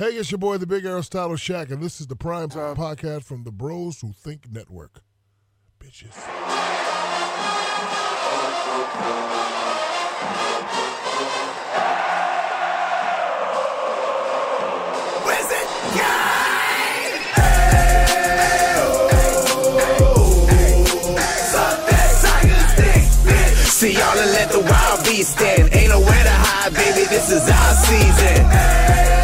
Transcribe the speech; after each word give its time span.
Hey, 0.00 0.12
it's 0.12 0.30
your 0.30 0.38
boy, 0.38 0.56
the 0.56 0.66
Big 0.66 0.86
Aristotle 0.86 1.36
Shaq, 1.36 1.70
and 1.70 1.82
this 1.82 2.00
is 2.00 2.06
the 2.06 2.16
Prime 2.16 2.48
Time 2.48 2.74
Podcast 2.74 3.24
from 3.24 3.44
the 3.44 3.52
Bros 3.52 4.00
Who 4.00 4.14
Think 4.14 4.50
Network. 4.50 5.02
Bitches. 5.78 6.14
See 23.68 23.92
y'all 23.92 24.18
and 24.18 24.30
let 24.32 24.50
the 24.50 24.60
wild 24.60 25.04
beast 25.04 25.38
in. 25.42 25.74
Ain't 25.74 25.90
nowhere 25.90 26.24
to 26.24 26.30
hide, 26.30 26.72
baby. 26.72 27.06
This 27.10 27.30
is 27.30 27.46
our 27.50 27.74
season. 27.74 29.10
We 29.10 29.19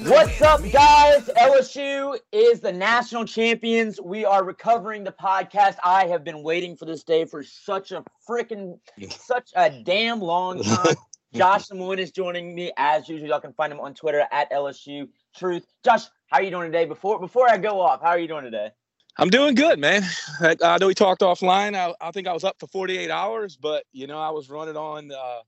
What's 0.00 0.40
up, 0.40 0.62
guys? 0.72 1.28
LSU 1.36 2.18
is 2.32 2.60
the 2.60 2.72
national 2.72 3.26
champions. 3.26 4.00
We 4.00 4.24
are 4.24 4.42
recovering 4.42 5.04
the 5.04 5.12
podcast. 5.12 5.76
I 5.84 6.06
have 6.06 6.24
been 6.24 6.42
waiting 6.42 6.76
for 6.76 6.86
this 6.86 7.02
day 7.04 7.26
for 7.26 7.42
such 7.42 7.92
a 7.92 8.02
freaking, 8.26 8.78
such 9.10 9.50
a 9.54 9.82
damn 9.82 10.18
long 10.18 10.62
time. 10.62 10.94
Josh 11.34 11.68
Samoin 11.68 11.98
is 11.98 12.10
joining 12.10 12.54
me 12.54 12.72
as 12.78 13.06
usual. 13.06 13.28
Y'all 13.28 13.40
can 13.40 13.52
find 13.52 13.70
him 13.70 13.80
on 13.80 13.92
Twitter 13.92 14.26
at 14.32 14.50
LSU 14.50 15.08
Truth. 15.36 15.66
Josh, 15.84 16.04
how 16.28 16.38
are 16.38 16.42
you 16.42 16.50
doing 16.50 16.72
today? 16.72 16.86
Before 16.86 17.20
before 17.20 17.50
I 17.50 17.58
go 17.58 17.78
off, 17.78 18.00
how 18.00 18.08
are 18.08 18.18
you 18.18 18.28
doing 18.28 18.44
today? 18.44 18.70
I'm 19.18 19.28
doing 19.28 19.54
good, 19.54 19.78
man. 19.78 20.04
I, 20.40 20.56
I 20.64 20.78
know 20.78 20.86
we 20.86 20.94
talked 20.94 21.20
offline. 21.20 21.76
I, 21.76 21.94
I 22.00 22.12
think 22.12 22.26
I 22.26 22.32
was 22.32 22.44
up 22.44 22.56
for 22.58 22.66
48 22.68 23.10
hours, 23.10 23.58
but 23.58 23.84
you 23.92 24.06
know 24.06 24.18
I 24.18 24.30
was 24.30 24.48
running 24.48 24.76
on 24.76 25.12
uh, 25.12 25.40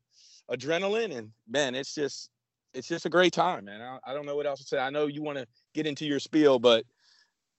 adrenaline, 0.55 1.16
and 1.16 1.30
man, 1.49 1.74
it's 1.74 1.95
just 1.95 2.29
it's 2.75 2.89
just 2.89 3.07
a 3.07 3.11
great 3.11 3.33
time, 3.33 3.65
man. 3.67 3.80
I, 3.80 3.99
I 4.11 4.13
don't 4.15 4.27
know 4.27 4.37
what 4.37 4.47
else 4.47 4.61
to 4.61 4.67
say. 4.67 4.79
I 4.79 4.91
know 4.91 5.07
you 5.07 5.23
want 5.23 5.39
to 5.39 5.47
get 5.75 5.87
into 5.87 6.05
your 6.05 6.19
spiel, 6.21 6.59
but 6.59 6.85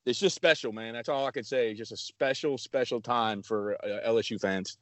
it's 0.06 0.20
just 0.20 0.36
special, 0.36 0.72
man. 0.72 0.94
That's 0.94 1.10
all 1.10 1.26
I 1.26 1.32
can 1.32 1.44
say. 1.44 1.74
Just 1.74 1.92
a 1.92 1.98
special, 1.98 2.58
special 2.58 3.02
time 3.02 3.42
for 3.42 3.76
uh, 3.84 4.08
LSU 4.08 4.40
fans. 4.40 4.78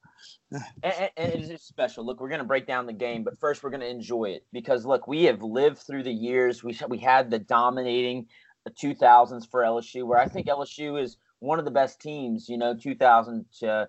And, 0.51 0.63
and- 0.83 1.09
and 1.17 1.33
it 1.33 1.51
is 1.51 1.61
special. 1.63 2.05
Look, 2.05 2.19
we're 2.19 2.29
going 2.29 2.39
to 2.39 2.45
break 2.45 2.67
down 2.67 2.85
the 2.85 2.93
game, 2.93 3.23
but 3.23 3.37
first 3.39 3.63
we're 3.63 3.69
going 3.69 3.81
to 3.81 3.87
enjoy 3.89 4.25
it 4.25 4.45
because 4.51 4.85
look, 4.85 5.07
we 5.07 5.23
have 5.23 5.41
lived 5.41 5.77
through 5.79 6.03
the 6.03 6.11
years. 6.13 6.63
We 6.63 6.77
we 6.89 6.97
had 6.97 7.29
the 7.31 7.39
dominating 7.39 8.27
2000s 8.69 9.49
for 9.49 9.61
LSU, 9.61 10.05
where 10.05 10.19
I 10.19 10.27
think 10.27 10.47
LSU 10.47 11.01
is 11.01 11.17
one 11.39 11.59
of 11.59 11.65
the 11.65 11.71
best 11.71 11.99
teams. 12.01 12.47
You 12.49 12.57
know, 12.57 12.75
2000 12.75 13.45
to 13.59 13.87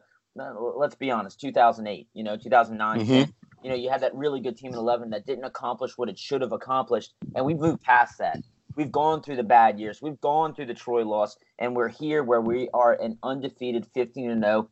let's 0.76 0.96
be 0.96 1.10
honest, 1.10 1.40
2008. 1.40 2.08
You 2.14 2.24
know, 2.24 2.36
2009. 2.36 3.00
Mhm. 3.00 3.32
10. 3.64 3.70
You 3.70 3.76
know, 3.76 3.82
you 3.82 3.90
had 3.90 4.02
that 4.02 4.14
really 4.14 4.40
good 4.40 4.56
team 4.56 4.72
in 4.72 4.78
11 4.78 5.10
that 5.10 5.26
didn't 5.26 5.44
accomplish 5.44 5.92
what 5.96 6.08
it 6.08 6.18
should 6.18 6.42
have 6.42 6.52
accomplished, 6.52 7.14
and 7.34 7.44
we've 7.44 7.58
moved 7.58 7.82
past 7.82 8.18
that. 8.18 8.40
We've 8.76 8.92
gone 8.92 9.22
through 9.22 9.36
the 9.36 9.44
bad 9.44 9.78
years. 9.78 10.02
We've 10.02 10.20
gone 10.20 10.54
through 10.54 10.66
the 10.66 10.74
Troy 10.74 11.04
loss, 11.04 11.36
and 11.58 11.76
we're 11.76 11.88
here 11.88 12.24
where 12.24 12.40
we 12.40 12.68
are 12.74 12.94
an 12.94 13.18
undefeated 13.22 13.86
15 13.94 14.30
and 14.30 14.42
0, 14.42 14.68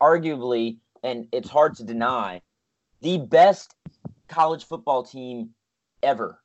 arguably, 0.00 0.78
and 1.02 1.26
it's 1.32 1.50
hard 1.50 1.74
to 1.76 1.84
deny, 1.84 2.42
the 3.00 3.18
best 3.18 3.74
college 4.28 4.64
football 4.64 5.02
team 5.02 5.50
ever, 6.02 6.40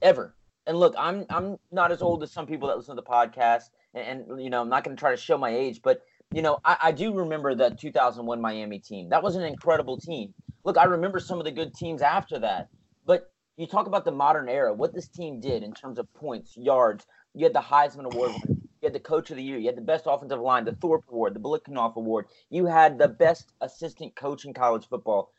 ever. 0.00 0.34
And 0.66 0.78
look, 0.78 0.94
I'm 0.98 1.26
I'm 1.30 1.58
not 1.70 1.92
as 1.92 2.02
old 2.02 2.22
as 2.22 2.32
some 2.32 2.46
people 2.46 2.68
that 2.68 2.76
listen 2.76 2.96
to 2.96 3.02
the 3.02 3.08
podcast, 3.08 3.64
and, 3.94 4.28
and 4.28 4.42
you 4.42 4.50
know 4.50 4.62
I'm 4.62 4.68
not 4.68 4.82
going 4.82 4.96
to 4.96 5.00
try 5.00 5.10
to 5.10 5.16
show 5.16 5.38
my 5.38 5.50
age, 5.50 5.80
but 5.82 6.00
you 6.32 6.42
know 6.42 6.58
I, 6.64 6.76
I 6.82 6.92
do 6.92 7.14
remember 7.14 7.54
the 7.54 7.70
2001 7.70 8.40
Miami 8.40 8.78
team. 8.80 9.10
That 9.10 9.22
was 9.22 9.36
an 9.36 9.44
incredible 9.44 9.98
team. 9.98 10.34
Look, 10.66 10.76
I 10.76 10.84
remember 10.86 11.20
some 11.20 11.38
of 11.38 11.44
the 11.44 11.52
good 11.52 11.74
teams 11.74 12.02
after 12.02 12.40
that, 12.40 12.66
but 13.06 13.30
you 13.56 13.68
talk 13.68 13.86
about 13.86 14.04
the 14.04 14.10
modern 14.10 14.48
era, 14.48 14.74
what 14.74 14.92
this 14.92 15.06
team 15.06 15.38
did 15.38 15.62
in 15.62 15.72
terms 15.72 15.96
of 15.96 16.12
points, 16.12 16.56
yards. 16.56 17.06
You 17.34 17.44
had 17.44 17.52
the 17.52 17.60
Heisman 17.60 18.12
Award, 18.12 18.32
you 18.48 18.58
had 18.82 18.92
the 18.92 18.98
Coach 18.98 19.30
of 19.30 19.36
the 19.36 19.44
Year, 19.44 19.58
you 19.58 19.66
had 19.66 19.76
the 19.76 19.80
best 19.80 20.06
offensive 20.08 20.40
line, 20.40 20.64
the 20.64 20.72
Thorpe 20.72 21.04
Award, 21.08 21.34
the 21.34 21.38
Biletnikoff 21.38 21.94
Award. 21.94 22.26
You 22.50 22.66
had 22.66 22.98
the 22.98 23.06
best 23.06 23.52
assistant 23.60 24.16
coach 24.16 24.44
in 24.44 24.52
college 24.54 24.88
football. 24.88 25.30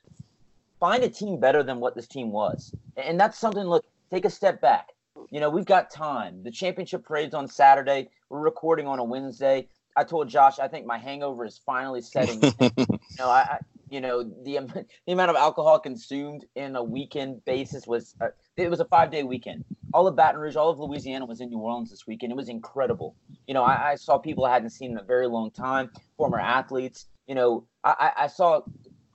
Find 0.80 1.04
a 1.04 1.10
team 1.10 1.42
better 1.42 1.62
than 1.62 1.82
what 1.82 1.94
this 1.94 2.08
team 2.08 2.32
was, 2.32 2.74
and 2.96 3.20
that's 3.20 3.38
something. 3.38 3.66
Look, 3.66 3.84
take 4.10 4.24
a 4.24 4.30
step 4.30 4.62
back. 4.62 4.94
You 5.30 5.42
know, 5.42 5.50
we've 5.50 5.66
got 5.66 5.92
time. 5.92 6.42
The 6.42 6.52
championship 6.52 7.06
parade's 7.06 7.34
on 7.34 7.50
Saturday. 7.50 8.08
We're 8.30 8.40
recording 8.40 8.88
on 8.88 9.00
a 9.00 9.04
Wednesday. 9.04 9.68
I 9.98 10.06
told 10.06 10.30
Josh 10.30 10.58
I 10.58 10.70
think 10.70 10.86
my 10.86 10.98
hangover 10.98 11.44
is 11.44 11.60
finally 11.66 12.02
setting. 12.02 12.42
in. 12.42 12.72
you 12.78 13.00
know, 13.20 13.28
I 13.28 13.60
you 13.90 14.02
know 14.02 14.24
the 14.24 14.60
the 15.06 15.14
amount 15.14 15.30
of 15.30 15.36
alcohol 15.36 15.80
consumed 15.80 16.46
in 16.56 16.76
a 16.76 16.84
weekend 16.84 17.44
basis 17.46 17.88
was 17.88 18.16
uh, 18.22 18.28
it 18.56 18.70
was 18.70 18.80
a 18.80 18.86
five 18.86 19.12
day 19.12 19.24
weekend. 19.24 19.64
All 19.94 20.08
of 20.08 20.16
Baton 20.16 20.40
Rouge, 20.40 20.56
all 20.56 20.70
of 20.70 20.80
Louisiana 20.80 21.26
was 21.26 21.40
in 21.40 21.50
New 21.50 21.60
Orleans 21.60 21.90
this 21.90 22.06
weekend. 22.06 22.32
It 22.32 22.36
was 22.36 22.50
incredible. 22.50 23.16
You 23.48 23.54
know, 23.54 23.64
I, 23.64 23.92
I 23.92 23.96
saw 23.96 24.18
people 24.18 24.46
I 24.46 24.54
hadn't 24.54 24.72
seen 24.72 24.92
in 24.92 24.98
a 24.98 25.04
very 25.04 25.28
long 25.28 25.50
time, 25.52 25.92
former 26.18 26.40
athletes. 26.40 27.06
You 27.28 27.36
know, 27.36 27.68
I, 27.84 28.12
I 28.18 28.28
saw 28.28 28.62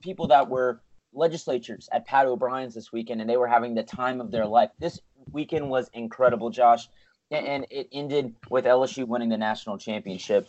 people 0.01 0.29
that 0.29 0.49
were 0.49 0.81
legislatures 1.13 1.89
at 1.93 2.07
Pat 2.07 2.27
O'Brien's 2.27 2.75
this 2.75 2.93
weekend, 2.93 3.21
and 3.21 3.29
they 3.29 3.37
were 3.37 3.47
having 3.47 3.75
the 3.75 3.83
time 3.83 4.21
of 4.21 4.31
their 4.31 4.47
life. 4.47 4.71
This 4.79 4.99
weekend 5.31 5.69
was 5.69 5.91
incredible, 5.93 6.51
Josh, 6.51 6.89
and 7.31 7.67
it 7.71 7.89
ended 7.93 8.35
with 8.51 8.65
LSU 8.65 9.07
winning 9.07 9.29
the 9.29 9.39
national 9.39 9.79
championship. 9.79 10.49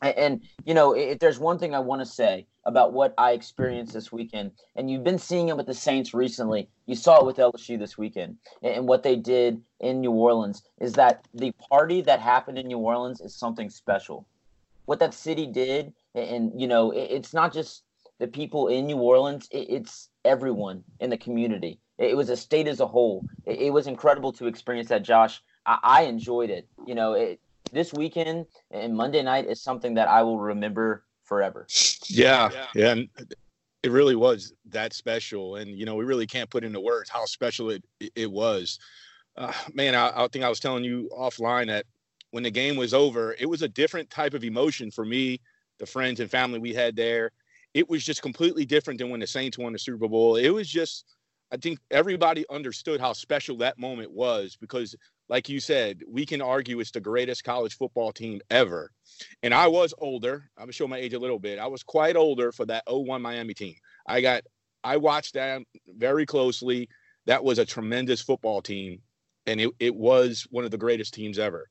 And, 0.00 0.42
you 0.64 0.74
know, 0.74 0.92
if 0.92 1.18
there's 1.18 1.38
one 1.38 1.58
thing 1.58 1.74
I 1.74 1.80
want 1.80 2.00
to 2.00 2.06
say 2.06 2.46
about 2.64 2.92
what 2.92 3.14
I 3.18 3.32
experienced 3.32 3.92
this 3.92 4.12
weekend, 4.12 4.52
and 4.76 4.90
you've 4.90 5.04
been 5.04 5.18
seeing 5.18 5.48
it 5.48 5.56
with 5.56 5.66
the 5.66 5.74
Saints 5.74 6.14
recently, 6.14 6.68
you 6.86 6.94
saw 6.94 7.20
it 7.20 7.26
with 7.26 7.36
LSU 7.36 7.78
this 7.78 7.98
weekend, 7.98 8.36
and, 8.62 8.86
what 8.86 9.02
they 9.02 9.16
did 9.16 9.60
in 9.80 10.00
New 10.00 10.12
Orleans 10.12 10.62
is 10.80 10.92
that 10.94 11.26
the 11.34 11.52
party 11.70 12.00
that 12.02 12.20
happened 12.20 12.58
in 12.58 12.68
New 12.68 12.78
Orleans 12.78 13.20
is 13.20 13.34
something 13.34 13.70
special. 13.70 14.26
What 14.84 15.00
that 15.00 15.14
city 15.14 15.46
did, 15.46 15.92
and, 16.14 16.58
you 16.60 16.68
know, 16.68 16.92
it's 16.92 17.34
not 17.34 17.52
just 17.52 17.82
the 18.18 18.28
people 18.28 18.68
in 18.68 18.86
New 18.86 18.98
Orleans, 18.98 19.48
it's 19.50 20.08
everyone 20.24 20.84
in 21.00 21.10
the 21.10 21.18
community. 21.18 21.80
It, 21.98 22.16
was 22.16 22.30
a 22.30 22.36
state 22.36 22.68
as 22.68 22.80
a 22.80 22.86
whole. 22.86 23.24
It, 23.44 23.72
was 23.72 23.86
incredible 23.86 24.32
to 24.34 24.46
experience 24.46 24.88
that, 24.88 25.02
Josh. 25.02 25.42
I, 25.66 25.78
I 25.82 26.02
enjoyed 26.02 26.50
it. 26.50 26.68
You 26.86 26.94
know, 26.94 27.14
it, 27.14 27.40
this 27.70 27.92
weekend 27.92 28.46
and 28.70 28.96
Monday 28.96 29.22
night 29.22 29.46
is 29.46 29.62
something 29.62 29.94
that 29.94 30.08
I 30.08 30.22
will 30.22 30.38
remember 30.38 31.04
forever. 31.24 31.66
Yeah, 32.08 32.50
yeah, 32.74 32.92
and 32.92 33.08
it 33.82 33.90
really 33.90 34.16
was 34.16 34.52
that 34.70 34.92
special, 34.92 35.56
and 35.56 35.78
you 35.78 35.86
know 35.86 35.94
we 35.94 36.04
really 36.04 36.26
can't 36.26 36.50
put 36.50 36.64
into 36.64 36.80
words 36.80 37.10
how 37.10 37.24
special 37.24 37.70
it 37.70 37.84
it 38.14 38.30
was. 38.30 38.78
Uh, 39.36 39.52
man, 39.72 39.94
I, 39.94 40.24
I 40.24 40.28
think 40.28 40.44
I 40.44 40.48
was 40.48 40.60
telling 40.60 40.84
you 40.84 41.08
offline 41.16 41.68
that 41.68 41.86
when 42.30 42.42
the 42.42 42.50
game 42.50 42.76
was 42.76 42.92
over, 42.92 43.36
it 43.38 43.46
was 43.46 43.62
a 43.62 43.68
different 43.68 44.10
type 44.10 44.34
of 44.34 44.44
emotion 44.44 44.90
for 44.90 45.04
me, 45.04 45.40
the 45.78 45.86
friends 45.86 46.20
and 46.20 46.30
family 46.30 46.58
we 46.58 46.74
had 46.74 46.96
there. 46.96 47.30
It 47.74 47.88
was 47.88 48.04
just 48.04 48.22
completely 48.22 48.64
different 48.64 48.98
than 48.98 49.10
when 49.10 49.20
the 49.20 49.26
Saints 49.26 49.58
won 49.58 49.72
the 49.72 49.78
Super 49.78 50.08
Bowl. 50.08 50.36
It 50.36 50.48
was 50.48 50.68
just, 50.68 51.04
I 51.52 51.56
think 51.56 51.78
everybody 51.90 52.44
understood 52.50 53.00
how 53.00 53.12
special 53.12 53.56
that 53.58 53.78
moment 53.78 54.10
was 54.10 54.56
because, 54.60 54.96
like 55.28 55.48
you 55.48 55.60
said, 55.60 56.02
we 56.08 56.24
can 56.24 56.40
argue 56.40 56.80
it's 56.80 56.90
the 56.90 57.00
greatest 57.00 57.44
college 57.44 57.76
football 57.76 58.12
team 58.12 58.40
ever. 58.50 58.90
And 59.42 59.52
I 59.52 59.66
was 59.66 59.92
older. 59.98 60.50
I'm 60.56 60.64
gonna 60.64 60.72
show 60.72 60.88
my 60.88 60.96
age 60.98 61.12
a 61.14 61.18
little 61.18 61.38
bit. 61.38 61.58
I 61.58 61.66
was 61.66 61.82
quite 61.82 62.16
older 62.16 62.52
for 62.52 62.64
that 62.66 62.84
01 62.86 63.20
Miami 63.20 63.54
team. 63.54 63.74
I 64.06 64.20
got 64.20 64.42
I 64.84 64.96
watched 64.96 65.34
that 65.34 65.62
very 65.86 66.24
closely. 66.24 66.88
That 67.26 67.44
was 67.44 67.58
a 67.58 67.66
tremendous 67.66 68.22
football 68.22 68.62
team. 68.62 69.02
And 69.46 69.60
it, 69.60 69.70
it 69.78 69.94
was 69.94 70.46
one 70.50 70.64
of 70.64 70.70
the 70.70 70.78
greatest 70.78 71.14
teams 71.14 71.38
ever. 71.38 71.68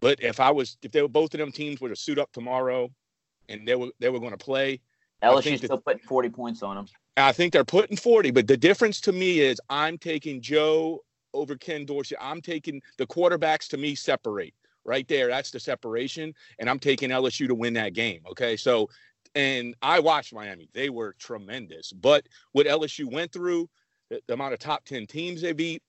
But 0.00 0.22
if 0.22 0.40
I 0.40 0.50
was 0.50 0.76
if 0.82 0.92
they 0.92 1.02
were 1.02 1.08
both 1.08 1.34
of 1.34 1.38
them 1.38 1.52
teams 1.52 1.80
were 1.80 1.88
to 1.88 1.96
suit 1.96 2.18
up 2.18 2.30
tomorrow 2.32 2.90
and 3.48 3.66
they 3.66 3.74
were 3.74 3.88
they 3.98 4.08
were 4.08 4.20
going 4.20 4.32
to 4.32 4.38
play, 4.38 4.80
I 5.22 5.26
LSU 5.26 5.42
think 5.42 5.60
that- 5.60 5.66
still 5.66 5.78
putting 5.78 6.02
40 6.02 6.30
points 6.30 6.62
on 6.62 6.76
them. 6.76 6.86
I 7.16 7.32
think 7.32 7.52
they're 7.52 7.64
putting 7.64 7.96
40, 7.96 8.30
but 8.30 8.46
the 8.46 8.56
difference 8.56 9.00
to 9.00 9.12
me 9.12 9.40
is 9.40 9.60
I'm 9.68 9.98
taking 9.98 10.40
Joe 10.40 11.02
over 11.34 11.56
Ken 11.56 11.84
Dorsey. 11.84 12.16
I'm 12.20 12.40
taking 12.40 12.80
the 12.96 13.06
quarterbacks 13.06 13.68
to 13.68 13.76
me 13.76 13.94
separate 13.94 14.54
right 14.84 15.06
there. 15.08 15.28
That's 15.28 15.50
the 15.50 15.60
separation. 15.60 16.34
And 16.58 16.68
I'm 16.68 16.78
taking 16.78 17.10
LSU 17.10 17.46
to 17.48 17.54
win 17.54 17.74
that 17.74 17.94
game. 17.94 18.20
Okay. 18.30 18.56
So, 18.56 18.88
and 19.34 19.74
I 19.82 20.00
watched 20.00 20.32
Miami. 20.32 20.68
They 20.72 20.90
were 20.90 21.14
tremendous. 21.18 21.92
But 21.92 22.26
what 22.52 22.66
LSU 22.66 23.10
went 23.10 23.32
through, 23.32 23.68
the, 24.10 24.20
the 24.26 24.34
amount 24.34 24.54
of 24.54 24.58
top 24.58 24.84
10 24.84 25.06
teams 25.06 25.42
they 25.42 25.52
beat, 25.52 25.82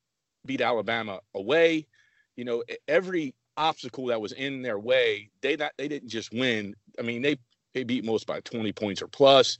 beat 0.45 0.61
Alabama 0.61 1.19
away, 1.35 1.87
you 2.35 2.45
know, 2.45 2.63
every 2.87 3.33
obstacle 3.57 4.07
that 4.07 4.21
was 4.21 4.31
in 4.33 4.61
their 4.61 4.79
way, 4.79 5.29
they 5.41 5.55
not 5.55 5.73
they 5.77 5.87
didn't 5.87 6.09
just 6.09 6.31
win. 6.33 6.73
I 6.97 7.01
mean, 7.01 7.21
they 7.21 7.37
they 7.73 7.83
beat 7.83 8.05
most 8.05 8.25
by 8.25 8.39
20 8.41 8.71
points 8.71 9.01
or 9.01 9.07
plus 9.07 9.57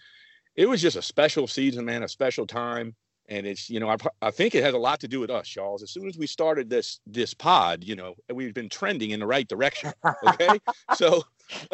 it 0.60 0.68
was 0.68 0.81
just 0.81 0.98
a 0.98 1.02
special 1.02 1.48
season, 1.48 1.86
man, 1.86 2.04
a 2.04 2.08
special 2.10 2.46
time. 2.46 2.94
And 3.30 3.46
it's, 3.46 3.70
you 3.70 3.80
know, 3.80 3.90
I, 3.90 3.96
I 4.22 4.31
think 4.31 4.56
it 4.56 4.64
has 4.64 4.74
a 4.74 4.78
lot 4.78 5.00
to 5.02 5.08
do 5.08 5.20
with 5.20 5.30
us, 5.30 5.48
Charles. 5.48 5.84
As 5.84 5.92
soon 5.92 6.08
as 6.08 6.18
we 6.18 6.28
started 6.28 6.70
this 6.70 7.00
this 7.06 7.34
pod, 7.34 7.84
you 7.84 7.96
know, 7.96 8.16
we've 8.34 8.54
been 8.54 8.70
trending 8.70 9.12
in 9.12 9.20
the 9.20 9.28
right 9.28 9.48
direction. 9.48 9.94
Okay. 10.28 10.60
so 10.96 11.24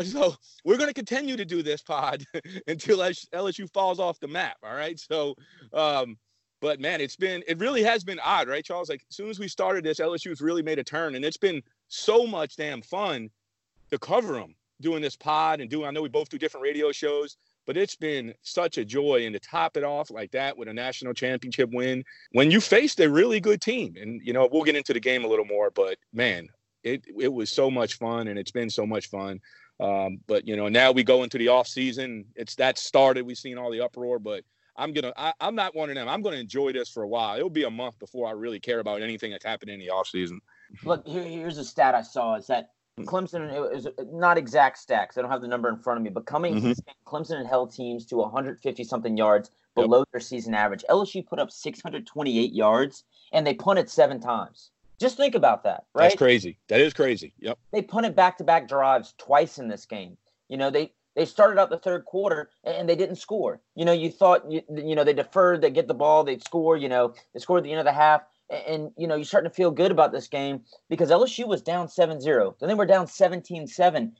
so 0.04 0.36
we're 0.64 0.78
going 0.78 0.90
to 0.90 0.94
continue 0.94 1.36
to 1.38 1.46
do 1.46 1.62
this 1.62 1.82
pod 1.82 2.26
until 2.68 3.00
LSU 3.00 3.72
falls 3.74 4.00
off 4.00 4.20
the 4.20 4.28
map. 4.28 4.58
All 4.64 4.76
right. 4.76 5.00
So, 5.00 5.36
um, 5.74 6.18
but 6.62 6.80
man, 6.80 7.02
it's 7.02 7.16
been, 7.16 7.44
it 7.48 7.60
really 7.60 7.84
has 7.84 8.04
been 8.04 8.20
odd, 8.24 8.48
right, 8.48 8.64
Charles? 8.64 8.90
Like, 8.90 9.04
as 9.10 9.16
soon 9.16 9.30
as 9.30 9.40
we 9.40 9.48
started 9.48 9.84
this, 9.84 10.00
LSU's 10.00 10.42
really 10.42 10.64
made 10.64 10.80
a 10.80 10.84
turn, 10.84 11.16
and 11.16 11.26
it's 11.26 11.38
been 11.38 11.62
so 11.90 12.26
much 12.26 12.56
damn 12.56 12.82
fun 12.82 13.30
to 13.92 14.00
cover 14.00 14.34
them 14.34 14.56
doing 14.82 15.02
this 15.02 15.16
pod 15.16 15.62
and 15.62 15.70
doing, 15.70 15.86
I 15.86 15.92
know 15.92 16.02
we 16.02 16.10
both 16.10 16.30
do 16.30 16.38
different 16.38 16.64
radio 16.64 16.92
shows, 16.92 17.38
but 17.66 17.78
it's 17.78 17.96
been 17.96 18.34
such 18.42 18.78
a 18.78 18.86
joy. 18.86 19.26
And 19.26 19.34
to 19.34 19.40
top 19.40 19.78
it 19.78 19.84
off 19.84 20.12
like 20.12 20.32
that 20.32 20.58
with 20.58 20.68
a 20.68 20.74
national 20.74 21.14
championship 21.14 21.70
win, 21.72 22.04
when 22.32 22.52
you 22.52 22.62
faced 22.62 23.00
a 23.00 23.10
really 23.10 23.40
good 23.40 23.62
team, 23.62 23.96
and, 24.00 24.22
you 24.24 24.34
know, 24.34 24.48
we'll 24.52 24.64
get 24.64 24.76
into 24.76 24.94
the 24.94 25.00
game 25.00 25.26
a 25.26 25.28
little 25.28 25.46
more, 25.46 25.72
but 25.72 25.98
man, 26.14 26.48
it, 26.84 27.04
it 27.20 27.34
was 27.34 27.52
so 27.52 27.72
much 27.72 27.96
fun 27.96 28.28
and 28.28 28.38
it's 28.38 28.52
been 28.52 28.70
so 28.70 28.86
much 28.86 29.10
fun. 29.10 29.40
Um, 29.80 30.20
but 30.28 30.48
you 30.48 30.56
know, 30.56 30.70
now 30.70 30.92
we 30.92 31.04
go 31.04 31.24
into 31.24 31.38
the 31.38 31.50
off 31.50 31.68
season. 31.68 32.26
It's 32.36 32.56
that 32.56 32.78
started. 32.78 33.26
We've 33.26 33.38
seen 33.38 33.58
all 33.58 33.72
the 33.72 33.82
uproar, 33.82 34.20
but 34.20 34.44
I'm 34.78 34.94
gonna. 34.94 35.14
I, 35.18 35.34
am 35.42 35.56
not 35.56 35.76
one 35.76 35.90
of 35.90 35.96
them. 35.96 36.08
I'm 36.08 36.22
gonna 36.22 36.38
enjoy 36.38 36.72
this 36.72 36.90
for 36.90 37.04
a 37.04 37.08
while. 37.08 37.36
It'll 37.36 37.50
be 37.50 37.64
a 37.64 37.70
month 37.70 38.00
before 38.00 38.28
I 38.28 38.32
really 38.32 38.60
care 38.60 38.80
about 38.80 39.02
anything 39.02 39.32
that's 39.32 39.46
happening 39.46 39.76
in 39.76 39.80
the 39.80 39.90
off 39.90 40.08
season. 40.08 40.40
Look, 40.84 41.06
here, 41.06 41.24
here's 41.24 41.58
a 41.58 41.66
stat 41.66 41.96
I 41.96 42.02
saw: 42.04 42.36
is 42.36 42.48
that 42.48 42.70
Clemson 43.02 43.74
is 43.74 43.88
not 44.12 44.38
exact 44.38 44.78
stacks. 44.78 45.18
I 45.18 45.22
don't 45.22 45.32
have 45.32 45.42
the 45.42 45.48
number 45.48 45.68
in 45.68 45.78
front 45.78 45.98
of 45.98 46.04
me, 46.04 46.10
but 46.10 46.26
coming 46.26 46.56
mm-hmm. 46.56 46.72
Clemson 47.06 47.38
had 47.38 47.46
held 47.46 47.74
teams 47.74 48.06
to 48.06 48.18
150 48.18 48.84
something 48.86 49.18
yards 49.18 49.52
below 49.76 50.00
yep. 50.00 50.08
their 50.12 50.22
season 50.22 50.54
average. 50.54 50.86
LSU 50.90 51.26
put 51.26 51.40
up 51.40 51.52
628 51.52 52.54
yards, 52.54 53.04
and 53.34 53.46
they 53.46 53.54
punted 53.54 53.90
seven 53.90 54.22
times. 54.22 54.72
Just 54.98 55.18
think 55.18 55.36
about 55.36 55.64
that, 55.64 55.84
right? 55.94 56.04
That's 56.04 56.16
crazy. 56.16 56.58
That 56.70 56.80
is 56.80 56.94
crazy. 56.94 57.34
Yep. 57.40 57.60
They 57.72 57.82
punted 57.82 58.16
back-to-back 58.16 58.70
drives 58.70 59.14
twice 59.18 59.58
in 59.58 59.68
this 59.68 59.86
game. 59.86 60.18
You 60.48 60.56
know, 60.56 60.70
they 60.70 60.94
they 61.16 61.26
started 61.26 61.60
out 61.60 61.70
the 61.70 61.78
third 61.78 62.06
quarter 62.06 62.50
and 62.64 62.88
they 62.88 62.96
didn't 62.96 63.16
score. 63.16 63.62
You 63.76 63.86
know, 63.86 63.94
you 63.94 64.10
thought 64.10 64.50
you, 64.50 64.62
you 64.74 64.96
know 64.96 65.04
they 65.04 65.14
deferred, 65.14 65.62
they 65.62 65.70
get 65.70 65.88
the 65.88 65.94
ball, 65.94 66.24
they'd 66.24 66.44
score. 66.44 66.78
You 66.78 66.88
know, 66.88 67.14
they 67.34 67.40
scored 67.40 67.60
at 67.60 67.64
the 67.64 67.72
end 67.72 67.80
of 67.80 67.86
the 67.86 67.92
half, 67.92 68.22
and, 68.50 68.92
you 68.98 69.08
know 69.08 69.16
you're 69.16 69.26
starting 69.26 69.50
to 69.50 69.56
feel 69.56 69.72
good 69.72 69.92
about 69.92 70.12
this 70.12 70.28
game 70.28 70.62
because 70.90 71.10
LSU 71.10 71.48
was 71.48 71.62
down 71.62 71.88
7-0. 71.88 72.60
Then 72.60 72.70
they 72.70 72.76
were 72.76 72.86
down 72.86 73.08
17-7. 73.08 74.12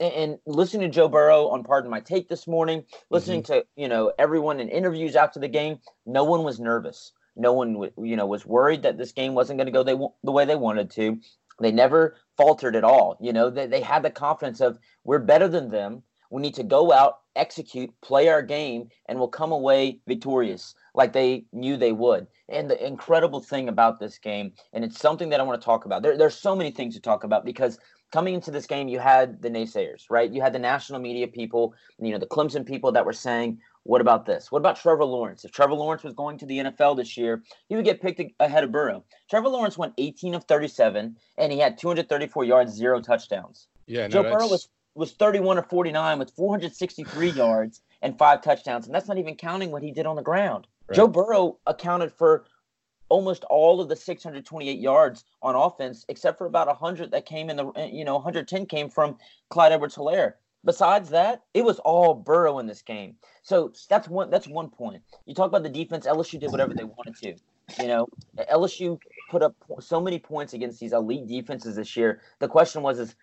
And, 0.00 0.12
and 0.12 0.38
listening 0.46 0.90
to 0.90 0.94
Joe 0.94 1.08
Burrow 1.08 1.48
on 1.48 1.62
Pardon 1.62 1.90
My 1.90 2.00
Take 2.00 2.28
this 2.28 2.48
morning, 2.48 2.84
listening 3.10 3.42
mm-hmm. 3.42 3.52
to 3.52 3.66
you 3.76 3.88
know 3.88 4.12
everyone 4.18 4.60
in 4.60 4.68
interviews 4.68 5.14
after 5.14 5.38
the 5.38 5.48
game, 5.48 5.78
no 6.04 6.24
one 6.24 6.42
was 6.42 6.58
nervous. 6.58 7.12
No 7.36 7.52
one, 7.52 7.90
you 7.98 8.16
know, 8.16 8.26
was 8.26 8.46
worried 8.46 8.82
that 8.82 8.96
this 8.96 9.12
game 9.12 9.34
wasn't 9.34 9.58
going 9.58 9.66
to 9.66 9.72
go 9.72 9.82
they, 9.82 9.96
the 10.22 10.32
way 10.32 10.44
they 10.44 10.56
wanted 10.56 10.90
to. 10.92 11.18
They 11.60 11.72
never 11.72 12.16
faltered 12.36 12.76
at 12.76 12.84
all. 12.84 13.16
You 13.20 13.32
know, 13.32 13.50
they, 13.50 13.66
they 13.66 13.80
had 13.80 14.02
the 14.02 14.10
confidence 14.10 14.60
of 14.60 14.78
we're 15.04 15.18
better 15.18 15.48
than 15.48 15.70
them. 15.70 16.02
We 16.30 16.42
need 16.42 16.54
to 16.54 16.64
go 16.64 16.92
out, 16.92 17.20
execute, 17.36 17.90
play 18.00 18.28
our 18.28 18.42
game, 18.42 18.88
and 19.06 19.18
we'll 19.18 19.28
come 19.28 19.52
away 19.52 20.00
victorious 20.06 20.74
like 20.94 21.12
they 21.12 21.44
knew 21.52 21.76
they 21.76 21.92
would. 21.92 22.26
And 22.48 22.70
the 22.70 22.86
incredible 22.86 23.40
thing 23.40 23.68
about 23.68 23.98
this 23.98 24.18
game, 24.18 24.52
and 24.72 24.84
it's 24.84 25.00
something 25.00 25.28
that 25.30 25.40
I 25.40 25.42
want 25.42 25.60
to 25.60 25.64
talk 25.64 25.84
about. 25.84 26.02
There, 26.02 26.16
there's 26.16 26.36
so 26.36 26.54
many 26.54 26.70
things 26.70 26.94
to 26.94 27.00
talk 27.00 27.24
about 27.24 27.44
because 27.44 27.78
coming 28.12 28.34
into 28.34 28.50
this 28.50 28.66
game, 28.66 28.88
you 28.88 28.98
had 28.98 29.42
the 29.42 29.50
naysayers, 29.50 30.04
right? 30.10 30.30
You 30.30 30.40
had 30.40 30.52
the 30.52 30.58
national 30.58 31.00
media 31.00 31.26
people, 31.26 31.74
you 31.98 32.12
know, 32.12 32.18
the 32.18 32.26
Clemson 32.26 32.64
people 32.64 32.92
that 32.92 33.04
were 33.04 33.12
saying, 33.12 33.58
what 33.82 34.00
about 34.00 34.24
this? 34.24 34.50
What 34.50 34.60
about 34.60 34.76
Trevor 34.76 35.04
Lawrence? 35.04 35.44
If 35.44 35.52
Trevor 35.52 35.74
Lawrence 35.74 36.04
was 36.04 36.14
going 36.14 36.38
to 36.38 36.46
the 36.46 36.58
NFL 36.58 36.96
this 36.96 37.16
year, 37.16 37.42
he 37.68 37.76
would 37.76 37.84
get 37.84 38.00
picked 38.00 38.22
ahead 38.40 38.64
of 38.64 38.72
Burrow. 38.72 39.04
Trevor 39.28 39.48
Lawrence 39.48 39.76
went 39.76 39.94
18 39.98 40.34
of 40.34 40.44
37, 40.44 41.16
and 41.38 41.52
he 41.52 41.58
had 41.58 41.76
234 41.76 42.44
yards, 42.44 42.72
zero 42.72 43.00
touchdowns. 43.00 43.68
Yeah, 43.86 44.06
no, 44.06 44.08
Joe 44.08 44.22
Burrow 44.22 44.48
was 44.48 44.68
was 44.94 45.12
31 45.12 45.58
of 45.58 45.68
49 45.68 46.18
with 46.18 46.30
463 46.32 47.30
yards 47.30 47.80
and 48.02 48.18
five 48.18 48.42
touchdowns, 48.42 48.86
and 48.86 48.94
that's 48.94 49.08
not 49.08 49.18
even 49.18 49.34
counting 49.34 49.70
what 49.70 49.82
he 49.82 49.90
did 49.90 50.06
on 50.06 50.16
the 50.16 50.22
ground. 50.22 50.66
Right. 50.88 50.96
Joe 50.96 51.08
Burrow 51.08 51.58
accounted 51.66 52.12
for 52.12 52.44
almost 53.08 53.44
all 53.44 53.80
of 53.80 53.88
the 53.88 53.96
628 53.96 54.78
yards 54.78 55.24
on 55.42 55.54
offense, 55.54 56.04
except 56.08 56.38
for 56.38 56.46
about 56.46 56.66
100 56.66 57.10
that 57.10 57.26
came 57.26 57.50
in 57.50 57.56
the 57.56 57.72
you 57.90 58.04
know 58.04 58.14
110 58.14 58.66
came 58.66 58.88
from 58.88 59.16
Clyde 59.50 59.72
Edwards-Helaire. 59.72 60.34
Besides 60.64 61.10
that, 61.10 61.42
it 61.52 61.64
was 61.64 61.78
all 61.80 62.14
Burrow 62.14 62.58
in 62.58 62.66
this 62.66 62.80
game. 62.80 63.16
So 63.42 63.72
that's 63.90 64.08
one. 64.08 64.30
That's 64.30 64.48
one 64.48 64.70
point. 64.70 65.02
You 65.26 65.34
talk 65.34 65.48
about 65.48 65.62
the 65.62 65.68
defense. 65.68 66.06
LSU 66.06 66.40
did 66.40 66.50
whatever 66.50 66.72
they 66.72 66.84
wanted 66.84 67.16
to. 67.16 67.34
You 67.82 67.88
know, 67.88 68.08
LSU 68.50 68.98
put 69.30 69.42
up 69.42 69.54
so 69.80 70.00
many 70.00 70.18
points 70.18 70.54
against 70.54 70.80
these 70.80 70.92
elite 70.92 71.26
defenses 71.26 71.76
this 71.76 71.96
year. 71.96 72.20
The 72.38 72.48
question 72.48 72.82
was, 72.82 72.98
is 72.98 73.14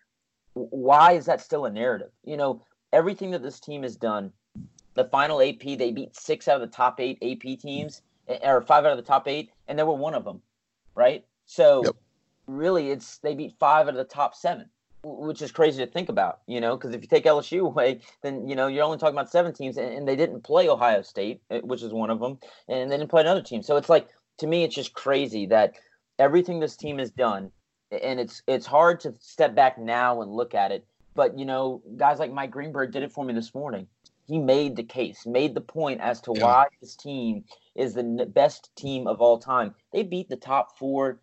why 0.53 1.13
is 1.13 1.25
that 1.25 1.41
still 1.41 1.65
a 1.65 1.71
narrative? 1.71 2.11
You 2.23 2.37
know, 2.37 2.63
everything 2.91 3.31
that 3.31 3.43
this 3.43 3.59
team 3.59 3.83
has 3.83 3.95
done. 3.95 4.31
The 4.93 5.05
final 5.05 5.41
AP, 5.41 5.61
they 5.77 5.91
beat 5.91 6.15
six 6.15 6.49
out 6.49 6.61
of 6.61 6.69
the 6.69 6.75
top 6.75 6.99
eight 6.99 7.17
AP 7.21 7.59
teams, 7.59 8.01
eh, 8.27 8.39
or 8.43 8.61
five 8.61 8.83
out 8.83 8.91
of 8.91 8.97
the 8.97 9.03
top 9.03 9.27
eight, 9.27 9.51
and 9.67 9.79
they 9.79 9.83
were 9.83 9.93
one 9.93 10.13
of 10.13 10.25
them, 10.25 10.41
right? 10.95 11.25
So, 11.45 11.85
yep. 11.85 11.95
really, 12.45 12.91
it's 12.91 13.17
they 13.19 13.33
beat 13.33 13.55
five 13.57 13.87
out 13.87 13.93
of 13.93 13.95
the 13.95 14.03
top 14.03 14.35
seven 14.35 14.69
which 15.03 15.41
is 15.41 15.51
crazy 15.51 15.83
to 15.83 15.91
think 15.91 16.09
about, 16.09 16.41
you 16.47 16.61
know, 16.61 16.77
because 16.77 16.93
if 16.93 17.01
you 17.01 17.07
take 17.07 17.25
LSU 17.25 17.61
away, 17.65 18.01
then 18.21 18.47
you 18.47 18.55
know 18.55 18.67
you're 18.67 18.83
only 18.83 18.97
talking 18.97 19.15
about 19.15 19.31
seven 19.31 19.53
teams, 19.53 19.77
and, 19.77 19.91
and, 19.91 20.07
they 20.07 20.15
didn't 20.15 20.43
play 20.43 20.69
Ohio 20.69 21.01
State, 21.01 21.41
eh, 21.49 21.59
which 21.63 21.81
is 21.81 21.91
one 21.91 22.09
of 22.09 22.19
them, 22.19 22.37
and 22.67 22.91
they 22.91 22.97
didn't 22.97 23.09
play 23.09 23.21
another 23.21 23.41
team. 23.41 23.63
So 23.63 23.77
it's 23.77 23.89
like 23.89 24.07
to 24.37 24.47
me, 24.47 24.63
it's 24.63 24.75
just 24.75 24.93
crazy 24.93 25.47
that 25.47 25.75
everything 26.19 26.59
this 26.59 26.75
team 26.75 26.99
has 26.99 27.11
done, 27.11 27.51
and 27.91 28.19
it's 28.19 28.41
it's 28.47 28.65
hard 28.65 28.99
to 29.01 29.13
step 29.19 29.55
back 29.55 29.77
now 29.77 30.21
and 30.21 30.31
look 30.31 30.53
at 30.53 30.71
it. 30.71 30.85
But 31.15 31.37
you 31.37 31.45
know, 31.45 31.81
guys 31.97 32.19
like 32.19 32.31
Mike 32.31 32.51
Greenberg 32.51 32.91
did 32.91 33.03
it 33.03 33.11
for 33.11 33.25
me 33.25 33.33
this 33.33 33.53
morning. 33.53 33.87
He 34.27 34.39
made 34.39 34.75
the 34.75 34.83
case, 34.83 35.25
made 35.25 35.55
the 35.55 35.61
point 35.61 35.99
as 35.99 36.21
to 36.21 36.33
yeah. 36.35 36.43
why 36.43 36.67
this 36.79 36.95
team 36.95 37.43
is 37.75 37.93
the 37.93 38.03
best 38.33 38.73
team 38.75 39.07
of 39.07 39.19
all 39.19 39.39
time. 39.39 39.75
They 39.91 40.03
beat 40.03 40.29
the 40.29 40.37
top 40.37 40.77
four 40.77 41.19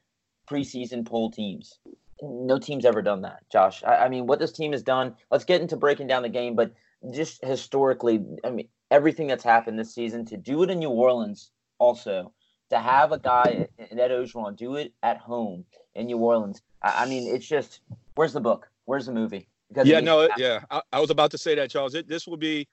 preseason 0.51 1.07
poll 1.07 1.31
teams 1.31 1.79
no 2.23 2.59
team's 2.59 2.85
ever 2.85 3.03
done 3.03 3.23
that, 3.23 3.49
Josh. 3.51 3.83
I, 3.85 3.97
I, 3.97 4.09
mean, 4.09 4.27
what 4.27 4.39
this 4.39 4.53
team 4.53 4.73
has 4.73 4.83
done. 4.83 5.15
Let's 5.31 5.45
get 5.45 5.61
into 5.61 5.77
breaking 5.77 6.07
down 6.07 6.23
the 6.23 6.29
game, 6.29 6.55
but 6.55 6.73
just 7.13 7.45
historically, 7.45 8.25
I 8.45 8.51
mean, 8.51 8.69
everything 8.91 9.27
that's 9.27 9.45
happened 9.45 9.79
this 9.79 9.95
season 9.95 10.25
to 10.27 10.37
do 10.37 10.63
it 10.63 10.71
in 10.71 10.79
New 10.79 10.91
Orleans, 10.91 11.51
also 11.79 12.33
to 12.71 12.79
have 12.79 13.13
a 13.13 13.19
guy 13.19 13.69
Ed 13.79 14.11
Orgeron 14.11 14.57
do 14.57 14.77
it 14.77 14.93
at 15.03 15.19
home 15.19 15.65
in 15.99 16.07
New 16.07 16.19
Orleans. 16.19 16.63
I, 16.83 17.05
I, 17.05 17.07
mean, 17.07 17.35
it's 17.35 17.47
just 17.47 17.81
where's 18.15 18.33
the 18.33 18.41
book? 18.41 18.69
Where's 18.87 19.07
the 19.07 19.13
movie? 19.13 19.49
Because 19.69 19.87
yeah, 19.87 20.01
no, 20.01 20.29
yeah, 20.39 20.61
I, 20.71 20.81
I, 20.93 21.01
was 21.01 21.11
about 21.11 21.31
to 21.33 21.39
say 21.39 21.55
that, 21.55 21.71
Charles. 21.71 21.95
It, 21.95 22.09
this 22.09 22.27
will 22.27 22.39
be 22.39 22.67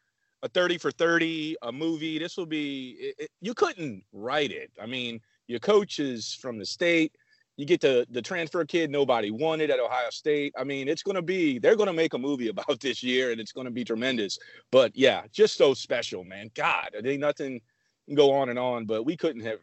a 0.43 0.47
thirty 0.47 0.77
for 0.77 0.91
thirty, 0.91 1.57
a 1.61 1.71
movie. 1.71 2.19
This 2.19 2.37
will 2.37 2.45
be. 2.45 2.95
It, 2.99 3.15
it, 3.19 3.31
you 3.41 3.53
couldn't 3.53 4.03
write 4.13 4.51
it. 4.51 4.71
I 4.81 4.85
mean, 4.85 5.19
your 5.47 5.59
coach 5.59 5.99
is 5.99 6.33
from 6.33 6.57
the 6.57 6.65
state 6.65 7.11
you 7.57 7.65
get 7.65 7.81
the 7.81 8.05
the 8.09 8.21
transfer 8.21 8.65
kid 8.65 8.89
nobody 8.89 9.31
wanted 9.31 9.69
at 9.69 9.79
Ohio 9.79 10.09
State. 10.09 10.53
I 10.57 10.63
mean, 10.63 10.87
it's 10.87 11.03
going 11.03 11.15
to 11.15 11.21
be 11.21 11.59
they're 11.59 11.75
going 11.75 11.87
to 11.87 11.93
make 11.93 12.13
a 12.13 12.17
movie 12.17 12.47
about 12.55 12.79
this 12.79 13.01
year, 13.03 13.31
and 13.31 13.39
it's 13.39 13.51
going 13.51 13.65
to 13.65 13.71
be 13.71 13.83
tremendous. 13.83 14.37
But 14.71 14.91
yeah, 14.95 15.23
just 15.31 15.57
so 15.57 15.73
special, 15.73 16.23
man. 16.23 16.51
God, 16.53 16.89
I 16.97 17.01
think 17.01 17.19
nothing 17.19 17.61
can 18.07 18.15
go 18.15 18.33
on 18.33 18.49
and 18.49 18.59
on, 18.59 18.85
but 18.85 19.03
we 19.03 19.17
couldn't 19.17 19.45
have 19.45 19.59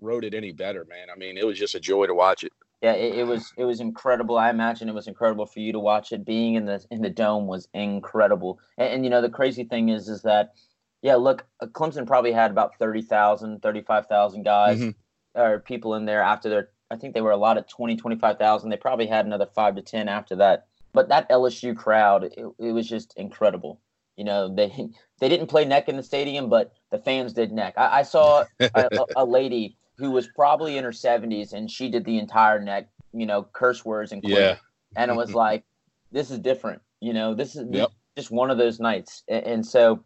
wrote 0.00 0.24
it 0.24 0.34
any 0.34 0.52
better, 0.52 0.84
man. 0.88 1.08
I 1.12 1.16
mean, 1.16 1.38
it 1.38 1.46
was 1.46 1.58
just 1.58 1.74
a 1.74 1.80
joy 1.80 2.06
to 2.06 2.14
watch 2.14 2.42
it. 2.44 2.52
Yeah, 2.86 2.92
it, 2.92 3.18
it 3.18 3.24
was 3.24 3.52
it 3.56 3.64
was 3.64 3.80
incredible. 3.80 4.38
I 4.38 4.48
imagine 4.48 4.88
it 4.88 4.94
was 4.94 5.08
incredible 5.08 5.44
for 5.44 5.58
you 5.58 5.72
to 5.72 5.80
watch 5.80 6.12
it. 6.12 6.24
Being 6.24 6.54
in 6.54 6.66
the 6.66 6.86
in 6.92 7.02
the 7.02 7.10
dome 7.10 7.48
was 7.48 7.66
incredible. 7.74 8.60
And, 8.78 8.92
and 8.92 9.04
you 9.04 9.10
know, 9.10 9.20
the 9.20 9.28
crazy 9.28 9.64
thing 9.64 9.88
is, 9.88 10.08
is 10.08 10.22
that 10.22 10.54
yeah, 11.02 11.16
look, 11.16 11.44
uh, 11.58 11.66
Clemson 11.66 12.06
probably 12.06 12.30
had 12.30 12.52
about 12.52 12.78
30,000, 12.78 13.60
35,000 13.60 14.44
guys 14.44 14.78
mm-hmm. 14.78 15.40
or 15.40 15.58
people 15.58 15.96
in 15.96 16.04
there 16.04 16.22
after 16.22 16.48
their 16.48 16.68
I 16.88 16.94
think 16.94 17.12
they 17.12 17.22
were 17.22 17.32
allotted 17.32 17.68
20, 17.68 17.96
25,000. 17.96 18.70
They 18.70 18.76
probably 18.76 19.08
had 19.08 19.26
another 19.26 19.46
five 19.46 19.74
to 19.74 19.82
10 19.82 20.08
after 20.08 20.36
that. 20.36 20.68
But 20.92 21.08
that 21.08 21.28
LSU 21.28 21.76
crowd, 21.76 22.22
it, 22.22 22.38
it 22.60 22.70
was 22.70 22.88
just 22.88 23.14
incredible. 23.16 23.80
You 24.16 24.22
know, 24.22 24.54
they 24.54 24.68
they 25.18 25.28
didn't 25.28 25.48
play 25.48 25.64
neck 25.64 25.88
in 25.88 25.96
the 25.96 26.04
stadium, 26.04 26.48
but 26.48 26.72
the 26.92 26.98
fans 26.98 27.32
did 27.32 27.50
neck. 27.50 27.74
I, 27.76 27.98
I 27.98 28.02
saw 28.04 28.44
a, 28.60 28.88
a, 29.16 29.24
lady 29.24 29.76
who 29.98 30.10
was 30.10 30.28
probably 30.34 30.76
in 30.76 30.84
her 30.84 30.90
70s, 30.90 31.52
and 31.52 31.70
she 31.70 31.90
did 31.90 32.04
the 32.04 32.18
entire 32.18 32.60
neck, 32.60 32.88
you 33.12 33.26
know, 33.26 33.46
curse 33.52 33.84
words 33.84 34.12
and 34.12 34.22
yeah. 34.24 34.56
and 34.96 35.10
it 35.10 35.16
was 35.16 35.30
mm-hmm. 35.30 35.38
like, 35.38 35.64
this 36.12 36.30
is 36.30 36.38
different. 36.38 36.82
You 37.00 37.12
know, 37.12 37.34
this 37.34 37.56
is 37.56 37.66
yep. 37.70 37.90
just 38.16 38.30
one 38.30 38.50
of 38.50 38.58
those 38.58 38.80
nights. 38.80 39.22
And, 39.28 39.46
and 39.46 39.66
so, 39.66 40.02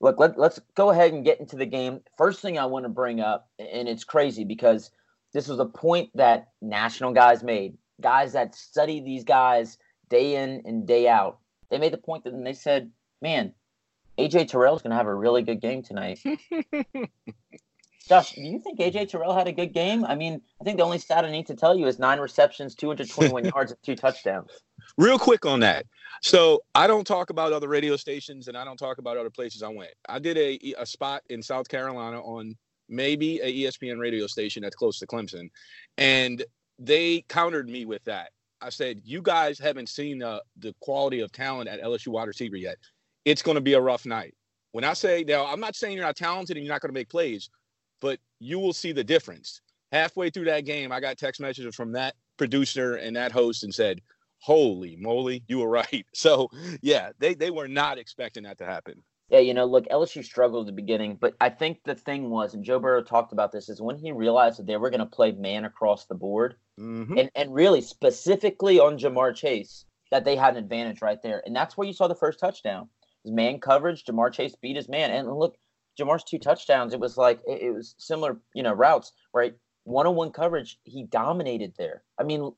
look, 0.00 0.18
let, 0.18 0.38
let's 0.38 0.60
go 0.74 0.90
ahead 0.90 1.12
and 1.12 1.24
get 1.24 1.40
into 1.40 1.56
the 1.56 1.66
game. 1.66 2.00
First 2.16 2.40
thing 2.40 2.58
I 2.58 2.66
want 2.66 2.84
to 2.84 2.88
bring 2.88 3.20
up, 3.20 3.48
and 3.58 3.88
it's 3.88 4.04
crazy 4.04 4.44
because– 4.44 4.90
this 5.32 5.48
was 5.48 5.58
a 5.58 5.64
point 5.64 6.10
that 6.14 6.48
national 6.60 7.12
guys 7.12 7.42
made, 7.42 7.76
guys 8.00 8.32
that 8.34 8.54
study 8.54 9.00
these 9.00 9.24
guys 9.24 9.78
day 10.08 10.36
in 10.36 10.62
and 10.64 10.86
day 10.86 11.08
out. 11.08 11.38
They 11.70 11.78
made 11.78 11.92
the 11.92 11.98
point 11.98 12.24
that 12.24 12.44
they 12.44 12.52
said, 12.52 12.90
man, 13.22 13.54
AJ 14.18 14.48
Terrell 14.48 14.76
is 14.76 14.82
going 14.82 14.90
to 14.90 14.96
have 14.96 15.06
a 15.06 15.14
really 15.14 15.42
good 15.42 15.60
game 15.60 15.82
tonight. 15.82 16.20
Josh, 18.08 18.32
do 18.32 18.42
you 18.42 18.58
think 18.58 18.78
AJ 18.80 19.10
Terrell 19.10 19.34
had 19.34 19.46
a 19.48 19.52
good 19.52 19.72
game? 19.72 20.04
I 20.04 20.14
mean, 20.14 20.40
I 20.60 20.64
think 20.64 20.76
the 20.76 20.84
only 20.84 20.98
stat 20.98 21.24
I 21.24 21.30
need 21.30 21.46
to 21.46 21.54
tell 21.54 21.76
you 21.76 21.86
is 21.86 21.98
nine 21.98 22.18
receptions, 22.18 22.74
221 22.74 23.44
yards, 23.54 23.72
and 23.72 23.82
two 23.82 23.94
touchdowns. 23.94 24.50
real 24.98 25.18
quick 25.18 25.46
on 25.46 25.60
that. 25.60 25.86
So 26.22 26.62
I 26.74 26.86
don't 26.86 27.06
talk 27.06 27.30
about 27.30 27.52
other 27.52 27.68
radio 27.68 27.96
stations 27.96 28.48
and 28.48 28.56
I 28.56 28.64
don't 28.64 28.76
talk 28.76 28.98
about 28.98 29.16
other 29.16 29.30
places 29.30 29.62
I 29.62 29.68
went. 29.68 29.92
I 30.08 30.18
did 30.18 30.36
a, 30.36 30.74
a 30.78 30.86
spot 30.86 31.22
in 31.30 31.42
South 31.42 31.68
Carolina 31.68 32.20
on 32.20 32.56
maybe 32.88 33.40
a 33.40 33.52
ESPN 33.52 33.98
radio 33.98 34.26
station 34.26 34.62
that's 34.62 34.76
close 34.76 34.98
to 34.98 35.06
Clemson. 35.06 35.50
And 35.98 36.44
they 36.78 37.24
countered 37.28 37.68
me 37.68 37.86
with 37.86 38.04
that. 38.04 38.30
I 38.60 38.68
said, 38.68 39.00
you 39.04 39.22
guys 39.22 39.58
haven't 39.58 39.88
seen 39.88 40.18
the, 40.18 40.42
the 40.58 40.74
quality 40.80 41.20
of 41.20 41.32
talent 41.32 41.68
at 41.68 41.82
LSU 41.82 42.08
wide 42.08 42.28
receiver 42.28 42.56
yet. 42.56 42.76
It's 43.24 43.42
going 43.42 43.56
to 43.56 43.60
be 43.60 43.74
a 43.74 43.80
rough 43.80 44.06
night. 44.06 44.34
When 44.72 44.84
I 44.84 44.92
say 44.92 45.24
now, 45.26 45.46
I'm 45.46 45.60
not 45.60 45.74
saying 45.74 45.96
you're 45.96 46.06
not 46.06 46.16
talented 46.16 46.56
and 46.56 46.64
you're 46.64 46.72
not 46.72 46.80
going 46.80 46.90
to 46.90 46.98
make 46.98 47.08
plays, 47.08 47.50
but 48.02 48.18
you 48.40 48.58
will 48.58 48.74
see 48.74 48.92
the 48.92 49.04
difference. 49.04 49.62
Halfway 49.92 50.28
through 50.28 50.46
that 50.46 50.66
game, 50.66 50.92
I 50.92 51.00
got 51.00 51.16
text 51.16 51.40
messages 51.40 51.74
from 51.74 51.92
that 51.92 52.14
producer 52.36 52.96
and 52.96 53.16
that 53.16 53.32
host 53.32 53.62
and 53.62 53.74
said, 53.74 54.02
holy 54.42 54.96
moly, 54.96 55.42
you 55.48 55.60
were 55.60 55.68
right. 55.82 56.04
So 56.12 56.50
yeah, 56.82 57.10
they 57.18 57.34
they 57.34 57.50
were 57.50 57.68
not 57.68 57.96
expecting 57.96 58.42
that 58.42 58.58
to 58.58 58.66
happen. 58.66 59.02
Yeah, 59.28 59.38
you 59.38 59.54
know, 59.54 59.64
look, 59.64 59.86
LSU 59.88 60.22
struggled 60.22 60.64
at 60.64 60.66
the 60.66 60.82
beginning, 60.82 61.16
but 61.18 61.34
I 61.40 61.48
think 61.48 61.78
the 61.84 61.94
thing 61.94 62.28
was, 62.28 62.52
and 62.52 62.62
Joe 62.62 62.78
Burrow 62.78 63.02
talked 63.02 63.32
about 63.32 63.50
this, 63.50 63.70
is 63.70 63.80
when 63.80 63.96
he 63.96 64.12
realized 64.12 64.58
that 64.58 64.66
they 64.66 64.76
were 64.76 64.90
going 64.90 65.00
to 65.00 65.06
play 65.06 65.32
man 65.32 65.64
across 65.64 66.04
the 66.04 66.14
board, 66.14 66.56
mm-hmm. 66.78 67.16
and 67.16 67.30
and 67.34 67.54
really 67.54 67.80
specifically 67.80 68.78
on 68.78 68.98
Ja'Marr 68.98 69.34
Chase, 69.34 69.86
that 70.10 70.26
they 70.26 70.36
had 70.36 70.56
an 70.56 70.64
advantage 70.64 71.00
right 71.00 71.22
there, 71.22 71.42
and 71.46 71.56
that's 71.56 71.78
where 71.78 71.86
you 71.86 71.94
saw 71.94 72.08
the 72.08 72.14
first 72.14 72.40
touchdown. 72.40 72.88
His 73.24 73.32
man 73.32 73.58
coverage, 73.58 74.04
Ja'Marr 74.04 74.32
Chase 74.32 74.54
beat 74.60 74.76
his 74.76 74.88
man, 74.88 75.10
and 75.10 75.32
look, 75.32 75.56
Ja'Marr's 75.98 76.24
two 76.24 76.38
touchdowns, 76.38 76.94
it 76.94 77.00
was 77.00 77.16
like 77.16 77.40
it, 77.46 77.62
it 77.62 77.70
was 77.72 77.94
similar, 77.98 78.38
you 78.54 78.62
know, 78.62 78.72
routes, 78.72 79.12
right? 79.32 79.54
One-on-one 79.84 80.30
coverage, 80.30 80.78
he 80.84 81.04
dominated 81.04 81.74
there. 81.76 82.02
I 82.18 82.22
mean, 82.22 82.52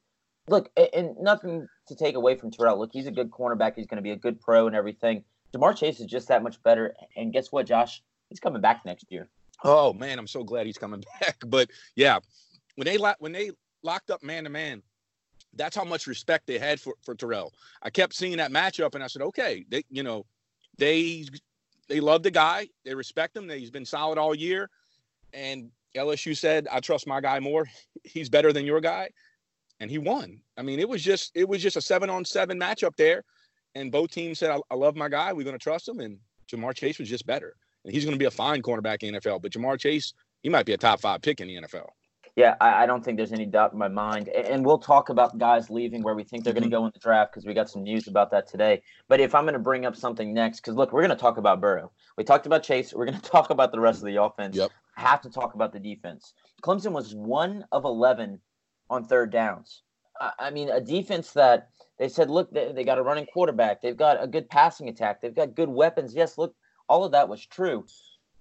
look, 0.48 0.70
and 0.76 1.16
nothing 1.18 1.66
to 1.88 1.94
take 1.94 2.16
away 2.16 2.36
from 2.36 2.50
Terrell. 2.50 2.78
Look, 2.78 2.90
he's 2.92 3.06
a 3.06 3.10
good 3.10 3.30
cornerback. 3.30 3.74
He's 3.76 3.86
going 3.86 3.96
to 3.96 4.02
be 4.02 4.10
a 4.10 4.16
good 4.16 4.40
pro 4.40 4.66
and 4.66 4.76
everything. 4.76 5.24
Ja'Marr 5.54 5.76
Chase 5.76 6.00
is 6.00 6.06
just 6.06 6.28
that 6.28 6.42
much 6.42 6.62
better. 6.62 6.94
And 7.16 7.32
guess 7.32 7.50
what, 7.50 7.66
Josh? 7.66 8.02
He's 8.28 8.40
coming 8.40 8.60
back 8.60 8.84
next 8.84 9.06
year. 9.10 9.28
Oh 9.62 9.92
man, 9.92 10.18
I'm 10.18 10.26
so 10.26 10.42
glad 10.42 10.66
he's 10.66 10.78
coming 10.78 11.02
back. 11.20 11.36
But 11.46 11.70
yeah, 11.94 12.18
when 12.76 12.86
they 12.86 12.96
when 13.18 13.32
they 13.32 13.50
locked 13.82 14.10
up 14.10 14.22
man 14.22 14.44
to 14.44 14.50
man, 14.50 14.82
that's 15.54 15.76
how 15.76 15.84
much 15.84 16.06
respect 16.06 16.46
they 16.46 16.58
had 16.58 16.80
for 16.80 16.94
for 17.02 17.14
Terrell. 17.14 17.52
I 17.82 17.90
kept 17.90 18.14
seeing 18.14 18.38
that 18.38 18.50
matchup, 18.50 18.94
and 18.94 19.04
I 19.04 19.06
said, 19.06 19.22
okay, 19.22 19.64
they 19.68 19.84
you 19.90 20.02
know 20.02 20.26
they 20.78 21.24
they 21.88 22.00
love 22.00 22.22
the 22.22 22.30
guy, 22.30 22.68
they 22.84 22.94
respect 22.94 23.36
him. 23.36 23.48
He's 23.48 23.70
been 23.70 23.84
solid 23.84 24.18
all 24.18 24.34
year, 24.34 24.70
and 25.32 25.70
LSU 25.96 26.36
said, 26.36 26.66
I 26.70 26.80
trust 26.80 27.06
my 27.06 27.20
guy 27.20 27.40
more. 27.40 27.66
He's 28.04 28.28
better 28.28 28.52
than 28.52 28.66
your 28.66 28.80
guy 28.80 29.10
and 29.80 29.90
he 29.90 29.98
won. 29.98 30.40
I 30.56 30.62
mean, 30.62 30.80
it 30.80 30.88
was 30.88 31.02
just 31.02 31.32
it 31.34 31.48
was 31.48 31.62
just 31.62 31.76
a 31.76 31.80
seven 31.80 32.10
on 32.10 32.24
seven 32.24 32.58
matchup 32.58 32.96
there, 32.96 33.24
and 33.74 33.90
both 33.90 34.10
teams 34.10 34.38
said, 34.38 34.50
I, 34.50 34.58
I 34.70 34.74
love 34.74 34.96
my 34.96 35.08
guy. 35.08 35.32
We're 35.32 35.44
going 35.44 35.58
to 35.58 35.62
trust 35.62 35.88
him." 35.88 36.00
And 36.00 36.18
Ja'Marr 36.50 36.74
Chase 36.74 36.98
was 36.98 37.08
just 37.08 37.26
better, 37.26 37.54
and 37.84 37.92
he's 37.92 38.04
going 38.04 38.14
to 38.14 38.18
be 38.18 38.24
a 38.26 38.30
fine 38.30 38.62
cornerback 38.62 39.02
in 39.02 39.12
the 39.14 39.20
NFL. 39.20 39.42
But 39.42 39.52
Ja'Marr 39.52 39.78
Chase, 39.78 40.14
he 40.42 40.48
might 40.48 40.66
be 40.66 40.72
a 40.72 40.78
top 40.78 41.00
five 41.00 41.22
pick 41.22 41.40
in 41.40 41.48
the 41.48 41.56
NFL. 41.56 41.88
Yeah, 42.36 42.56
I, 42.60 42.82
I 42.82 42.86
don't 42.86 43.04
think 43.04 43.16
there's 43.16 43.32
any 43.32 43.46
doubt 43.46 43.72
in 43.72 43.78
my 43.78 43.88
mind. 43.88 44.28
And, 44.28 44.46
and 44.46 44.66
we'll 44.66 44.78
talk 44.78 45.08
about 45.08 45.38
guys 45.38 45.70
leaving 45.70 46.02
where 46.02 46.14
we 46.14 46.24
think 46.24 46.42
they're 46.42 46.52
going 46.52 46.62
to 46.62 46.68
mm-hmm. 46.68 46.82
go 46.82 46.86
in 46.86 46.92
the 46.92 46.98
draft 46.98 47.32
because 47.32 47.46
we 47.46 47.54
got 47.54 47.70
some 47.70 47.84
news 47.84 48.08
about 48.08 48.30
that 48.32 48.48
today. 48.48 48.82
But 49.08 49.20
if 49.20 49.34
I'm 49.34 49.44
going 49.44 49.54
to 49.54 49.60
bring 49.60 49.86
up 49.86 49.94
something 49.94 50.34
next, 50.34 50.60
because 50.60 50.74
look, 50.74 50.92
we're 50.92 51.02
going 51.02 51.16
to 51.16 51.20
talk 51.20 51.36
about 51.36 51.60
Burrow. 51.60 51.92
We 52.18 52.24
talked 52.24 52.46
about 52.46 52.64
Chase. 52.64 52.92
We're 52.92 53.06
going 53.06 53.20
to 53.20 53.30
talk 53.30 53.50
about 53.50 53.70
the 53.70 53.80
rest 53.80 54.00
of 54.00 54.06
the 54.06 54.20
offense. 54.20 54.56
Yep. 54.56 54.70
I 54.96 55.00
have 55.00 55.20
to 55.22 55.30
talk 55.30 55.54
about 55.54 55.72
the 55.72 55.80
defense. 55.80 56.34
Clemson 56.62 56.92
was 56.92 57.14
one 57.14 57.64
of 57.70 57.84
11 57.84 58.40
on 58.90 59.04
third 59.04 59.30
downs. 59.30 59.82
I 60.38 60.50
mean, 60.50 60.70
a 60.70 60.80
defense 60.80 61.32
that 61.32 61.68
they 61.98 62.08
said, 62.08 62.30
look, 62.30 62.50
they, 62.52 62.72
they 62.72 62.84
got 62.84 62.98
a 62.98 63.02
running 63.02 63.26
quarterback. 63.26 63.82
They've 63.82 63.96
got 63.96 64.22
a 64.22 64.26
good 64.26 64.48
passing 64.48 64.88
attack. 64.88 65.20
They've 65.20 65.34
got 65.34 65.54
good 65.54 65.68
weapons. 65.68 66.14
Yes, 66.14 66.38
look, 66.38 66.54
all 66.88 67.04
of 67.04 67.12
that 67.12 67.28
was 67.28 67.44
true. 67.44 67.84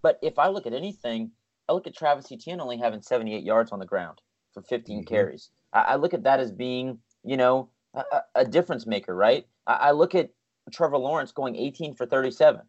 But 0.01 0.19
if 0.21 0.37
I 0.37 0.49
look 0.49 0.67
at 0.67 0.73
anything, 0.73 1.31
I 1.69 1.73
look 1.73 1.87
at 1.87 1.95
Travis 1.95 2.31
Etienne 2.31 2.61
only 2.61 2.77
having 2.77 3.01
78 3.01 3.43
yards 3.43 3.71
on 3.71 3.79
the 3.79 3.85
ground 3.85 4.19
for 4.53 4.61
15 4.61 4.99
mm-hmm. 4.99 5.07
carries. 5.07 5.49
I, 5.71 5.81
I, 5.81 5.95
look 5.95 6.13
at 6.13 6.23
that 6.23 6.39
as 6.39 6.51
being, 6.51 6.99
you 7.23 7.37
know, 7.37 7.69
a, 7.93 8.03
a 8.35 8.45
difference 8.45 8.85
maker, 8.85 9.15
right? 9.15 9.45
I, 9.67 9.73
I 9.73 9.91
look 9.91 10.15
at 10.15 10.29
Trevor 10.71 10.97
Lawrence 10.97 11.31
going 11.31 11.55
18 11.55 11.95
for 11.95 12.05
37. 12.05 12.61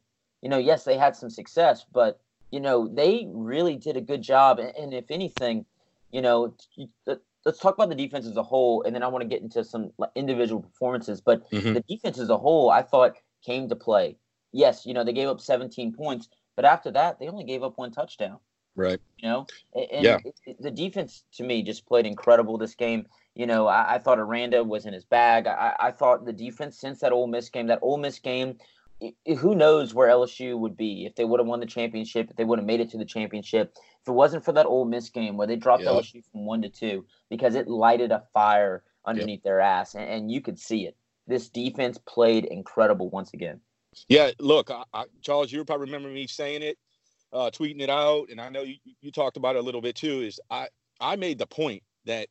You 0.42 0.48
know, 0.48 0.58
yes, 0.58 0.84
they 0.84 0.98
had 0.98 1.16
some 1.16 1.30
success, 1.30 1.84
but 1.92 2.20
you 2.50 2.60
know 2.60 2.86
they 2.86 3.26
really 3.32 3.76
did 3.76 3.96
a 3.96 4.00
good 4.00 4.22
job. 4.22 4.58
And, 4.58 4.74
and 4.76 4.94
if 4.94 5.10
anything, 5.10 5.64
you 6.12 6.22
know, 6.22 6.54
let's 7.44 7.58
talk 7.58 7.74
about 7.74 7.88
the 7.88 7.94
defense 7.94 8.26
as 8.26 8.36
a 8.36 8.42
whole, 8.42 8.82
and 8.82 8.94
then 8.94 9.02
I 9.02 9.08
want 9.08 9.22
to 9.22 9.28
get 9.28 9.42
into 9.42 9.64
some 9.64 9.90
individual 10.14 10.62
performances. 10.62 11.20
But 11.20 11.50
mm-hmm. 11.50 11.72
the 11.72 11.80
defense 11.88 12.18
as 12.18 12.30
a 12.30 12.38
whole, 12.38 12.70
I 12.70 12.82
thought 12.82 13.16
came 13.44 13.68
to 13.68 13.76
play. 13.76 14.16
Yes, 14.52 14.86
you 14.86 14.94
know 14.94 15.02
they 15.02 15.12
gave 15.12 15.28
up 15.28 15.40
17 15.40 15.94
points, 15.94 16.28
but 16.56 16.64
after 16.64 16.90
that, 16.92 17.18
they 17.18 17.28
only 17.28 17.44
gave 17.44 17.62
up 17.62 17.78
one 17.78 17.90
touchdown. 17.90 18.38
Right. 18.76 19.00
You 19.18 19.28
know, 19.28 19.46
and 19.74 20.04
yeah. 20.04 20.18
It, 20.24 20.34
it, 20.46 20.62
the 20.62 20.70
defense 20.70 21.24
to 21.34 21.44
me 21.44 21.62
just 21.62 21.86
played 21.86 22.06
incredible 22.06 22.58
this 22.58 22.74
game. 22.74 23.06
You 23.34 23.46
know, 23.46 23.66
I, 23.66 23.94
I 23.94 23.98
thought 23.98 24.18
Aranda 24.18 24.62
was 24.64 24.86
in 24.86 24.92
his 24.92 25.04
bag. 25.04 25.46
I, 25.46 25.74
I, 25.78 25.90
thought 25.90 26.24
the 26.24 26.32
defense 26.32 26.78
since 26.78 27.00
that 27.00 27.12
Ole 27.12 27.26
Miss 27.26 27.48
game, 27.48 27.66
that 27.68 27.80
Ole 27.82 27.98
Miss 27.98 28.18
game, 28.18 28.58
who 29.38 29.54
knows 29.54 29.92
where 29.92 30.08
LSU 30.08 30.58
would 30.58 30.76
be 30.76 31.04
if 31.04 31.14
they 31.16 31.24
would 31.24 31.40
have 31.40 31.46
won 31.46 31.60
the 31.60 31.66
championship, 31.66 32.30
if 32.30 32.36
they 32.36 32.44
would 32.44 32.58
have 32.58 32.66
made 32.66 32.80
it 32.80 32.90
to 32.90 32.98
the 32.98 33.04
championship. 33.04 33.74
If 34.02 34.08
it 34.08 34.12
wasn't 34.12 34.44
for 34.44 34.52
that 34.52 34.66
Ole 34.66 34.84
Miss 34.84 35.08
game 35.08 35.36
where 35.36 35.46
they 35.46 35.56
dropped. 35.56 35.82
LSU 35.84 36.22
from 36.30 36.46
one 36.46 36.62
to 36.62 36.68
two, 36.68 37.06
because 37.30 37.54
it 37.54 37.68
lighted 37.68 38.12
a 38.12 38.24
fire 38.32 38.84
underneath 39.06 39.40
yep. 39.40 39.44
their 39.44 39.60
ass, 39.60 39.94
and, 39.94 40.08
and, 40.08 40.30
you 40.30 40.40
could 40.40 40.58
see 40.58 40.86
it. 40.86 40.96
This 41.26 41.48
defense 41.48 41.98
played 42.06 42.44
incredible 42.44 43.10
once 43.10 43.32
again. 43.34 43.60
Yeah, 44.08 44.30
look, 44.38 44.70
I, 44.70 44.84
I, 44.92 45.04
Charles, 45.22 45.52
you 45.52 45.64
probably 45.64 45.86
remember 45.86 46.08
me 46.08 46.26
saying 46.26 46.62
it, 46.62 46.78
uh, 47.34 47.50
tweeting 47.50 47.80
it 47.80 47.90
out, 47.90 48.28
and 48.30 48.40
I 48.40 48.48
know 48.48 48.62
you, 48.62 48.76
you 49.00 49.10
talked 49.10 49.36
about 49.36 49.56
it 49.56 49.58
a 49.58 49.62
little 49.62 49.82
bit 49.82 49.96
too. 49.96 50.22
Is 50.22 50.40
I 50.50 50.68
I 51.00 51.16
made 51.16 51.38
the 51.38 51.46
point 51.46 51.82
that 52.06 52.28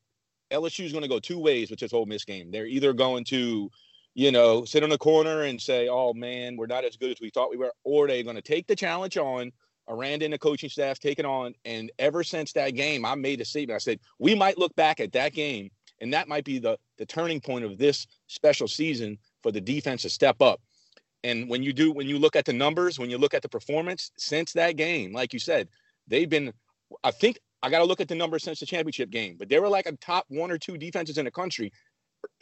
LSU 0.51 0.85
is 0.85 0.91
going 0.91 1.03
to 1.03 1.09
go 1.09 1.19
two 1.19 1.39
ways 1.39 1.69
with 1.69 1.79
this 1.79 1.93
Ole 1.93 2.05
Miss 2.05 2.25
game. 2.25 2.49
They're 2.51 2.65
either 2.65 2.93
going 2.93 3.25
to 3.25 3.69
you 4.15 4.31
know, 4.31 4.63
sit 4.63 4.83
on 4.83 4.89
the 4.89 4.97
corner 4.97 5.43
and 5.43 5.59
say, 5.61 5.87
"Oh 5.87 6.13
man, 6.13 6.55
we're 6.55 6.67
not 6.67 6.85
as 6.85 6.97
good 6.97 7.11
as 7.11 7.21
we 7.21 7.29
thought 7.29 7.49
we 7.49 7.57
were," 7.57 7.73
or 7.83 8.07
they're 8.07 8.23
going 8.23 8.35
to 8.35 8.41
take 8.41 8.67
the 8.67 8.75
challenge 8.75 9.17
on. 9.17 9.51
Aranda 9.89 10.23
and 10.23 10.33
the 10.33 10.37
coaching 10.37 10.69
staff 10.69 10.97
taking 10.97 11.25
on, 11.25 11.53
and 11.65 11.91
ever 11.99 12.23
since 12.23 12.53
that 12.53 12.69
game, 12.69 13.03
I 13.03 13.15
made 13.15 13.41
a 13.41 13.45
statement. 13.45 13.75
I 13.75 13.79
said 13.79 13.99
we 14.17 14.33
might 14.33 14.57
look 14.57 14.73
back 14.75 15.01
at 15.01 15.11
that 15.11 15.33
game, 15.33 15.69
and 15.99 16.13
that 16.13 16.27
might 16.29 16.45
be 16.45 16.59
the 16.59 16.77
the 16.97 17.05
turning 17.05 17.41
point 17.41 17.65
of 17.65 17.77
this 17.77 18.07
special 18.27 18.67
season 18.67 19.17
for 19.41 19.51
the 19.51 19.59
defense 19.59 20.03
to 20.03 20.09
step 20.09 20.41
up. 20.41 20.61
And 21.23 21.49
when 21.49 21.63
you 21.63 21.73
do, 21.73 21.91
when 21.91 22.07
you 22.07 22.19
look 22.19 22.35
at 22.35 22.45
the 22.45 22.53
numbers, 22.53 22.99
when 22.99 23.09
you 23.09 23.17
look 23.17 23.33
at 23.33 23.41
the 23.41 23.49
performance 23.49 24.11
since 24.17 24.53
that 24.53 24.75
game, 24.75 25.13
like 25.13 25.33
you 25.33 25.39
said, 25.39 25.69
they've 26.07 26.29
been. 26.29 26.53
I 27.03 27.11
think 27.11 27.39
I 27.63 27.69
got 27.69 27.79
to 27.79 27.85
look 27.85 28.01
at 28.01 28.07
the 28.07 28.15
numbers 28.15 28.43
since 28.43 28.59
the 28.59 28.65
championship 28.65 29.09
game, 29.09 29.35
but 29.39 29.49
they 29.49 29.59
were 29.59 29.69
like 29.69 29.85
a 29.85 29.93
top 29.93 30.25
one 30.27 30.51
or 30.51 30.57
two 30.57 30.77
defenses 30.77 31.17
in 31.17 31.25
the 31.25 31.31
country 31.31 31.71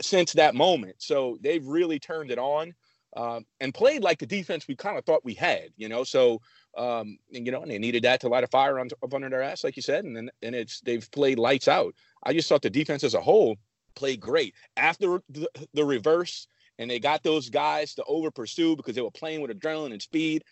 since 0.01 0.33
that 0.33 0.55
moment. 0.55 0.95
So 0.99 1.37
they've 1.41 1.65
really 1.65 1.99
turned 1.99 2.31
it 2.31 2.39
on 2.39 2.73
um, 3.15 3.45
and 3.59 3.73
played 3.73 4.03
like 4.03 4.19
the 4.19 4.25
defense 4.25 4.67
we 4.67 4.75
kind 4.75 4.97
of 4.97 5.05
thought 5.05 5.23
we 5.23 5.33
had, 5.33 5.69
you 5.77 5.89
know. 5.89 6.03
So 6.03 6.41
um, 6.77 7.17
and, 7.33 7.45
you 7.45 7.51
know, 7.51 7.61
and 7.61 7.71
they 7.71 7.77
needed 7.77 8.03
that 8.03 8.21
to 8.21 8.29
light 8.29 8.43
a 8.43 8.47
fire 8.47 8.79
on, 8.79 8.89
up 9.03 9.13
under 9.13 9.29
their 9.29 9.41
ass, 9.41 9.63
like 9.63 9.75
you 9.75 9.81
said, 9.81 10.05
and 10.05 10.15
then 10.15 10.31
and 10.41 10.55
it's 10.55 10.81
they've 10.81 11.09
played 11.11 11.39
lights 11.39 11.67
out. 11.67 11.93
I 12.23 12.33
just 12.33 12.47
thought 12.47 12.61
the 12.61 12.69
defense 12.69 13.03
as 13.03 13.13
a 13.13 13.21
whole 13.21 13.57
played 13.95 14.21
great 14.21 14.55
after 14.77 15.21
the, 15.29 15.49
the 15.73 15.83
reverse, 15.83 16.47
and 16.81 16.89
they 16.89 16.99
got 16.99 17.21
those 17.21 17.49
guys 17.49 17.93
to 17.93 18.03
over 18.05 18.31
pursue 18.31 18.75
because 18.75 18.95
they 18.95 19.01
were 19.01 19.11
playing 19.11 19.41
with 19.41 19.51
adrenaline 19.51 19.91
and 19.91 20.01
speed. 20.01 20.43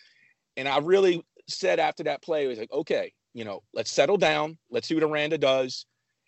And 0.58 0.68
I 0.68 0.78
really 0.78 1.24
said 1.48 1.80
after 1.80 2.04
that 2.04 2.22
play, 2.22 2.46
it 2.46 2.50
was 2.50 2.60
like, 2.60 2.72
okay, 2.72 3.12
you 3.34 3.44
know, 3.44 3.64
let's 3.74 3.92
settle 3.92 4.18
down, 4.18 4.58
let's 4.70 4.88
see 4.88 4.94
what 4.94 5.04
Aranda 5.04 5.40
does. 5.40 5.88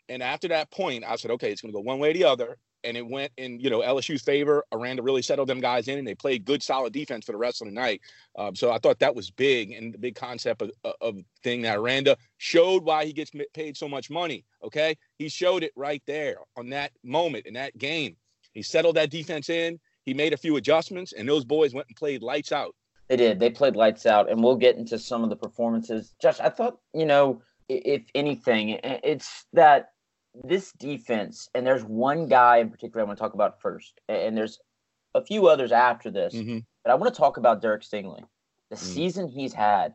And 0.10 0.24
after 0.24 0.48
that 0.48 0.72
point, 0.72 1.04
I 1.08 1.16
said, 1.18 1.30
okay, 1.32 1.52
it's 1.52 1.62
going 1.62 1.72
to 1.72 1.78
go 1.78 1.82
one 1.82 2.00
way 2.00 2.10
or 2.10 2.14
the 2.14 2.24
other 2.24 2.58
and 2.84 2.98
it 2.98 3.06
went 3.06 3.32
in 3.38 3.60
you 3.60 3.70
know 3.70 3.82
LSU's 3.82 4.24
favor. 4.24 4.64
Aranda 4.72 5.04
really 5.04 5.22
settled 5.22 5.48
them 5.48 5.60
guys 5.60 5.88
in, 5.88 6.00
and 6.00 6.08
they 6.08 6.16
played 6.16 6.46
good, 6.46 6.64
solid 6.64 6.94
defense 6.94 7.26
for 7.26 7.32
the 7.32 7.38
rest 7.38 7.62
of 7.62 7.68
the 7.68 7.74
night. 7.74 8.02
Um, 8.36 8.56
so 8.56 8.72
I 8.72 8.80
thought 8.80 8.98
that 9.00 9.16
was 9.16 9.30
big, 9.30 9.72
and 9.72 9.94
the 9.94 10.00
big 10.00 10.16
concept 10.16 10.64
of, 10.64 10.72
of 11.00 11.16
thing 11.44 11.62
that 11.62 11.78
Aranda 11.78 12.18
showed 12.38 12.84
why 12.84 13.06
he 13.06 13.14
gets 13.14 13.32
paid 13.54 13.78
so 13.78 13.88
much 13.88 14.10
money. 14.10 14.46
Okay, 14.64 14.98
he 15.18 15.30
showed 15.30 15.64
it 15.64 15.74
right 15.76 16.02
there 16.08 16.38
on 16.58 16.70
that 16.70 16.92
moment 17.04 17.46
in 17.46 17.54
that 17.54 17.78
game. 17.78 18.16
He 18.54 18.62
settled 18.62 18.96
that 18.96 19.12
defense 19.12 19.50
in. 19.50 19.80
He 20.06 20.14
made 20.14 20.34
a 20.34 20.38
few 20.38 20.56
adjustments, 20.56 21.14
and 21.14 21.28
those 21.28 21.46
boys 21.46 21.74
went 21.74 21.88
and 21.88 21.96
played 21.96 22.24
lights 22.24 22.52
out. 22.52 22.76
They 23.08 23.18
did. 23.18 23.40
They 23.40 23.50
played 23.50 23.76
lights 23.76 24.06
out, 24.06 24.30
and 24.30 24.44
we'll 24.44 24.56
get 24.56 24.78
into 24.78 24.98
some 24.98 25.24
of 25.24 25.30
the 25.30 25.36
performances. 25.36 26.16
Josh, 26.22 26.40
I 26.40 26.50
thought 26.50 26.80
you 26.94 27.06
know, 27.06 27.42
if 27.68 28.04
anything, 28.16 28.80
it's 28.84 29.46
that 29.54 29.90
this 30.44 30.72
defense, 30.74 31.50
and 31.54 31.68
there's 31.68 31.84
one 31.84 32.28
guy 32.28 32.58
in 32.58 32.70
particular 32.70 33.02
I 33.02 33.06
want 33.06 33.18
to 33.18 33.22
talk 33.22 33.34
about 33.34 33.62
first, 33.62 34.00
and 34.08 34.38
there's 34.38 34.60
a 35.14 35.24
few 35.24 35.48
others 35.48 35.72
after 35.72 36.10
this, 36.10 36.34
mm-hmm. 36.34 36.60
but 36.84 36.92
I 36.92 36.96
want 36.96 37.14
to 37.14 37.18
talk 37.18 37.38
about 37.38 37.62
Derek 37.62 37.84
Stingley. 37.84 38.24
The 38.70 38.78
mm-hmm. 38.78 38.86
season 38.86 39.28
he's 39.28 39.54
had, 39.54 39.94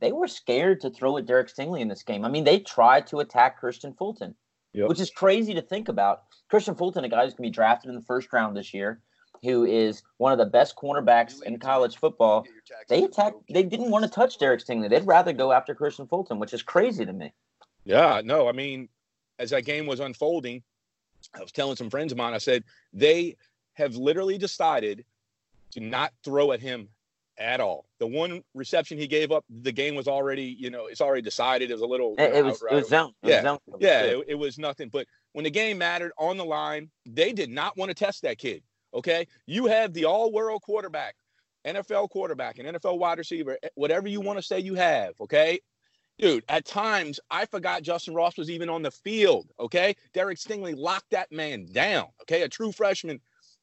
they 0.00 0.12
were 0.12 0.28
scared 0.28 0.82
to 0.82 0.90
throw 0.90 1.16
at 1.16 1.26
Derek 1.26 1.48
Stingley 1.48 1.80
in 1.80 1.88
this 1.88 2.02
game. 2.02 2.24
I 2.24 2.28
mean, 2.28 2.44
they 2.44 2.60
tried 2.60 3.06
to 3.08 3.20
attack 3.20 3.60
Kristian 3.60 3.96
Fulton, 3.96 4.34
yep. 4.74 4.88
which 4.88 5.00
is 5.00 5.10
crazy 5.10 5.54
to 5.54 5.62
think 5.62 5.88
about. 5.88 6.24
Kristian 6.52 6.76
Fulton, 6.76 7.04
a 7.04 7.08
guy 7.08 7.24
who's 7.24 7.32
going 7.32 7.46
to 7.46 7.50
be 7.50 7.54
drafted 7.54 7.88
in 7.88 7.96
the 7.96 8.02
first 8.02 8.32
round 8.32 8.56
this 8.56 8.74
year, 8.74 9.00
who 9.42 9.64
is 9.64 10.02
one 10.16 10.32
of 10.32 10.38
the 10.38 10.46
best 10.46 10.76
cornerbacks 10.76 11.42
in 11.42 11.58
college 11.58 11.96
football, 11.96 12.46
they 12.88 13.04
attack. 13.04 13.34
They 13.48 13.62
didn't 13.62 13.90
want 13.90 14.04
to 14.04 14.10
touch 14.10 14.38
Derek 14.38 14.64
Stingley. 14.64 14.88
They'd 14.88 15.06
rather 15.06 15.32
go 15.32 15.52
after 15.52 15.74
Kristian 15.74 16.08
Fulton, 16.08 16.38
which 16.38 16.52
is 16.52 16.62
crazy 16.62 17.04
to 17.04 17.12
me. 17.12 17.32
Yeah, 17.84 18.20
no, 18.24 18.48
I 18.48 18.52
mean, 18.52 18.88
as 19.38 19.50
that 19.50 19.64
game 19.64 19.86
was 19.86 20.00
unfolding, 20.00 20.62
I 21.34 21.40
was 21.40 21.52
telling 21.52 21.76
some 21.76 21.90
friends 21.90 22.12
of 22.12 22.18
mine. 22.18 22.34
I 22.34 22.38
said 22.38 22.64
they 22.92 23.36
have 23.74 23.96
literally 23.96 24.38
decided 24.38 25.04
to 25.72 25.80
not 25.80 26.12
throw 26.24 26.52
at 26.52 26.60
him 26.60 26.88
at 27.38 27.60
all. 27.60 27.86
The 27.98 28.06
one 28.06 28.42
reception 28.54 28.98
he 28.98 29.06
gave 29.06 29.30
up, 29.30 29.44
the 29.48 29.72
game 29.72 29.94
was 29.94 30.08
already, 30.08 30.56
you 30.58 30.70
know, 30.70 30.86
it's 30.86 31.00
already 31.00 31.22
decided. 31.22 31.70
It 31.70 31.74
was 31.74 31.82
a 31.82 31.86
little. 31.86 32.14
It, 32.18 32.34
it 32.34 32.44
was, 32.44 32.62
it 32.70 32.74
was 32.74 32.88
zone. 32.88 33.12
It 33.22 33.28
yeah, 33.28 33.36
was 33.36 33.42
zone. 33.44 33.78
yeah, 33.78 34.02
it, 34.02 34.24
it 34.28 34.34
was 34.34 34.58
nothing. 34.58 34.88
But 34.88 35.06
when 35.32 35.44
the 35.44 35.50
game 35.50 35.78
mattered 35.78 36.12
on 36.18 36.36
the 36.36 36.44
line, 36.44 36.90
they 37.06 37.32
did 37.32 37.50
not 37.50 37.76
want 37.76 37.90
to 37.90 37.94
test 37.94 38.22
that 38.22 38.38
kid. 38.38 38.62
Okay, 38.94 39.26
you 39.46 39.66
have 39.66 39.92
the 39.92 40.04
all-world 40.04 40.62
quarterback, 40.62 41.14
NFL 41.66 42.10
quarterback, 42.10 42.58
an 42.58 42.66
NFL 42.66 42.98
wide 42.98 43.18
receiver, 43.18 43.58
eh, 43.62 43.68
whatever 43.74 44.08
you 44.08 44.20
want 44.20 44.38
to 44.38 44.42
say 44.42 44.58
you 44.58 44.74
have. 44.74 45.14
Okay, 45.20 45.60
dude. 46.18 46.44
At 46.48 46.64
times, 46.64 47.20
I 47.30 47.46
forgot 47.46 47.82
Justin 47.82 48.14
Ross 48.14 48.38
was 48.38 48.50
even 48.50 48.68
on 48.68 48.82
the 48.82 48.90
field. 48.90 49.50
Okay, 49.60 49.94
Derek 50.14 50.38
Stingley 50.38 50.74
locked 50.76 51.10
that 51.10 51.30
man 51.30 51.66
down. 51.66 52.06
Okay, 52.22 52.42
a 52.42 52.48
true 52.48 52.72
freshman 52.72 53.20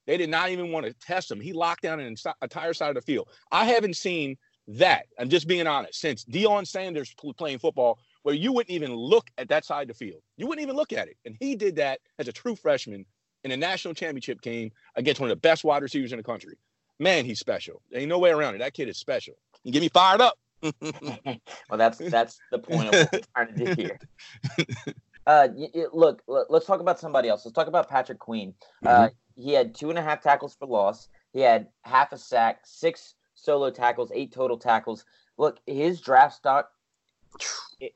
they 0.08 0.18
did 0.18 0.30
not 0.30 0.50
even 0.50 0.72
want 0.72 0.86
to 0.86 0.94
test 0.94 1.32
him. 1.32 1.40
He 1.40 1.54
locked 1.54 1.82
down 1.82 2.00
an 2.00 2.16
entire 2.42 2.74
side 2.74 2.90
of 2.90 2.96
the 2.96 3.02
field. 3.02 3.30
I 3.52 3.66
haven't 3.66 3.96
seen 3.96 4.38
that. 4.68 5.06
I'm 5.20 5.30
just 5.30 5.48
being 5.48 5.68
honest. 5.68 6.00
Since 6.00 6.26
Deion 6.26 6.66
Sanders 6.68 7.14
playing 7.38 7.60
football, 7.60 8.00
where 8.24 8.36
you 8.36 8.52
wouldn't 8.54 8.72
even 8.72 8.94
look 8.94 9.28
at 9.38 9.50
that 9.50 9.66
side 9.66 9.84
of 9.84 9.88
the 9.90 10.06
field, 10.06 10.22
you 10.38 10.48
wouldn't 10.48 10.64
even 10.64 10.76
look 10.76 10.94
at 10.94 11.08
it, 11.08 11.18
and 11.26 11.36
he 11.40 11.56
did 11.56 11.76
that 11.78 12.00
as 12.20 12.28
a 12.28 12.34
true 12.34 12.56
freshman 12.56 13.06
in 13.46 13.52
a 13.52 13.58
national 13.58 13.94
championship 13.94 14.42
game 14.42 14.72
against 14.96 15.22
one 15.22 15.30
of 15.30 15.38
the 15.38 15.40
best 15.40 15.64
wide 15.64 15.84
receivers 15.84 16.12
in 16.12 16.18
the 16.18 16.24
country. 16.24 16.58
Man, 17.00 17.26
he's 17.26 17.40
special. 17.40 17.82
There 17.92 18.02
ain't 18.02 18.10
no 18.10 18.18
way 18.18 18.32
around 18.32 18.56
it. 18.56 18.58
That 18.58 18.74
kid 18.74 18.90
is 18.90 18.98
special. 18.98 19.36
You 19.64 19.72
get 19.72 19.82
me 19.82 19.90
fired 19.90 20.20
up. 20.20 20.38
well, 20.82 21.78
that's 21.78 22.00
that's 22.00 22.40
the 22.52 22.58
point 22.58 22.88
of 22.88 22.94
what 22.94 23.10
we're 23.14 23.20
trying 23.36 23.56
to 23.56 23.66
do 23.66 23.82
here. 23.82 24.00
Uh, 25.28 25.48
look, 25.92 26.22
let's 26.28 26.68
talk 26.68 26.82
about 26.82 27.00
somebody 27.00 27.28
else. 27.28 27.44
Let's 27.44 27.56
talk 27.56 27.66
about 27.66 27.90
Patrick 27.90 28.20
Queen. 28.20 28.54
Uh, 28.86 29.08
mm-hmm. 29.08 29.42
He 29.42 29.54
had 29.54 29.74
two 29.74 29.90
and 29.90 29.98
a 29.98 30.02
half 30.04 30.22
tackles 30.22 30.54
for 30.54 30.68
loss. 30.68 31.08
He 31.34 31.40
had 31.40 31.70
half 31.82 32.12
a 32.12 32.18
sack, 32.20 32.60
six 32.64 33.16
solo 33.34 33.72
tackles, 33.72 34.12
eight 34.14 34.32
total 34.32 34.56
tackles. 34.56 35.04
Look, 35.40 35.58
his 35.66 36.00
draft 36.00 36.36
stock 36.36 36.70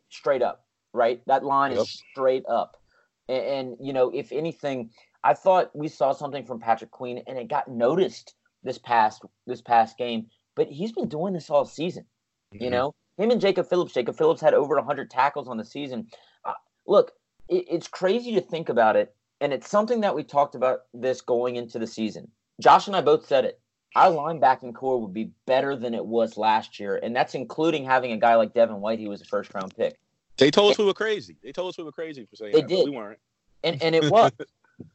straight 0.10 0.41
up, 0.41 0.65
right? 0.91 1.22
That 1.27 1.46
line 1.46 1.74
yep. 1.74 1.82
is 1.82 2.03
straight 2.12 2.46
up. 2.50 2.82
And, 3.27 3.46
and, 3.46 3.77
you 3.79 3.94
know, 3.94 4.10
if 4.10 4.32
anything, 4.32 4.89
I 5.23 5.33
thought 5.33 5.75
we 5.75 5.88
saw 5.88 6.13
something 6.13 6.45
from 6.45 6.59
Patrick 6.59 6.91
Queen, 6.91 7.21
and 7.27 7.38
it 7.38 7.47
got 7.47 7.67
noticed 7.67 8.35
this 8.63 8.77
past 8.77 9.23
this 9.47 9.61
past 9.61 9.97
game. 9.97 10.27
But 10.55 10.67
he's 10.67 10.91
been 10.91 11.09
doing 11.09 11.33
this 11.33 11.49
all 11.49 11.65
season. 11.65 12.05
Mm-hmm. 12.53 12.63
You 12.63 12.69
know, 12.69 12.95
him 13.17 13.31
and 13.31 13.41
Jacob 13.41 13.67
Phillips. 13.69 13.93
Jacob 13.93 14.17
Phillips 14.17 14.41
had 14.41 14.53
over 14.53 14.75
100 14.75 15.09
tackles 15.09 15.47
on 15.47 15.57
the 15.57 15.65
season. 15.65 16.07
Uh, 16.43 16.53
look, 16.88 17.11
it, 17.47 17.65
it's 17.69 17.88
crazy 17.88 18.33
to 18.33 18.41
think 18.41 18.69
about 18.69 18.95
it 18.95 19.15
and 19.41 19.53
it's 19.53 19.69
something 19.69 20.01
that 20.01 20.15
we 20.15 20.23
talked 20.23 20.55
about 20.55 20.81
this 20.93 21.21
going 21.21 21.55
into 21.55 21.79
the 21.79 21.88
season. 21.88 22.29
Josh 22.61 22.88
and 22.88 22.95
I 22.95 23.01
both 23.01 23.25
said 23.25 23.45
it. 23.45 23.59
Our 23.95 24.11
linebacking 24.11 24.75
core 24.75 25.01
would 25.01 25.13
be 25.13 25.31
better 25.47 25.75
than 25.75 25.93
it 25.93 26.05
was 26.05 26.38
last 26.38 26.79
year, 26.79 26.99
and 27.01 27.15
that's 27.15 27.33
including 27.33 27.85
having 27.85 28.11
a 28.11 28.17
guy 28.17 28.35
like 28.35 28.53
Devin 28.53 28.81
White, 28.81 28.99
who 28.99 29.09
was 29.09 29.21
a 29.21 29.25
first 29.25 29.51
round 29.53 29.75
pick. 29.75 29.97
They 30.38 30.51
told 30.51 30.71
us 30.71 30.77
we 30.77 30.85
were 30.85 30.93
crazy. 30.93 31.38
They 31.41 31.51
told 31.51 31.69
us 31.69 31.77
we 31.77 31.83
were 31.83 31.91
crazy 31.91 32.25
for 32.25 32.35
saying 32.35 32.53
they 32.53 32.61
that, 32.61 32.67
did. 32.67 32.85
we 32.85 32.95
weren't. 32.95 33.19
And 33.63 33.81
and 33.81 33.95
it 33.95 34.09
was. 34.11 34.31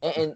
and, 0.01 0.17
and, 0.17 0.35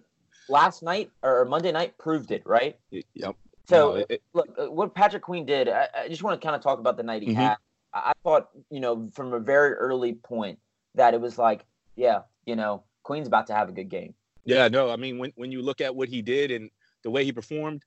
last 0.50 0.82
night 0.82 1.12
or 1.22 1.46
Monday 1.46 1.72
night 1.72 1.96
proved 2.00 2.32
it, 2.32 2.42
right? 2.46 2.76
Yep. 2.92 3.36
So 3.68 3.94
no, 3.94 4.06
it, 4.10 4.24
look, 4.34 4.50
uh, 4.58 4.72
what 4.72 4.96
Patrick 4.96 5.22
Queen 5.22 5.46
did. 5.46 5.70
I, 5.70 5.88
I, 5.96 6.08
just 6.08 6.24
want 6.24 6.40
to 6.40 6.44
kind 6.44 6.56
of 6.56 6.62
talk 6.64 6.80
about 6.80 6.98
the 6.98 7.04
night 7.04 7.22
he 7.22 7.30
mm-hmm. 7.30 7.42
had. 7.42 7.58
I 7.94 8.14
thought, 8.24 8.50
you 8.72 8.80
know, 8.80 9.10
from 9.14 9.34
a 9.34 9.40
very 9.40 9.74
early 9.74 10.14
point 10.14 10.58
that 10.96 11.14
it 11.14 11.22
was 11.22 11.38
like, 11.38 11.66
yeah, 11.96 12.22
you 12.46 12.56
know, 12.56 12.84
Queen's 13.04 13.28
about 13.28 13.48
to 13.48 13.54
have 13.54 13.70
a 13.70 13.72
good 13.72 13.90
game. 13.90 14.14
Yeah, 14.46 14.68
no, 14.68 14.90
I 14.90 14.96
mean 14.96 15.20
when 15.20 15.32
when 15.36 15.52
you 15.52 15.62
look 15.62 15.82
at 15.82 15.96
what 15.96 16.10
he 16.10 16.22
did 16.22 16.50
and 16.50 16.72
the 17.04 17.12
way 17.12 17.24
he 17.24 17.32
performed, 17.32 17.84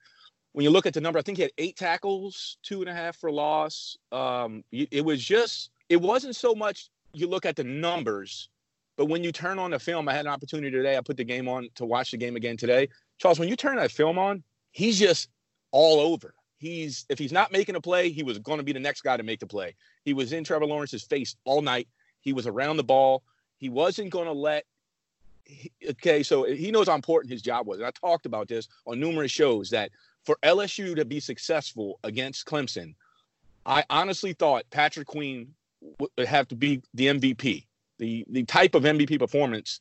when 0.53 0.65
you 0.65 0.71
look 0.71 0.87
at 0.87 0.95
the 0.95 1.01
number, 1.01 1.19
I 1.19 1.23
think 1.23 1.39
he 1.39 1.43
had 1.43 1.53
eight 1.59 1.77
tackles, 1.77 2.59
two 2.63 2.81
and 2.81 2.89
a 2.89 2.95
half 2.95 3.17
for 3.17 3.33
loss. 3.33 3.97
Um, 4.13 4.63
it 4.71 5.05
was 5.05 5.23
just 5.23 5.71
it 5.89 6.01
wasn't 6.01 6.37
so 6.37 6.55
much 6.55 6.91
you 7.13 7.27
look 7.27 7.45
at 7.45 7.57
the 7.57 7.65
numbers, 7.65 8.49
but 9.03 9.09
when 9.09 9.25
you 9.25 9.33
turn 9.33 9.59
on 9.59 9.73
the 9.73 9.81
film, 9.81 10.09
I 10.09 10.13
had 10.13 10.27
an 10.27 10.33
opportunity 10.33 10.71
today. 10.71 10.97
I 10.97 11.01
put 11.01 11.17
the 11.17 11.25
game 11.25 11.49
on 11.49 11.69
to 11.75 11.85
watch 11.85 12.13
the 12.13 12.17
game 12.17 12.37
again 12.37 12.57
today. 12.57 12.89
Charles, 13.19 13.41
when 13.41 13.49
you 13.49 13.57
turn 13.57 13.75
that 13.75 13.91
film 13.91 14.17
on, 14.17 14.45
he's 14.71 14.97
just 14.97 15.29
all 15.73 15.99
over. 15.99 16.35
He's 16.59 17.05
if 17.09 17.19
he's 17.19 17.33
not 17.33 17.51
making 17.51 17.75
a 17.75 17.81
play, 17.81 18.11
he 18.11 18.23
was 18.23 18.39
going 18.39 18.59
to 18.59 18.63
be 18.63 18.73
the 18.73 18.79
next 18.79 19.01
guy 19.01 19.17
to 19.17 19.25
make 19.25 19.41
the 19.41 19.47
play. 19.49 19.75
He 20.05 20.13
was 20.15 20.33
in 20.33 20.45
Trevor 20.45 20.67
Lawrence's 20.67 21.03
face 21.03 21.35
all 21.45 21.63
night. 21.63 21.89
He 22.21 22.33
was 22.33 22.47
around 22.47 22.77
the 22.77 22.85
ball. 22.85 23.25
He 23.57 23.69
wasn't 23.69 24.11
going 24.11 24.27
to 24.27 24.33
let 24.33 24.67
okay, 25.91 26.23
so 26.23 26.45
he 26.45 26.71
knows 26.71 26.87
how 26.87 26.95
important 26.95 27.33
his 27.33 27.43
job 27.43 27.67
was. 27.67 27.79
And 27.79 27.89
I 27.89 27.91
talked 27.91 28.25
about 28.25 28.47
this 28.47 28.69
on 28.87 29.01
numerous 29.01 29.33
shows 29.33 29.69
that 29.71 29.91
for 30.25 30.39
LSU 30.45 30.95
to 30.95 31.05
be 31.05 31.19
successful 31.19 31.99
against 32.05 32.47
Clemson, 32.47 32.95
I 33.67 33.83
honestly 33.91 34.33
thought 34.33 34.63
Patrick 34.71 35.09
Queen 35.09 35.53
would 35.99 36.29
have 36.29 36.47
to 36.47 36.55
be 36.55 36.83
the 36.95 37.09
MVP, 37.09 37.65
the 37.99 38.25
the 38.31 38.45
type 38.45 38.75
of 38.75 38.85
MVP 38.85 39.19
performance 39.19 39.81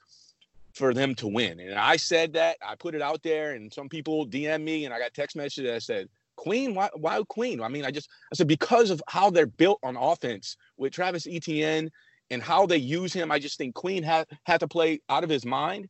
for 0.74 0.94
them 0.94 1.16
to 1.16 1.28
win. 1.28 1.60
And 1.60 1.76
I 1.78 1.98
said 1.98 2.34
that, 2.34 2.58
I 2.66 2.76
put 2.76 2.96
it 2.96 3.02
out 3.02 3.24
there, 3.24 3.54
and 3.54 3.72
some 3.72 3.90
people 3.90 4.26
DM 4.26 4.64
me, 4.64 4.86
and 4.86 4.94
I 4.94 5.00
got 5.00 5.14
text 5.14 5.36
messages 5.36 5.70
that 5.70 5.84
said, 5.84 6.10
Queen, 6.36 6.74
why, 6.74 6.90
why 6.96 7.22
Queen? 7.28 7.62
I 7.62 7.68
mean, 7.68 7.86
I 7.86 7.92
just, 7.92 8.10
I 8.32 8.36
said, 8.36 8.48
because 8.48 8.90
of 8.90 9.02
how 9.08 9.30
they're 9.30 9.46
built 9.46 9.80
on 9.84 9.98
offense 9.98 10.58
with 10.78 10.94
Travis 10.94 11.28
Etienne 11.30 11.92
and 12.30 12.42
how 12.42 12.66
they 12.66 12.78
use 12.78 13.14
him, 13.14 13.32
I 13.32 13.40
just 13.40 13.58
think 13.58 13.76
Queen 13.76 14.02
had 14.02 14.28
had 14.44 14.60
to 14.62 14.68
play 14.68 15.02
out 15.10 15.24
of 15.24 15.30
his 15.30 15.46
mind. 15.46 15.88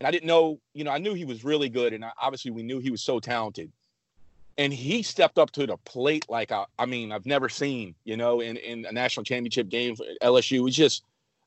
And 0.00 0.06
I 0.06 0.10
didn't 0.10 0.26
know, 0.26 0.58
you 0.74 0.82
know, 0.82 0.90
I 0.90 0.98
knew 0.98 1.14
he 1.14 1.24
was 1.24 1.44
really 1.44 1.68
good, 1.68 1.92
and 1.92 2.04
obviously 2.20 2.50
we 2.50 2.62
knew 2.62 2.80
he 2.80 2.90
was 2.90 3.02
so 3.02 3.20
talented. 3.20 3.70
And 4.58 4.72
he 4.72 5.02
stepped 5.02 5.38
up 5.38 5.50
to 5.52 5.66
the 5.66 5.76
plate 5.78 6.26
like 6.28 6.52
I, 6.52 6.64
I 6.78 6.86
mean, 6.86 7.12
I've 7.12 7.24
never 7.24 7.48
seen, 7.48 7.94
you 8.04 8.16
know, 8.16 8.40
in, 8.40 8.56
in 8.56 8.84
a 8.84 8.92
national 8.92 9.24
championship 9.24 9.68
game 9.68 9.96
for 9.96 10.04
LSU. 10.22 10.66
It's 10.66 10.76
just, 10.76 11.04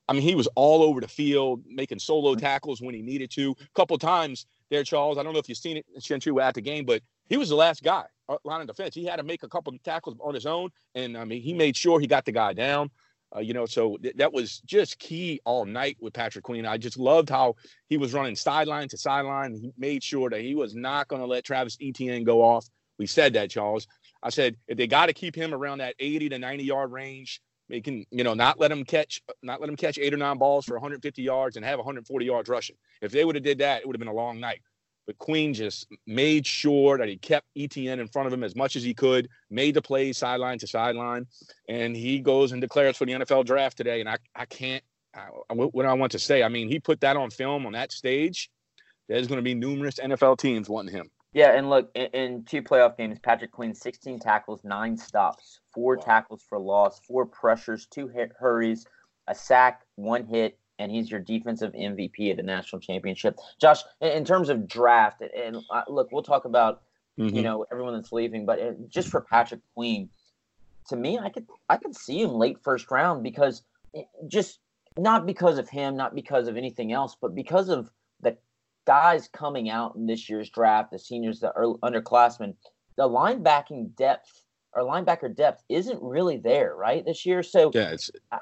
I 0.08 0.14
mean, 0.14 0.22
he 0.22 0.36
was 0.36 0.48
all 0.56 0.84
over 0.84 1.02
the 1.02 1.08
field, 1.08 1.64
making 1.68 2.00
solo 2.00 2.32
mm-hmm. 2.32 2.40
tackles 2.40 2.82
when 2.82 2.94
he 2.94 3.02
needed 3.02 3.32
to. 3.32 3.56
A 3.60 3.74
couple 3.74 3.98
times 3.98 4.46
there, 4.70 4.84
Charles. 4.84 5.18
I 5.18 5.24
don't 5.24 5.34
know 5.34 5.40
if 5.40 5.50
you've 5.50 5.58
seen 5.58 5.78
it, 5.78 5.86
Shenchu, 6.00 6.42
at 6.42 6.54
the 6.54 6.62
game, 6.62 6.86
but 6.86 7.02
he 7.28 7.38
was 7.38 7.50
the 7.50 7.56
last 7.56 7.84
guy 7.84 8.06
uh, 8.30 8.38
line 8.44 8.62
of 8.62 8.68
defense. 8.68 8.94
He 8.96 9.06
had 9.06 9.18
to 9.18 9.24
make 9.24 9.44
a 9.44 9.50
couple 9.50 9.74
of 9.74 9.82
tackles 9.84 10.18
on 10.20 10.34
his 10.34 10.46
own, 10.46 10.70
and 10.94 11.18
I 11.18 11.26
mean, 11.26 11.42
he 11.42 11.54
made 11.54 11.76
sure 11.76 12.00
he 12.00 12.08
got 12.08 12.26
the 12.26 12.32
guy 12.32 12.54
down. 12.54 12.92
Uh, 13.36 13.40
you 13.40 13.54
know, 13.54 13.66
so 13.66 13.98
th- 13.98 14.16
that 14.16 14.32
was 14.32 14.60
just 14.60 15.00
key 15.00 15.42
all 15.46 15.66
night 15.66 15.98
with 16.00 16.14
Patrick 16.14 16.44
Queen. 16.44 16.66
I 16.66 16.78
just 16.78 16.98
loved 16.98 17.30
how 17.30 17.56
he 17.90 17.98
was 17.98 18.14
running 18.14 18.36
sideline 18.36 18.88
to 18.90 18.98
sideline. 18.98 19.56
He 19.56 19.74
made 19.78 20.04
sure 20.04 20.30
that 20.30 20.42
he 20.42 20.56
was 20.56 20.76
not 20.76 21.08
going 21.08 21.22
to 21.22 21.26
let 21.26 21.44
Travis 21.44 21.78
Etienne 21.82 22.24
go 22.24 22.42
off. 22.42 22.68
We 22.98 23.08
said 23.08 23.34
that, 23.34 23.50
Charles. 23.50 23.88
I 24.24 24.30
said 24.30 24.56
if 24.68 24.78
they 24.78 24.88
got 24.88 25.08
to 25.08 25.14
keep 25.14 25.36
him 25.36 25.54
around 25.54 25.80
that 25.80 25.96
80 26.00 26.30
to 26.30 26.40
90 26.40 26.64
yard 26.64 26.92
range, 26.92 27.42
they 27.70 27.82
can, 27.82 28.06
you 28.12 28.24
know, 28.24 28.34
not 28.34 28.60
let 28.60 28.72
him 28.72 28.84
catch, 28.84 29.22
not 29.42 29.60
let 29.60 29.70
him 29.70 29.76
catch 29.76 29.98
eight 29.98 30.14
or 30.14 30.18
nine 30.18 30.38
balls 30.38 30.66
for 30.66 30.76
150 30.76 31.22
yards 31.22 31.56
and 31.56 31.66
have 31.66 31.80
140 31.80 32.26
yards 32.26 32.50
rushing. 32.50 32.76
If 33.02 33.12
they 33.12 33.26
would 33.26 33.36
have 33.36 33.44
did 33.44 33.58
that, 33.60 33.82
it 33.82 33.88
would 33.88 33.96
have 33.96 34.00
been 34.00 34.08
a 34.08 34.14
long 34.14 34.40
night. 34.40 34.62
But 35.08 35.18
Queen 35.20 35.54
just 35.54 35.88
made 36.08 36.48
sure 36.48 36.98
that 36.98 37.08
he 37.08 37.18
kept 37.18 37.48
Etienne 37.56 38.00
in 38.00 38.08
front 38.08 38.28
of 38.28 38.34
him 38.34 38.44
as 38.44 38.56
much 38.56 38.76
as 38.76 38.84
he 38.84 38.94
could, 38.94 39.30
made 39.50 39.76
the 39.76 39.82
plays 39.82 40.18
sideline 40.18 40.58
to 40.60 40.68
sideline, 40.68 41.28
and 41.70 41.96
he 41.96 42.20
goes 42.20 42.52
and 42.52 42.62
declares 42.62 42.98
for 42.98 43.06
the 43.06 43.14
NFL 43.14 43.46
draft 43.46 43.78
today. 43.78 44.00
And 44.00 44.10
I, 44.10 44.18
I 44.36 44.46
can't, 44.46 44.84
I, 45.14 45.28
what 45.54 45.86
I 45.86 45.94
want 45.94 46.12
to 46.14 46.20
say? 46.20 46.44
I 46.44 46.50
mean, 46.50 46.70
he 46.70 46.80
put 46.80 47.02
that 47.02 47.18
on 47.18 47.30
film 47.30 47.66
on 47.66 47.74
that 47.74 47.92
stage. 47.92 48.50
There's 49.08 49.28
going 49.28 49.38
to 49.38 49.44
be 49.44 49.54
numerous 49.54 49.96
NFL 49.96 50.40
teams 50.40 50.68
wanting 50.68 50.96
him. 50.96 51.10
Yeah, 51.36 51.52
and 51.52 51.70
look, 51.70 51.92
in, 51.96 52.06
in 52.14 52.44
two 52.46 52.64
playoff 52.64 52.96
games, 52.96 53.20
Patrick 53.20 53.52
Queen, 53.52 53.76
16 53.76 54.20
tackles, 54.20 54.62
nine 54.64 54.96
stops, 54.96 55.60
four 55.74 55.98
wow. 55.98 56.04
tackles 56.04 56.46
for 56.48 56.58
loss, 56.58 57.02
four 57.06 57.26
pressures, 57.26 57.88
two 57.88 58.08
hit 58.08 58.32
hurries, 58.40 58.88
a 59.28 59.36
sack, 59.36 59.82
one 59.96 60.26
hit, 60.26 60.58
and 60.80 60.90
he's 60.90 61.12
your 61.12 61.20
defensive 61.20 61.74
MVP 61.74 62.32
at 62.32 62.38
the 62.38 62.44
national 62.44 62.80
championship. 62.80 63.36
Josh, 63.60 63.82
in 64.00 64.24
terms 64.24 64.48
of 64.48 64.66
draft, 64.66 65.22
and 65.22 65.58
uh, 65.70 65.82
look, 65.90 66.08
we'll 66.14 66.24
talk 66.24 66.46
about 66.46 66.84
mm-hmm. 67.20 67.36
you 67.36 67.42
know 67.42 67.66
everyone 67.70 67.96
that's 67.96 68.14
leaving, 68.14 68.46
but 68.46 68.60
uh, 68.62 68.72
just 68.88 69.10
for 69.10 69.20
Patrick 69.20 69.60
Queen, 69.74 70.10
to 70.88 70.96
me, 70.96 71.20
I 71.20 71.28
could 71.28 71.48
I 71.68 71.76
could 71.76 71.98
see 71.98 72.22
him 72.22 72.32
late 72.32 72.60
first 72.64 72.90
round 72.92 73.24
because 73.24 73.64
eh, 73.94 74.04
just 74.30 74.60
not 74.98 75.26
because 75.26 75.58
of 75.58 75.68
him, 75.68 75.98
not 75.98 76.16
because 76.16 76.48
of 76.48 76.56
anything 76.56 76.94
else, 76.94 77.18
but 77.20 77.36
because 77.36 77.68
of 77.68 77.92
guys 78.86 79.28
coming 79.28 79.70
out 79.70 79.96
in 79.96 80.06
this 80.06 80.30
year's 80.30 80.50
draft, 80.50 80.92
the 80.92 81.00
seniors, 81.00 81.40
the 81.40 81.52
early, 81.54 81.78
underclassmen, 81.84 82.56
the 82.98 83.04
linebacking 83.04 83.96
depth 83.96 84.44
or 84.74 84.84
linebacker 84.84 85.34
depth 85.34 85.64
isn't 85.70 86.02
really 86.02 86.38
there, 86.38 86.76
right, 86.76 87.06
this 87.06 87.26
year. 87.26 87.42
So 87.44 87.72
yeah, 87.74 87.96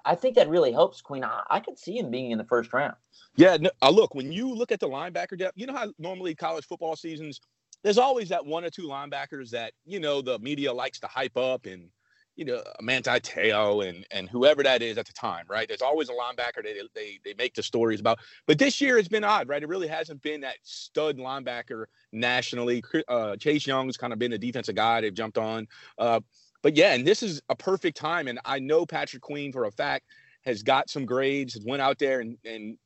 I 0.03 0.15
think 0.15 0.35
that 0.35 0.49
really 0.49 0.71
helps 0.71 1.01
Queen. 1.01 1.23
I, 1.23 1.43
I 1.49 1.59
could 1.59 1.77
see 1.77 1.97
him 1.97 2.09
being 2.09 2.31
in 2.31 2.37
the 2.37 2.45
first 2.45 2.73
round. 2.73 2.95
Yeah, 3.35 3.57
no, 3.57 3.69
uh, 3.81 3.89
look, 3.89 4.15
when 4.15 4.31
you 4.31 4.53
look 4.53 4.71
at 4.71 4.79
the 4.79 4.89
linebacker 4.89 5.37
depth, 5.37 5.57
you 5.57 5.67
know 5.67 5.73
how 5.73 5.93
normally 5.99 6.33
college 6.33 6.65
football 6.65 6.95
seasons 6.95 7.39
there's 7.83 7.97
always 7.97 8.29
that 8.29 8.45
one 8.45 8.63
or 8.63 8.69
two 8.69 8.83
linebackers 8.83 9.49
that 9.51 9.73
you 9.85 9.99
know 9.99 10.21
the 10.21 10.39
media 10.39 10.73
likes 10.73 10.99
to 10.99 11.07
hype 11.07 11.37
up 11.37 11.65
and 11.65 11.89
you 12.35 12.45
know 12.45 12.63
Manti 12.81 13.19
Te'o 13.19 13.87
and 13.87 14.05
and 14.11 14.29
whoever 14.29 14.63
that 14.63 14.81
is 14.81 14.97
at 14.97 15.05
the 15.05 15.13
time, 15.13 15.45
right? 15.49 15.67
There's 15.67 15.81
always 15.81 16.09
a 16.09 16.13
linebacker 16.13 16.63
they 16.63 16.79
they 16.95 17.19
they 17.23 17.33
make 17.37 17.53
the 17.53 17.63
stories 17.63 17.99
about. 17.99 18.19
But 18.47 18.59
this 18.59 18.81
year 18.81 18.97
has 18.97 19.07
been 19.07 19.23
odd, 19.23 19.47
right? 19.47 19.61
It 19.61 19.69
really 19.69 19.87
hasn't 19.87 20.21
been 20.21 20.41
that 20.41 20.57
stud 20.63 21.17
linebacker 21.17 21.85
nationally. 22.11 22.83
Uh, 23.07 23.35
Chase 23.35 23.67
Young's 23.67 23.97
kind 23.97 24.13
of 24.13 24.19
been 24.19 24.31
the 24.31 24.37
defensive 24.37 24.75
guy 24.75 25.01
they've 25.01 25.13
jumped 25.13 25.37
on. 25.37 25.67
Uh, 25.97 26.19
but 26.61 26.75
yeah, 26.75 26.93
and 26.93 27.05
this 27.05 27.21
is 27.21 27.41
a 27.49 27.55
perfect 27.55 27.97
time. 27.97 28.27
And 28.27 28.39
I 28.45 28.59
know 28.59 28.85
Patrick 28.85 29.21
Queen 29.21 29.51
for 29.51 29.65
a 29.65 29.71
fact 29.71 30.05
has 30.45 30.63
got 30.63 30.89
some 30.89 31.05
grades, 31.05 31.53
has 31.53 31.65
went 31.65 31.81
out 31.81 31.99
there 31.99 32.19
and, 32.19 32.37
and 32.45 32.77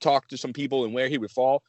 talked 0.00 0.30
to 0.30 0.36
some 0.36 0.52
people 0.52 0.84
and 0.84 0.94
where 0.94 1.08
he 1.08 1.18
would 1.18 1.30
fall. 1.30 1.62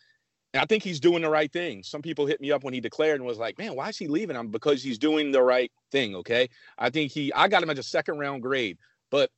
And 0.56 0.62
I 0.62 0.66
think 0.66 0.84
he's 0.84 1.02
doing 1.02 1.22
the 1.22 1.30
right 1.30 1.52
thing. 1.52 1.84
Some 1.84 2.02
people 2.02 2.26
hit 2.26 2.40
me 2.40 2.50
up 2.50 2.64
when 2.64 2.74
he 2.74 2.80
declared 2.80 3.20
and 3.20 3.28
was 3.28 3.38
like, 3.38 3.58
man, 3.58 3.76
why 3.76 3.90
is 3.90 3.98
he 3.98 4.08
leaving? 4.08 4.38
I'm 4.38 4.48
because 4.48 4.82
he's 4.82 4.98
doing 4.98 5.34
the 5.34 5.42
right 5.44 5.70
thing. 5.92 6.16
Okay. 6.16 6.50
I 6.78 6.90
think 6.90 7.12
he, 7.12 7.34
I 7.34 7.50
got 7.50 7.62
him 7.62 7.70
as 7.70 7.78
a 7.78 7.84
second 7.84 8.20
round 8.20 8.42
grade, 8.42 8.78
but 9.12 9.30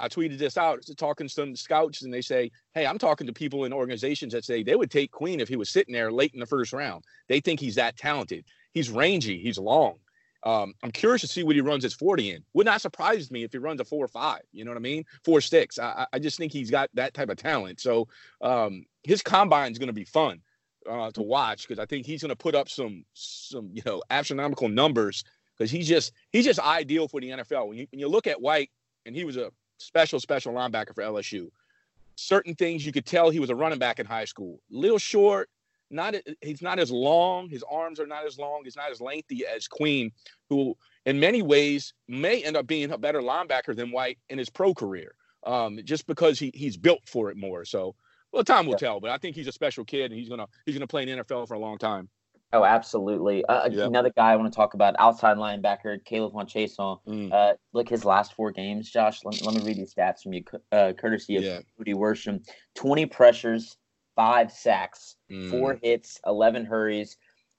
I 0.00 0.08
tweeted 0.08 0.36
this 0.36 0.58
out 0.58 0.84
talking 0.96 1.28
to 1.28 1.32
some 1.32 1.54
scouts 1.54 2.02
and 2.02 2.12
they 2.12 2.22
say, 2.22 2.50
Hey, 2.74 2.86
I'm 2.86 2.98
talking 2.98 3.28
to 3.28 3.32
people 3.32 3.66
in 3.66 3.72
organizations 3.72 4.32
that 4.32 4.44
say 4.44 4.64
they 4.64 4.74
would 4.74 4.90
take 4.90 5.12
Queen 5.12 5.38
if 5.38 5.46
he 5.46 5.54
was 5.54 5.70
sitting 5.70 5.94
there 5.94 6.10
late 6.10 6.34
in 6.34 6.40
the 6.40 6.46
first 6.46 6.72
round. 6.72 7.04
They 7.28 7.38
think 7.38 7.60
he's 7.60 7.76
that 7.76 7.96
talented. 7.96 8.44
He's 8.72 8.90
rangy, 8.90 9.38
he's 9.38 9.58
long. 9.58 9.98
Um, 10.42 10.74
I'm 10.82 10.90
curious 10.90 11.20
to 11.20 11.28
see 11.28 11.44
what 11.44 11.54
he 11.54 11.62
runs 11.62 11.84
his 11.84 11.94
40 11.94 12.32
in. 12.32 12.44
Would 12.52 12.66
not 12.66 12.80
surprise 12.80 13.30
me 13.30 13.44
if 13.44 13.52
he 13.52 13.58
runs 13.58 13.80
a 13.80 13.84
four 13.84 14.04
or 14.04 14.08
five. 14.08 14.42
You 14.52 14.64
know 14.64 14.72
what 14.72 14.78
I 14.78 14.80
mean? 14.80 15.04
Four 15.24 15.40
six. 15.40 15.78
I, 15.78 16.04
I 16.12 16.18
just 16.18 16.36
think 16.36 16.50
he's 16.50 16.72
got 16.72 16.90
that 16.94 17.14
type 17.14 17.28
of 17.28 17.36
talent. 17.36 17.80
So 17.80 18.08
um, 18.40 18.84
his 19.04 19.22
combine 19.22 19.70
is 19.70 19.78
going 19.78 19.86
to 19.86 19.92
be 19.92 20.04
fun 20.04 20.40
uh, 20.88 21.10
to 21.12 21.22
watch 21.22 21.66
because 21.66 21.78
I 21.78 21.86
think 21.86 22.06
he's 22.06 22.22
going 22.22 22.30
to 22.30 22.36
put 22.36 22.54
up 22.54 22.68
some 22.68 23.04
some 23.14 23.70
you 23.72 23.82
know 23.86 24.02
astronomical 24.10 24.68
numbers 24.68 25.24
because 25.56 25.70
he's 25.70 25.88
just 25.88 26.12
he's 26.30 26.44
just 26.44 26.60
ideal 26.60 27.08
for 27.08 27.20
the 27.20 27.30
NFL. 27.30 27.68
When 27.68 27.78
you, 27.78 27.86
when 27.90 28.00
you 28.00 28.08
look 28.08 28.26
at 28.26 28.40
White, 28.40 28.70
and 29.06 29.14
he 29.14 29.24
was 29.24 29.36
a 29.36 29.50
special 29.78 30.20
special 30.20 30.52
linebacker 30.52 30.94
for 30.94 31.02
LSU. 31.02 31.48
Certain 32.16 32.54
things 32.54 32.86
you 32.86 32.92
could 32.92 33.06
tell 33.06 33.30
he 33.30 33.40
was 33.40 33.50
a 33.50 33.56
running 33.56 33.78
back 33.78 33.98
in 33.98 34.06
high 34.06 34.24
school. 34.24 34.60
Little 34.70 34.98
short, 34.98 35.48
not 35.90 36.14
he's 36.42 36.62
not 36.62 36.78
as 36.78 36.90
long. 36.90 37.48
His 37.48 37.64
arms 37.70 38.00
are 38.00 38.06
not 38.06 38.26
as 38.26 38.38
long. 38.38 38.62
He's 38.64 38.76
not 38.76 38.90
as 38.90 39.00
lengthy 39.00 39.44
as 39.46 39.66
Queen, 39.66 40.12
who 40.48 40.76
in 41.06 41.18
many 41.18 41.42
ways 41.42 41.92
may 42.08 42.42
end 42.42 42.56
up 42.56 42.66
being 42.66 42.90
a 42.92 42.98
better 42.98 43.20
linebacker 43.20 43.74
than 43.74 43.90
White 43.90 44.18
in 44.28 44.38
his 44.38 44.50
pro 44.50 44.74
career, 44.74 45.14
um, 45.44 45.78
just 45.84 46.06
because 46.06 46.38
he 46.38 46.50
he's 46.54 46.76
built 46.76 47.06
for 47.06 47.30
it 47.30 47.36
more. 47.36 47.64
So, 47.64 47.94
well, 48.34 48.44
time 48.44 48.66
will 48.66 48.72
yeah. 48.72 48.78
tell. 48.78 49.00
But 49.00 49.10
I 49.10 49.18
think 49.18 49.36
he's 49.36 49.46
a 49.46 49.52
special 49.52 49.84
kid, 49.84 50.10
and 50.10 50.18
he's 50.18 50.28
gonna 50.28 50.46
he's 50.66 50.74
gonna 50.74 50.86
play 50.86 51.02
in 51.02 51.16
the 51.16 51.24
NFL 51.24 51.48
for 51.48 51.54
a 51.54 51.58
long 51.58 51.78
time. 51.78 52.08
Oh, 52.52 52.64
absolutely. 52.64 53.44
Uh, 53.46 53.68
yeah. 53.68 53.86
Another 53.86 54.12
guy 54.14 54.32
I 54.32 54.36
want 54.36 54.52
to 54.52 54.56
talk 54.56 54.74
about, 54.74 54.94
outside 55.00 55.38
linebacker 55.38 55.98
K'Lavon 56.04 56.48
Chaisson. 56.48 57.00
Mm. 57.04 57.32
Uh, 57.32 57.54
look, 57.72 57.88
his 57.88 58.04
last 58.04 58.34
four 58.34 58.52
games, 58.52 58.88
Josh. 58.88 59.24
Let, 59.24 59.42
let 59.42 59.56
me 59.56 59.62
read 59.62 59.76
these 59.76 59.92
stats 59.92 60.22
from 60.22 60.34
you, 60.34 60.44
uh, 60.70 60.92
courtesy 60.92 61.36
of 61.36 61.42
yeah. 61.42 61.60
Rudy 61.78 61.94
Worsham. 61.94 62.46
Twenty 62.76 63.06
pressures, 63.06 63.76
five 64.14 64.52
sacks, 64.52 65.16
mm. 65.30 65.50
four 65.50 65.78
hits, 65.82 66.20
11 66.26 66.64
hurries, 66.64 67.16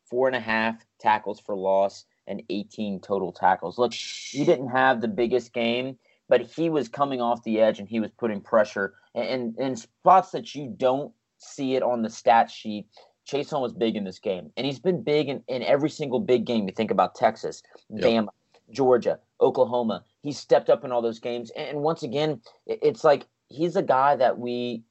four 0.09 0.27
and 0.27 0.35
a 0.35 0.39
half 0.39 0.85
tackles 0.99 1.39
for 1.39 1.55
loss, 1.55 2.05
and 2.27 2.41
18 2.49 3.01
total 3.01 3.31
tackles. 3.31 3.77
Look, 3.77 3.93
he 3.93 4.45
didn't 4.45 4.69
have 4.69 5.01
the 5.01 5.07
biggest 5.07 5.53
game, 5.53 5.97
but 6.27 6.41
he 6.41 6.69
was 6.69 6.89
coming 6.89 7.21
off 7.21 7.43
the 7.43 7.59
edge 7.59 7.79
and 7.79 7.87
he 7.87 7.99
was 7.99 8.11
putting 8.11 8.41
pressure. 8.41 8.93
And 9.13 9.57
in 9.57 9.75
spots 9.75 10.31
that 10.31 10.55
you 10.55 10.73
don't 10.75 11.13
see 11.37 11.75
it 11.75 11.83
on 11.83 12.01
the 12.01 12.09
stat 12.09 12.49
sheet, 12.49 12.87
Chase 13.25 13.49
Chaisson 13.49 13.61
was 13.61 13.73
big 13.73 13.95
in 13.95 14.03
this 14.03 14.19
game. 14.19 14.51
And 14.55 14.65
he's 14.65 14.79
been 14.79 15.03
big 15.03 15.29
in, 15.29 15.43
in 15.47 15.63
every 15.63 15.89
single 15.89 16.19
big 16.19 16.45
game. 16.45 16.67
You 16.67 16.73
think 16.73 16.91
about 16.91 17.15
Texas, 17.15 17.63
yep. 17.89 18.03
Bama, 18.03 18.27
Georgia, 18.71 19.19
Oklahoma. 19.41 20.03
He 20.21 20.31
stepped 20.31 20.69
up 20.69 20.83
in 20.83 20.91
all 20.91 21.01
those 21.01 21.19
games. 21.19 21.51
And 21.55 21.81
once 21.81 22.03
again, 22.03 22.41
it's 22.67 23.03
like 23.03 23.25
he's 23.49 23.75
a 23.75 23.83
guy 23.83 24.15
that 24.15 24.37
we 24.37 24.83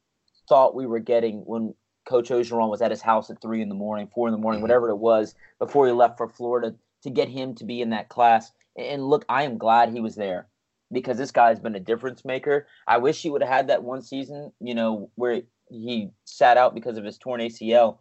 thought 0.48 0.74
we 0.74 0.86
were 0.86 0.98
getting 0.98 1.38
when 1.46 1.74
Coach 2.06 2.28
Orgeron 2.28 2.70
was 2.70 2.82
at 2.82 2.90
his 2.90 3.00
house 3.00 3.30
at 3.30 3.40
three 3.40 3.62
in 3.62 3.68
the 3.68 3.74
morning, 3.74 4.08
four 4.14 4.28
in 4.28 4.32
the 4.32 4.38
morning, 4.38 4.58
mm-hmm. 4.58 4.64
whatever 4.64 4.90
it 4.90 4.96
was, 4.96 5.34
before 5.58 5.86
he 5.86 5.92
left 5.92 6.18
for 6.18 6.28
Florida 6.28 6.74
to 7.02 7.10
get 7.10 7.28
him 7.28 7.54
to 7.54 7.64
be 7.64 7.80
in 7.80 7.90
that 7.90 8.08
class. 8.08 8.52
And 8.76 9.06
look, 9.06 9.24
I 9.28 9.44
am 9.44 9.58
glad 9.58 9.90
he 9.90 10.00
was 10.00 10.16
there 10.16 10.48
because 10.94 11.18
this 11.18 11.30
guy's 11.30 11.60
been 11.60 11.74
a 11.74 11.80
difference 11.80 12.24
maker. 12.24 12.66
I 12.86 12.98
wish 12.98 13.20
he 13.20 13.30
would 13.30 13.42
have 13.42 13.50
had 13.50 13.68
that 13.68 13.82
one 13.82 14.00
season, 14.00 14.52
you 14.60 14.74
know, 14.74 15.10
where 15.16 15.42
he 15.68 16.10
sat 16.24 16.56
out 16.56 16.74
because 16.74 16.96
of 16.96 17.04
his 17.04 17.18
torn 17.18 17.40
ACL. 17.40 17.98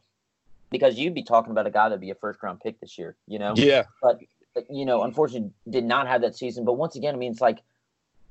Because 0.70 0.98
you'd 0.98 1.14
be 1.14 1.24
talking 1.24 1.52
about 1.52 1.68
a 1.68 1.72
guy 1.72 1.90
that'd 1.90 2.02
be 2.02 2.10
a 2.10 2.16
first 2.16 2.42
round 2.42 2.60
pick 2.60 2.80
this 2.80 2.98
year, 2.98 3.16
you 3.28 3.38
know? 3.38 3.54
Yeah. 3.56 3.84
But, 4.02 4.20
you 4.70 4.86
know, 4.86 5.04
unfortunately 5.04 5.52
did 5.70 5.84
not 5.84 6.08
have 6.08 6.22
that 6.22 6.36
season. 6.36 6.66
But 6.66 6.74
once 6.74 6.96
again, 6.96 7.14
I 7.14 7.18
mean, 7.18 7.32
it's 7.32 7.42
like 7.42 7.62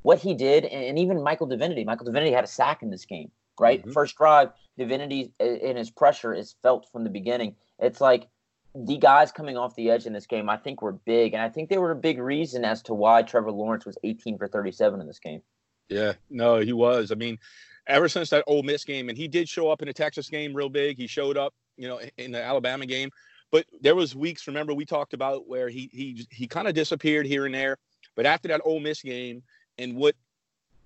what 0.02 0.18
he 0.18 0.34
did, 0.34 0.64
and 0.64 0.98
even 0.98 1.22
Michael 1.22 1.46
Divinity. 1.46 1.84
Michael 1.84 2.06
Divinity 2.06 2.32
had 2.32 2.42
a 2.42 2.48
sack 2.48 2.82
in 2.82 2.90
this 2.90 3.04
game 3.04 3.30
right? 3.58 3.80
Mm-hmm. 3.80 3.92
First 3.92 4.16
drive, 4.16 4.50
Divinity 4.76 5.32
in 5.38 5.76
his 5.76 5.90
pressure 5.90 6.34
is 6.34 6.56
felt 6.62 6.88
from 6.90 7.04
the 7.04 7.10
beginning. 7.10 7.54
It's 7.78 8.00
like 8.00 8.28
the 8.74 8.98
guys 8.98 9.32
coming 9.32 9.56
off 9.56 9.74
the 9.74 9.90
edge 9.90 10.06
in 10.06 10.12
this 10.12 10.26
game, 10.26 10.48
I 10.48 10.56
think, 10.56 10.82
were 10.82 10.92
big, 10.92 11.34
and 11.34 11.42
I 11.42 11.48
think 11.48 11.68
they 11.68 11.78
were 11.78 11.90
a 11.90 11.96
big 11.96 12.18
reason 12.18 12.64
as 12.64 12.82
to 12.82 12.94
why 12.94 13.22
Trevor 13.22 13.52
Lawrence 13.52 13.84
was 13.84 13.98
18 14.02 14.38
for 14.38 14.48
37 14.48 15.00
in 15.00 15.06
this 15.06 15.18
game. 15.18 15.42
Yeah, 15.88 16.12
no, 16.30 16.58
he 16.58 16.72
was. 16.72 17.12
I 17.12 17.16
mean, 17.16 17.38
ever 17.86 18.08
since 18.08 18.30
that 18.30 18.44
Ole 18.46 18.62
Miss 18.62 18.84
game, 18.84 19.08
and 19.08 19.18
he 19.18 19.28
did 19.28 19.48
show 19.48 19.70
up 19.70 19.82
in 19.82 19.88
a 19.88 19.92
Texas 19.92 20.28
game 20.28 20.54
real 20.54 20.70
big. 20.70 20.96
He 20.96 21.06
showed 21.06 21.36
up, 21.36 21.54
you 21.76 21.88
know, 21.88 22.00
in 22.16 22.32
the 22.32 22.42
Alabama 22.42 22.86
game, 22.86 23.10
but 23.50 23.66
there 23.80 23.94
was 23.94 24.16
weeks. 24.16 24.46
Remember, 24.46 24.72
we 24.72 24.86
talked 24.86 25.12
about 25.12 25.46
where 25.46 25.68
he 25.68 25.90
he 25.92 26.26
he 26.30 26.46
kind 26.46 26.66
of 26.66 26.74
disappeared 26.74 27.26
here 27.26 27.46
and 27.46 27.54
there. 27.54 27.76
But 28.14 28.26
after 28.26 28.48
that 28.48 28.62
Ole 28.64 28.80
Miss 28.80 29.02
game, 29.02 29.42
and 29.78 29.96
what 29.96 30.14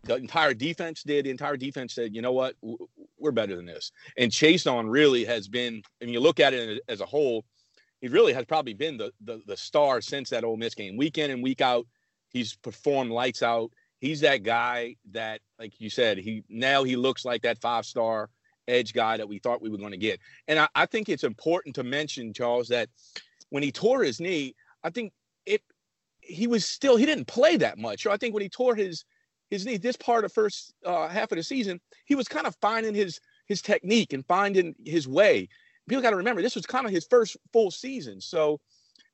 the 0.06 0.16
entire 0.16 0.54
defense 0.54 1.02
did. 1.02 1.26
The 1.26 1.30
entire 1.30 1.56
defense 1.56 1.94
said, 1.94 2.14
you 2.14 2.22
know 2.22 2.32
what, 2.32 2.54
we're 3.18 3.32
better 3.32 3.56
than 3.56 3.66
this. 3.66 3.92
And 4.16 4.30
Chaisson 4.30 4.90
really 4.90 5.24
has 5.24 5.48
been, 5.48 5.82
and 6.00 6.10
you 6.10 6.20
look 6.20 6.40
at 6.40 6.54
it 6.54 6.82
as 6.88 7.00
a 7.00 7.06
whole, 7.06 7.44
he 8.06 8.12
really 8.12 8.32
has 8.32 8.44
probably 8.44 8.72
been 8.72 8.96
the, 8.96 9.10
the 9.20 9.42
the 9.46 9.56
star 9.56 10.00
since 10.00 10.30
that 10.30 10.44
Ole 10.44 10.56
Miss 10.56 10.76
game. 10.76 10.96
Week 10.96 11.18
in 11.18 11.32
and 11.32 11.42
week 11.42 11.60
out, 11.60 11.88
he's 12.28 12.54
performed 12.54 13.10
lights 13.10 13.42
out. 13.42 13.72
He's 13.98 14.20
that 14.20 14.44
guy 14.44 14.94
that, 15.10 15.40
like 15.58 15.80
you 15.80 15.90
said, 15.90 16.18
he 16.18 16.44
now 16.48 16.84
he 16.84 16.94
looks 16.94 17.24
like 17.24 17.42
that 17.42 17.60
five 17.60 17.84
star 17.84 18.30
edge 18.68 18.92
guy 18.92 19.16
that 19.16 19.28
we 19.28 19.40
thought 19.40 19.60
we 19.60 19.70
were 19.70 19.78
going 19.78 19.90
to 19.90 19.96
get. 19.96 20.20
And 20.46 20.60
I, 20.60 20.68
I 20.76 20.86
think 20.86 21.08
it's 21.08 21.24
important 21.24 21.74
to 21.74 21.82
mention, 21.82 22.32
Charles, 22.32 22.68
that 22.68 22.88
when 23.50 23.64
he 23.64 23.72
tore 23.72 24.04
his 24.04 24.20
knee, 24.20 24.54
I 24.84 24.90
think 24.90 25.12
it 25.44 25.62
he 26.20 26.46
was 26.46 26.64
still 26.64 26.96
he 26.96 27.06
didn't 27.06 27.26
play 27.26 27.56
that 27.56 27.76
much. 27.76 28.04
So 28.04 28.12
I 28.12 28.18
think 28.18 28.34
when 28.34 28.42
he 28.44 28.48
tore 28.48 28.76
his 28.76 29.04
his 29.50 29.66
knee 29.66 29.78
this 29.78 29.96
part 29.96 30.24
of 30.24 30.32
first 30.32 30.74
uh, 30.84 31.08
half 31.08 31.32
of 31.32 31.38
the 31.38 31.42
season, 31.42 31.80
he 32.04 32.14
was 32.14 32.28
kind 32.28 32.46
of 32.46 32.54
finding 32.60 32.94
his 32.94 33.18
his 33.46 33.60
technique 33.62 34.12
and 34.12 34.24
finding 34.26 34.76
his 34.84 35.08
way. 35.08 35.48
People 35.88 36.02
got 36.02 36.10
to 36.10 36.16
remember 36.16 36.42
this 36.42 36.56
was 36.56 36.66
kind 36.66 36.86
of 36.86 36.92
his 36.92 37.06
first 37.06 37.36
full 37.52 37.70
season. 37.70 38.20
So 38.20 38.60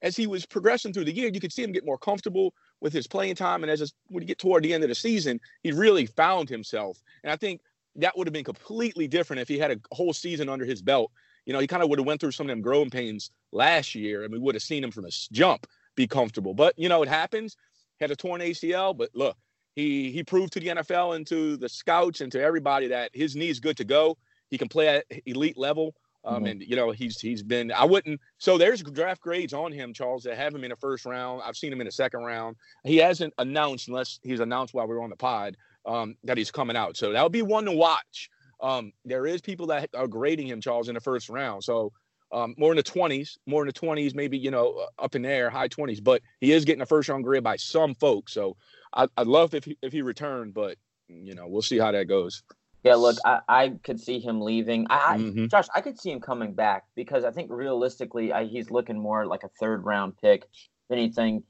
as 0.02 0.16
he 0.16 0.26
was 0.26 0.44
progressing 0.44 0.92
through 0.92 1.04
the 1.04 1.14
year, 1.14 1.30
you 1.32 1.40
could 1.40 1.52
see 1.52 1.62
him 1.62 1.72
get 1.72 1.84
more 1.84 1.98
comfortable 1.98 2.54
with 2.80 2.92
his 2.92 3.06
playing 3.06 3.36
time. 3.36 3.62
And 3.62 3.70
as 3.70 3.92
when 4.08 4.22
you 4.22 4.26
get 4.26 4.38
toward 4.38 4.64
the 4.64 4.74
end 4.74 4.82
of 4.82 4.88
the 4.88 4.94
season, 4.94 5.40
he 5.62 5.72
really 5.72 6.06
found 6.06 6.48
himself. 6.48 7.00
And 7.22 7.32
I 7.32 7.36
think 7.36 7.60
that 7.96 8.16
would 8.16 8.26
have 8.26 8.32
been 8.32 8.44
completely 8.44 9.06
different 9.06 9.40
if 9.40 9.48
he 9.48 9.58
had 9.58 9.70
a 9.70 9.94
whole 9.94 10.12
season 10.12 10.48
under 10.48 10.64
his 10.64 10.82
belt. 10.82 11.12
You 11.46 11.52
know, 11.52 11.58
he 11.58 11.66
kind 11.66 11.82
of 11.82 11.88
would 11.88 11.98
have 11.98 12.06
went 12.06 12.20
through 12.20 12.32
some 12.32 12.46
of 12.46 12.50
them 12.50 12.62
growing 12.62 12.90
pains 12.90 13.30
last 13.52 13.94
year, 13.94 14.24
and 14.24 14.32
we 14.32 14.38
would 14.38 14.54
have 14.54 14.62
seen 14.62 14.82
him 14.82 14.90
from 14.90 15.04
a 15.04 15.10
jump 15.32 15.66
be 15.96 16.06
comfortable. 16.06 16.54
But 16.54 16.78
you 16.78 16.88
know, 16.88 17.02
it 17.02 17.08
happens. 17.08 17.56
Had 18.00 18.10
a 18.10 18.16
torn 18.16 18.40
ACL, 18.40 18.96
but 18.96 19.10
look, 19.14 19.36
he 19.74 20.10
he 20.10 20.24
proved 20.24 20.52
to 20.54 20.60
the 20.60 20.68
NFL 20.68 21.16
and 21.16 21.26
to 21.28 21.56
the 21.56 21.68
scouts 21.68 22.20
and 22.20 22.32
to 22.32 22.40
everybody 22.40 22.88
that 22.88 23.10
his 23.12 23.36
knee 23.36 23.48
is 23.48 23.60
good 23.60 23.76
to 23.76 23.84
go. 23.84 24.16
He 24.50 24.58
can 24.58 24.68
play 24.68 24.88
at 24.88 25.04
elite 25.26 25.56
level. 25.56 25.94
Um, 26.24 26.36
mm-hmm. 26.36 26.46
and 26.46 26.62
you 26.62 26.76
know 26.76 26.92
he's 26.92 27.20
he's 27.20 27.42
been 27.42 27.72
I 27.72 27.84
wouldn't 27.84 28.20
so 28.38 28.56
there's 28.56 28.82
draft 28.82 29.20
grades 29.20 29.52
on 29.52 29.72
him 29.72 29.92
Charles 29.92 30.22
that 30.22 30.36
have 30.36 30.54
him 30.54 30.62
in 30.64 30.70
the 30.70 30.76
first 30.76 31.04
round. 31.04 31.42
I've 31.44 31.56
seen 31.56 31.72
him 31.72 31.80
in 31.80 31.86
the 31.86 31.92
second 31.92 32.22
round. 32.22 32.56
He 32.84 32.96
hasn't 32.98 33.34
announced 33.38 33.88
unless 33.88 34.20
he's 34.22 34.40
announced 34.40 34.72
while 34.72 34.86
we 34.86 34.94
are 34.94 35.02
on 35.02 35.10
the 35.10 35.16
pod 35.16 35.56
um, 35.84 36.14
that 36.24 36.38
he's 36.38 36.50
coming 36.50 36.76
out. 36.76 36.96
So 36.96 37.12
that 37.12 37.22
would 37.22 37.32
be 37.32 37.42
one 37.42 37.64
to 37.64 37.72
watch. 37.72 38.30
Um, 38.60 38.92
there 39.04 39.26
is 39.26 39.40
people 39.40 39.66
that 39.66 39.90
are 39.94 40.06
grading 40.06 40.46
him 40.46 40.60
Charles 40.60 40.88
in 40.88 40.94
the 40.94 41.00
first 41.00 41.28
round. 41.28 41.64
So 41.64 41.92
um, 42.30 42.54
more 42.56 42.70
in 42.70 42.76
the 42.76 42.82
20s 42.82 43.36
more 43.46 43.62
in 43.62 43.66
the 43.66 43.74
20s 43.74 44.14
maybe 44.14 44.38
you 44.38 44.50
know 44.50 44.86
up 44.98 45.14
in 45.14 45.20
there 45.20 45.50
high 45.50 45.68
20s 45.68 46.02
but 46.02 46.22
he 46.40 46.52
is 46.52 46.64
getting 46.64 46.80
a 46.80 46.86
first 46.86 47.08
round 47.08 47.24
grade 47.24 47.42
by 47.42 47.56
some 47.56 47.94
folks. 47.96 48.32
So 48.32 48.56
I, 48.94 49.06
would 49.18 49.26
love 49.26 49.54
if 49.54 49.64
he, 49.64 49.76
if 49.82 49.92
he 49.92 50.02
returned, 50.02 50.54
but 50.54 50.76
you 51.08 51.34
know, 51.34 51.46
we'll 51.46 51.62
see 51.62 51.78
how 51.78 51.92
that 51.92 52.06
goes. 52.06 52.42
Yeah, 52.84 52.96
look, 52.96 53.16
I, 53.24 53.40
I 53.48 53.68
could 53.84 54.00
see 54.00 54.18
him 54.18 54.40
leaving. 54.40 54.86
I, 54.90 55.16
mm-hmm. 55.16 55.46
Josh, 55.46 55.68
I 55.74 55.80
could 55.80 56.00
see 56.00 56.10
him 56.10 56.20
coming 56.20 56.52
back 56.52 56.84
because 56.96 57.24
I 57.24 57.30
think 57.30 57.50
realistically, 57.50 58.32
I, 58.32 58.44
he's 58.44 58.70
looking 58.70 58.98
more 58.98 59.24
like 59.26 59.44
a 59.44 59.50
third 59.60 59.84
round 59.84 60.14
pick 60.20 60.48
than 60.88 60.98
anything. 60.98 61.44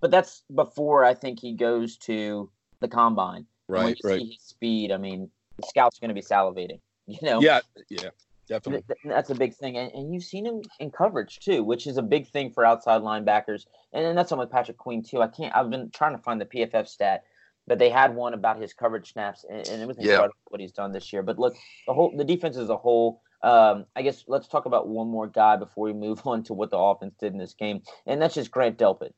But 0.00 0.10
that's 0.10 0.42
before 0.54 1.04
I 1.04 1.14
think 1.14 1.40
he 1.40 1.54
goes 1.54 1.96
to 1.98 2.50
the 2.80 2.88
combine. 2.88 3.46
Right, 3.66 3.98
right. 4.04 4.20
his 4.20 4.36
speed, 4.40 4.92
I 4.92 4.98
mean, 4.98 5.30
the 5.56 5.66
scout's 5.66 5.98
going 5.98 6.10
to 6.10 6.14
be 6.14 6.22
salivating. 6.22 6.80
You 7.06 7.18
know. 7.20 7.42
Yeah, 7.42 7.60
yeah. 7.90 8.08
definitely. 8.48 8.82
Th- 8.88 8.98
th- 9.02 9.14
That's 9.14 9.28
a 9.28 9.34
big 9.34 9.54
thing, 9.54 9.76
and, 9.76 9.92
and 9.92 10.14
you've 10.14 10.24
seen 10.24 10.46
him 10.46 10.62
in 10.80 10.90
coverage 10.90 11.38
too, 11.38 11.62
which 11.62 11.86
is 11.86 11.98
a 11.98 12.02
big 12.02 12.26
thing 12.28 12.50
for 12.50 12.64
outside 12.64 13.02
linebackers, 13.02 13.66
and, 13.92 14.06
and 14.06 14.16
that's 14.16 14.32
on 14.32 14.38
with 14.38 14.50
Patrick 14.50 14.78
Queen 14.78 15.02
too. 15.02 15.20
I 15.20 15.26
can't. 15.26 15.54
I've 15.54 15.68
been 15.68 15.90
trying 15.90 16.16
to 16.16 16.22
find 16.22 16.40
the 16.40 16.46
PFF 16.46 16.88
stat, 16.88 17.24
but 17.66 17.78
they 17.78 17.90
had 17.90 18.14
one 18.14 18.34
about 18.34 18.60
his 18.60 18.72
coverage 18.74 19.12
snaps, 19.12 19.44
and, 19.48 19.66
and 19.66 19.82
it 19.82 19.86
was 19.86 19.98
Yeah. 19.98 20.12
incredible 20.12 20.36
what 20.48 20.60
he's 20.60 20.72
done 20.72 20.92
this 20.92 21.12
year. 21.12 21.22
But 21.22 21.38
look, 21.38 21.54
the 21.86 21.94
whole 21.94 22.14
the 22.16 22.24
defense 22.24 22.56
as 22.56 22.70
a 22.70 22.76
whole. 22.76 23.22
Um, 23.42 23.84
I 23.94 24.00
guess 24.00 24.24
let's 24.26 24.48
talk 24.48 24.64
about 24.64 24.88
one 24.88 25.08
more 25.08 25.26
guy 25.26 25.56
before 25.56 25.84
we 25.84 25.92
move 25.92 26.22
on 26.26 26.42
to 26.44 26.54
what 26.54 26.70
the 26.70 26.78
offense 26.78 27.14
did 27.20 27.32
in 27.32 27.38
this 27.38 27.54
game, 27.54 27.82
and 28.06 28.20
that's 28.20 28.34
just 28.34 28.50
Grant 28.50 28.78
Delpit 28.78 29.12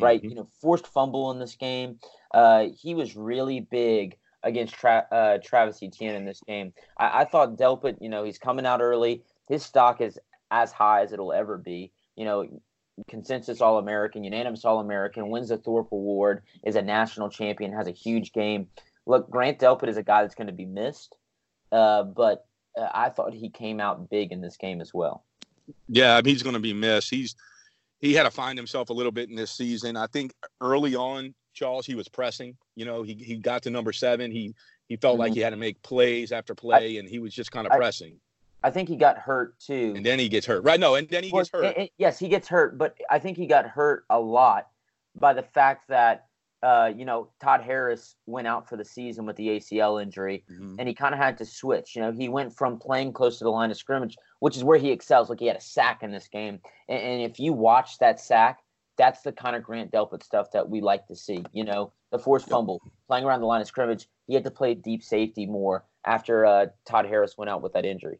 right? 0.00 0.22
Mhm. 0.22 0.30
You 0.30 0.34
know, 0.36 0.46
forced 0.60 0.86
fumble 0.88 1.30
in 1.30 1.38
this 1.38 1.54
game. 1.56 1.98
Uh, 2.32 2.66
he 2.76 2.94
was 2.94 3.16
really 3.16 3.60
big 3.60 4.18
against 4.42 4.74
Tra- 4.74 5.06
uh, 5.10 5.38
Travis 5.42 5.82
Etienne 5.82 6.14
in 6.14 6.24
this 6.24 6.40
game. 6.46 6.72
I-, 6.98 7.20
I 7.20 7.24
thought 7.24 7.56
Delpit, 7.56 7.96
you 8.00 8.08
know, 8.08 8.24
he's 8.24 8.38
coming 8.38 8.66
out 8.66 8.80
early. 8.80 9.22
His 9.48 9.64
stock 9.64 10.00
is 10.00 10.18
as 10.50 10.72
high 10.72 11.02
as 11.02 11.12
it'll 11.12 11.32
ever 11.32 11.56
be. 11.56 11.92
You 12.16 12.24
know, 12.24 12.60
consensus 13.08 13.60
All 13.60 13.78
American, 13.78 14.24
unanimous 14.24 14.64
All 14.64 14.80
American, 14.80 15.28
wins 15.28 15.48
the 15.48 15.58
Thorpe 15.58 15.92
Award, 15.92 16.42
is 16.64 16.76
a 16.76 16.82
national 16.82 17.28
champion, 17.28 17.72
has 17.72 17.86
a 17.86 17.92
huge 17.92 18.32
game. 18.32 18.68
Look, 19.06 19.30
Grant 19.30 19.58
Delpit 19.58 19.88
is 19.88 19.96
a 19.96 20.02
guy 20.02 20.22
that's 20.22 20.34
going 20.34 20.48
to 20.48 20.52
be 20.52 20.64
missed, 20.66 21.14
uh, 21.72 22.02
but 22.02 22.46
uh, 22.78 22.88
I 22.92 23.10
thought 23.10 23.32
he 23.34 23.50
came 23.50 23.80
out 23.80 24.10
big 24.10 24.32
in 24.32 24.40
this 24.40 24.56
game 24.56 24.80
as 24.80 24.92
well. 24.92 25.24
Yeah, 25.88 26.14
I 26.16 26.22
mean, 26.22 26.32
he's 26.34 26.42
going 26.42 26.54
to 26.54 26.60
be 26.60 26.72
missed. 26.72 27.10
He's 27.10 27.34
he 28.00 28.12
had 28.14 28.24
to 28.24 28.30
find 28.30 28.58
himself 28.58 28.90
a 28.90 28.92
little 28.92 29.12
bit 29.12 29.30
in 29.30 29.36
this 29.36 29.50
season. 29.50 29.96
I 29.96 30.06
think 30.06 30.32
early 30.60 30.94
on, 30.94 31.34
Charles, 31.54 31.86
he 31.86 31.94
was 31.94 32.08
pressing. 32.08 32.56
You 32.76 32.84
know, 32.84 33.02
he 33.02 33.14
he 33.14 33.36
got 33.36 33.62
to 33.62 33.70
number 33.70 33.92
seven. 33.92 34.30
He 34.30 34.54
he 34.88 34.96
felt 34.96 35.18
like 35.18 35.32
he 35.34 35.40
had 35.40 35.50
to 35.50 35.56
make 35.56 35.82
plays 35.82 36.30
after 36.32 36.54
play, 36.54 36.98
and 36.98 37.08
he 37.08 37.18
was 37.18 37.32
just 37.34 37.50
kind 37.50 37.66
of 37.66 37.70
Mm-hmm. 37.72 37.76
I- 37.76 37.84
pressing. 37.84 38.20
I 38.66 38.70
think 38.70 38.88
he 38.88 38.96
got 38.96 39.16
hurt 39.16 39.56
too. 39.60 39.92
And 39.96 40.04
then 40.04 40.18
he 40.18 40.28
gets 40.28 40.44
hurt. 40.44 40.64
Right? 40.64 40.80
No, 40.80 40.96
and 40.96 41.08
then 41.08 41.22
he 41.22 41.30
Well, 41.30 41.42
gets 41.44 41.50
hurt. 41.52 41.90
yes, 41.98 42.18
he 42.18 42.26
gets 42.28 42.48
hurt, 42.48 42.76
but 42.76 42.96
I 43.08 43.20
think 43.20 43.36
he 43.36 43.46
got 43.46 43.64
hurt 43.66 44.04
a 44.10 44.18
lot 44.18 44.66
by 45.14 45.32
the 45.32 45.42
fact 45.42 45.86
that 45.88 46.26
uh, 46.62 46.90
you 46.96 47.04
know 47.04 47.28
Todd 47.40 47.60
Harris 47.60 48.16
went 48.26 48.48
out 48.48 48.68
for 48.68 48.76
the 48.76 48.84
season 48.84 49.24
with 49.24 49.36
the 49.36 49.50
ACL 49.50 50.02
injury, 50.02 50.42
Mhm. 50.50 50.76
and 50.80 50.88
he 50.88 50.94
kind 50.94 51.14
of 51.14 51.20
had 51.20 51.38
to 51.38 51.44
switch. 51.44 51.94
You 51.94 52.02
know, 52.02 52.10
he 52.10 52.28
went 52.28 52.52
from 52.52 52.78
playing 52.78 53.12
close 53.12 53.38
to 53.38 53.44
the 53.44 53.50
line 53.52 53.70
of 53.70 53.76
scrimmage, 53.76 54.16
which 54.40 54.56
is 54.56 54.64
where 54.64 54.78
he 54.78 54.90
excels. 54.90 55.30
Like 55.30 55.38
he 55.38 55.46
had 55.46 55.56
a 55.56 55.60
sack 55.60 56.02
in 56.02 56.10
this 56.10 56.26
game, 56.26 56.58
and, 56.88 57.00
and 57.00 57.22
if 57.22 57.38
you 57.38 57.52
watch 57.52 57.98
that 57.98 58.18
sack, 58.18 58.64
that's 58.96 59.20
the 59.22 59.30
kind 59.32 59.54
of 59.54 59.62
Grant 59.62 59.92
Delpit 59.92 60.24
stuff 60.24 60.50
that 60.52 60.68
we 60.68 60.80
like 60.80 61.06
to 61.06 61.14
see. 61.14 61.44
You 61.52 61.62
know, 61.64 61.92
the 62.10 62.18
forced 62.18 62.48
fumble, 62.48 62.80
playing 63.06 63.24
around 63.26 63.40
the 63.42 63.46
line 63.46 63.60
of 63.60 63.68
scrimmage. 63.68 64.08
He 64.26 64.34
had 64.34 64.42
to 64.44 64.50
play 64.50 64.74
deep 64.74 65.04
safety 65.04 65.46
more 65.46 65.84
after 66.04 66.46
uh, 66.46 66.66
Todd 66.84 67.06
Harris 67.06 67.36
went 67.38 67.50
out 67.50 67.62
with 67.62 67.74
that 67.74 67.84
injury. 67.84 68.18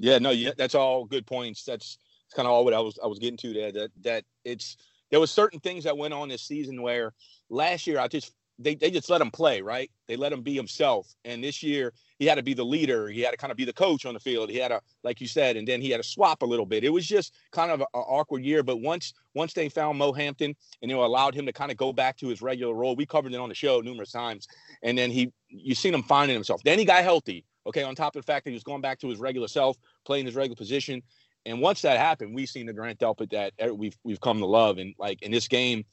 Yeah, 0.00 0.18
no, 0.18 0.30
yeah, 0.30 0.50
that's 0.56 0.74
all 0.74 1.04
good 1.04 1.26
points. 1.26 1.64
That's, 1.64 1.98
kind 2.34 2.46
of 2.46 2.52
all 2.52 2.64
what 2.64 2.74
I 2.74 2.80
was 2.80 2.98
I 3.02 3.06
was 3.06 3.18
getting 3.18 3.36
to 3.38 3.52
there. 3.52 3.72
That 3.72 3.90
that 4.02 4.24
it's 4.44 4.76
there 5.10 5.20
was 5.20 5.30
certain 5.30 5.60
things 5.60 5.84
that 5.84 5.96
went 5.96 6.14
on 6.14 6.28
this 6.28 6.42
season 6.42 6.80
where 6.80 7.12
last 7.48 7.86
year 7.86 7.98
I 7.98 8.08
just 8.08 8.32
they, 8.62 8.74
they 8.74 8.90
just 8.90 9.08
let 9.08 9.22
him 9.22 9.30
play, 9.30 9.62
right? 9.62 9.90
They 10.06 10.16
let 10.16 10.34
him 10.34 10.42
be 10.42 10.54
himself. 10.54 11.14
And 11.24 11.42
this 11.42 11.62
year 11.62 11.94
he 12.18 12.26
had 12.26 12.34
to 12.34 12.42
be 12.42 12.52
the 12.52 12.64
leader. 12.64 13.08
He 13.08 13.22
had 13.22 13.30
to 13.30 13.38
kind 13.38 13.50
of 13.50 13.56
be 13.56 13.64
the 13.64 13.72
coach 13.72 14.04
on 14.04 14.12
the 14.12 14.20
field. 14.20 14.50
He 14.50 14.58
had 14.58 14.68
to, 14.68 14.82
like 15.02 15.18
you 15.18 15.26
said, 15.26 15.56
and 15.56 15.66
then 15.66 15.80
he 15.80 15.88
had 15.88 16.02
to 16.02 16.06
swap 16.06 16.42
a 16.42 16.46
little 16.46 16.66
bit. 16.66 16.84
It 16.84 16.90
was 16.90 17.06
just 17.06 17.32
kind 17.52 17.70
of 17.70 17.80
an 17.80 17.86
awkward 17.94 18.44
year. 18.44 18.62
But 18.62 18.82
once 18.82 19.14
once 19.34 19.54
they 19.54 19.70
found 19.70 19.98
Mo 19.98 20.12
Hampton 20.12 20.54
and 20.82 20.90
you 20.90 20.96
know 20.96 21.04
allowed 21.04 21.34
him 21.34 21.46
to 21.46 21.52
kind 21.52 21.70
of 21.70 21.78
go 21.78 21.92
back 21.92 22.18
to 22.18 22.28
his 22.28 22.42
regular 22.42 22.74
role, 22.74 22.94
we 22.94 23.06
covered 23.06 23.32
it 23.32 23.40
on 23.40 23.48
the 23.48 23.54
show 23.54 23.80
numerous 23.80 24.12
times. 24.12 24.46
And 24.82 24.96
then 24.96 25.10
he 25.10 25.32
you 25.48 25.74
seen 25.74 25.94
him 25.94 26.02
finding 26.02 26.34
himself. 26.34 26.62
Then 26.62 26.78
he 26.78 26.84
got 26.84 27.02
healthy. 27.02 27.44
Okay, 27.66 27.82
on 27.82 27.94
top 27.94 28.16
of 28.16 28.22
the 28.22 28.26
fact 28.26 28.44
that 28.44 28.50
he 28.50 28.54
was 28.54 28.64
going 28.64 28.80
back 28.80 28.98
to 29.00 29.08
his 29.08 29.18
regular 29.18 29.48
self, 29.48 29.76
playing 30.04 30.26
his 30.26 30.34
regular 30.34 30.56
position. 30.56 31.02
And 31.46 31.60
once 31.60 31.82
that 31.82 31.98
happened, 31.98 32.34
we've 32.34 32.48
seen 32.48 32.66
the 32.66 32.72
Grant 32.72 32.98
Delpit 32.98 33.30
that 33.30 33.52
er, 33.62 33.74
we've 33.74 33.96
we've 34.04 34.20
come 34.20 34.38
to 34.38 34.46
love. 34.46 34.78
And 34.78 34.94
like 34.98 35.22
in 35.22 35.30
this 35.30 35.48
game, 35.48 35.84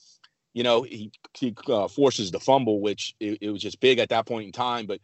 you 0.54 0.64
know, 0.64 0.82
he, 0.84 1.12
he 1.38 1.56
uh, 1.68 1.88
forces 1.88 2.32
the 2.32 2.40
fumble, 2.40 2.82
which 2.82 3.16
it, 3.20 3.38
it 3.42 3.50
was 3.50 3.62
just 3.62 3.80
big 3.80 4.00
at 4.00 4.10
that 4.10 4.26
point 4.26 4.46
in 4.46 4.52
time. 4.52 4.86
But 4.86 5.00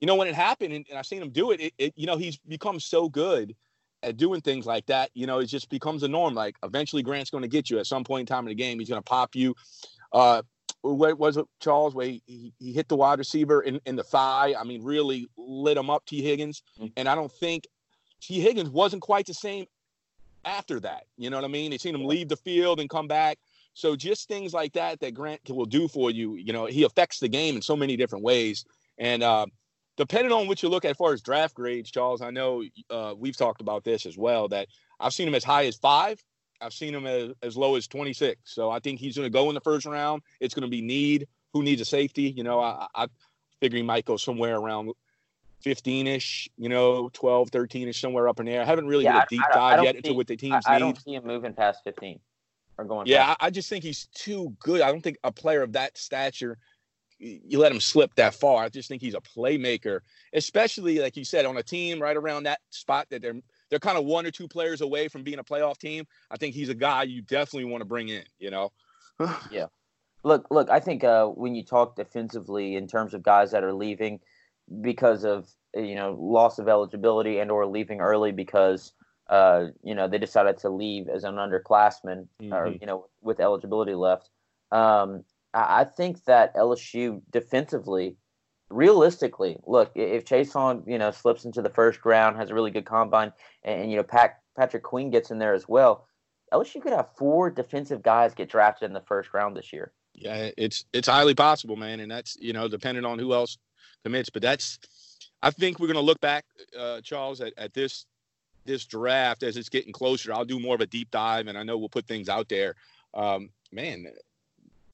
you 0.00 0.06
know, 0.06 0.16
when 0.16 0.28
it 0.28 0.34
happened, 0.34 0.74
and, 0.74 0.84
and 0.90 0.98
I've 0.98 1.06
seen 1.06 1.22
him 1.22 1.30
do 1.30 1.52
it, 1.52 1.60
it, 1.60 1.72
it, 1.78 1.92
you 1.96 2.06
know, 2.06 2.16
he's 2.16 2.36
become 2.38 2.80
so 2.80 3.08
good 3.08 3.54
at 4.02 4.16
doing 4.16 4.40
things 4.40 4.66
like 4.66 4.84
that. 4.86 5.10
You 5.14 5.26
know, 5.26 5.38
it 5.38 5.46
just 5.46 5.70
becomes 5.70 6.02
a 6.02 6.08
norm. 6.08 6.34
Like 6.34 6.56
eventually, 6.62 7.02
Grant's 7.02 7.30
going 7.30 7.42
to 7.42 7.48
get 7.48 7.70
you 7.70 7.78
at 7.78 7.86
some 7.86 8.04
point 8.04 8.20
in 8.20 8.26
time 8.26 8.44
in 8.44 8.48
the 8.48 8.54
game. 8.54 8.78
He's 8.78 8.88
going 8.88 9.00
to 9.00 9.08
pop 9.08 9.34
you. 9.34 9.54
Uh, 10.12 10.42
what 10.94 11.18
was 11.18 11.36
it, 11.36 11.46
Charles? 11.60 11.94
Where 11.94 12.06
he, 12.06 12.22
he, 12.26 12.52
he 12.58 12.72
hit 12.72 12.88
the 12.88 12.96
wide 12.96 13.18
receiver 13.18 13.62
in, 13.62 13.80
in 13.86 13.96
the 13.96 14.02
thigh. 14.02 14.54
I 14.58 14.64
mean, 14.64 14.82
really 14.82 15.28
lit 15.36 15.76
him 15.76 15.90
up, 15.90 16.04
Tee 16.06 16.22
Higgins. 16.22 16.62
Mhm. 16.80 16.92
And 16.96 17.08
I 17.08 17.14
don't 17.14 17.32
think 17.32 17.66
Tee 18.20 18.40
Higgins 18.40 18.70
wasn't 18.70 19.02
quite 19.02 19.26
the 19.26 19.34
same 19.34 19.66
after 20.44 20.80
that. 20.80 21.04
You 21.16 21.30
know 21.30 21.36
what 21.36 21.44
I 21.44 21.48
mean? 21.48 21.70
They 21.70 21.78
seen 21.78 21.94
him 21.94 22.04
leave 22.04 22.28
the 22.28 22.36
field 22.36 22.80
and 22.80 22.88
come 22.88 23.08
back. 23.08 23.38
So 23.74 23.94
just 23.94 24.28
things 24.28 24.54
like 24.54 24.72
that 24.72 25.00
that 25.00 25.12
Grant 25.12 25.40
will 25.50 25.66
do 25.66 25.86
for 25.88 26.10
you. 26.10 26.36
You 26.36 26.52
know, 26.52 26.66
he 26.66 26.84
affects 26.84 27.18
the 27.20 27.28
game 27.28 27.56
in 27.56 27.62
so 27.62 27.76
many 27.76 27.96
different 27.96 28.24
ways. 28.24 28.64
And 28.96 29.22
uh, 29.22 29.46
depending 29.96 30.32
on 30.32 30.48
what 30.48 30.62
you 30.62 30.68
look 30.70 30.84
at 30.84 30.92
as 30.92 30.96
far 30.96 31.12
as 31.12 31.20
draft 31.20 31.54
grades, 31.54 31.90
Charles, 31.90 32.22
I 32.22 32.30
know 32.30 32.64
uh, 32.90 33.14
we've 33.16 33.36
talked 33.36 33.60
about 33.60 33.84
this 33.84 34.06
as 34.06 34.16
well. 34.16 34.48
That 34.48 34.68
I've 34.98 35.12
seen 35.12 35.28
him 35.28 35.34
as 35.34 35.44
high 35.44 35.66
as 35.66 35.76
five. 35.76 36.22
I've 36.60 36.72
seen 36.72 36.94
him 36.94 37.06
as, 37.06 37.32
as 37.42 37.56
low 37.56 37.76
as 37.76 37.86
26. 37.86 38.40
So 38.44 38.70
I 38.70 38.78
think 38.78 39.00
he's 39.00 39.16
going 39.16 39.26
to 39.26 39.30
go 39.30 39.48
in 39.48 39.54
the 39.54 39.60
first 39.60 39.86
round. 39.86 40.22
It's 40.40 40.54
going 40.54 40.62
to 40.62 40.70
be 40.70 40.82
need. 40.82 41.28
Who 41.52 41.62
needs 41.62 41.80
a 41.80 41.84
safety? 41.84 42.32
You 42.36 42.42
know, 42.44 42.60
I, 42.60 42.86
I 42.94 43.06
figure 43.60 43.76
he 43.76 43.82
might 43.82 44.04
go 44.04 44.16
somewhere 44.16 44.56
around 44.56 44.90
15 45.62 46.06
ish, 46.06 46.48
you 46.56 46.68
know, 46.68 47.08
12, 47.12 47.50
13 47.50 47.88
ish, 47.88 48.00
somewhere 48.00 48.28
up 48.28 48.40
in 48.40 48.46
there. 48.46 48.60
I 48.60 48.64
haven't 48.64 48.86
really 48.86 49.04
Yeah, 49.04 49.12
did 49.12 49.20
I- 49.20 49.24
a 49.24 49.26
deep 49.30 49.40
I 49.52 49.58
I 49.58 49.74
dive 49.76 49.84
yet 49.84 49.96
into 49.96 50.14
what 50.14 50.26
the 50.26 50.34
I, 50.34 50.36
teams 50.36 50.64
I 50.68 50.74
need. 50.74 50.80
don't 50.80 51.02
see 51.02 51.14
him 51.14 51.24
moving 51.26 51.54
past 51.54 51.80
15 51.84 52.20
or 52.78 52.84
going. 52.84 53.06
Yeah, 53.06 53.34
I, 53.40 53.46
I 53.46 53.50
just 53.50 53.68
think 53.68 53.82
he's 53.84 54.06
too 54.14 54.54
good. 54.60 54.80
I 54.80 54.90
don't 54.92 55.00
think 55.02 55.18
a 55.24 55.32
player 55.32 55.62
of 55.62 55.72
that 55.72 55.96
stature, 55.96 56.58
you 57.18 57.58
let 57.58 57.72
him 57.72 57.80
slip 57.80 58.14
that 58.16 58.34
far. 58.34 58.62
I 58.62 58.68
just 58.68 58.88
think 58.88 59.00
he's 59.00 59.14
a 59.14 59.20
playmaker, 59.20 60.00
especially 60.34 60.98
like 60.98 61.16
you 61.16 61.24
said, 61.24 61.46
on 61.46 61.56
a 61.56 61.62
team 61.62 62.00
right 62.00 62.16
around 62.16 62.42
that 62.42 62.60
spot 62.70 63.06
that 63.10 63.22
they're 63.22 63.40
they're 63.70 63.78
kind 63.78 63.98
of 63.98 64.04
one 64.04 64.26
or 64.26 64.30
two 64.30 64.48
players 64.48 64.80
away 64.80 65.08
from 65.08 65.22
being 65.22 65.38
a 65.38 65.44
playoff 65.44 65.78
team. 65.78 66.06
I 66.30 66.36
think 66.36 66.54
he's 66.54 66.68
a 66.68 66.74
guy 66.74 67.04
you 67.04 67.22
definitely 67.22 67.70
want 67.70 67.80
to 67.82 67.86
bring 67.86 68.08
in. 68.08 68.24
You 68.38 68.50
know, 68.50 68.72
yeah. 69.50 69.66
Look, 70.24 70.46
look. 70.50 70.70
I 70.70 70.80
think 70.80 71.04
uh, 71.04 71.26
when 71.26 71.54
you 71.54 71.64
talk 71.64 71.96
defensively 71.96 72.74
in 72.74 72.86
terms 72.88 73.14
of 73.14 73.22
guys 73.22 73.52
that 73.52 73.62
are 73.62 73.72
leaving 73.72 74.20
because 74.80 75.24
of 75.24 75.48
uh, 75.76 75.80
you 75.80 75.94
know 75.94 76.16
loss 76.18 76.58
of 76.58 76.68
eligibility 76.68 77.38
and 77.38 77.50
or 77.50 77.66
leaving 77.66 78.00
early 78.00 78.32
because 78.32 78.92
uh, 79.28 79.66
you 79.82 79.94
know 79.94 80.08
they 80.08 80.18
decided 80.18 80.58
to 80.58 80.68
leave 80.68 81.08
as 81.08 81.24
an 81.24 81.36
underclassman 81.36 82.26
or 82.40 82.70
Mhm. 82.70 82.80
you 82.80 82.86
know 82.86 83.06
with 83.22 83.40
eligibility 83.40 83.94
left. 83.94 84.30
Um, 84.72 85.24
I, 85.54 85.80
I 85.80 85.84
think 85.84 86.24
that 86.24 86.54
LSU 86.56 87.22
defensively, 87.30 88.16
realistically, 88.70 89.58
look, 89.66 89.92
if 89.94 90.24
Chaisson 90.24 90.86
you 90.86 90.98
know 90.98 91.10
slips 91.10 91.44
into 91.44 91.62
the 91.62 91.70
first 91.70 92.04
round, 92.04 92.36
has 92.36 92.50
a 92.50 92.54
really 92.54 92.70
good 92.70 92.84
combine, 92.84 93.32
and, 93.62 93.82
and 93.82 93.90
you 93.90 93.96
know 93.96 94.02
Pat, 94.02 94.40
Patrick 94.56 94.82
Queen 94.82 95.10
gets 95.10 95.30
in 95.30 95.38
there 95.38 95.54
as 95.54 95.68
well. 95.68 96.06
LSU 96.52 96.80
could 96.80 96.92
have 96.92 97.08
four 97.16 97.50
defensive 97.50 98.02
guys 98.02 98.34
get 98.34 98.48
drafted 98.48 98.86
in 98.88 98.94
the 98.94 99.00
first 99.00 99.34
round 99.34 99.56
this 99.56 99.72
year. 99.72 99.92
yeah, 100.14 100.50
it's 100.56 100.84
it's 100.92 101.08
highly 101.08 101.34
possible, 101.34 101.76
man, 101.76 102.00
and 102.00 102.10
that's 102.10 102.36
you 102.40 102.52
know 102.52 102.68
depending 102.68 103.04
on 103.04 103.18
who 103.18 103.32
else 103.32 103.58
commits. 104.04 104.30
But 104.30 104.42
that's 104.42 104.78
I 105.42 105.50
think 105.50 105.78
we're 105.78 105.88
gonna 105.88 106.00
look 106.00 106.20
back, 106.20 106.44
uh, 106.78 107.00
Charles, 107.02 107.40
at, 107.40 107.52
at 107.56 107.74
this 107.74 108.06
this 108.64 108.84
draft 108.84 109.42
as 109.42 109.56
it's 109.56 109.68
getting 109.68 109.92
closer. 109.92 110.32
I'll 110.32 110.44
do 110.44 110.58
more 110.58 110.74
of 110.74 110.80
a 110.80 110.86
deep 110.86 111.10
dive, 111.10 111.46
and 111.46 111.56
I 111.56 111.62
know 111.62 111.78
we'll 111.78 111.88
put 111.88 112.06
things 112.06 112.28
out 112.28 112.48
there. 112.48 112.74
Um, 113.14 113.50
man, 113.72 114.06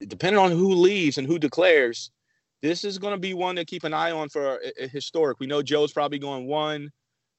depending 0.07 0.41
on 0.41 0.51
who 0.51 0.75
leaves 0.75 1.19
and 1.19 1.27
who 1.27 1.39
declares, 1.39 2.11
this 2.63 2.85
is 2.85 2.99
going 2.99 3.13
to 3.15 3.19
be 3.21 3.35
one 3.35 3.57
to 3.57 3.65
keep 3.65 3.85
an 3.85 3.93
eye 3.93 4.13
on 4.13 4.29
for 4.29 4.59
a, 4.79 4.85
a 4.85 4.89
historic. 4.89 5.41
We 5.41 5.47
know 5.47 5.63
Joe's 5.63 5.93
probably 5.93 6.19
going 6.19 6.47
one. 6.47 6.91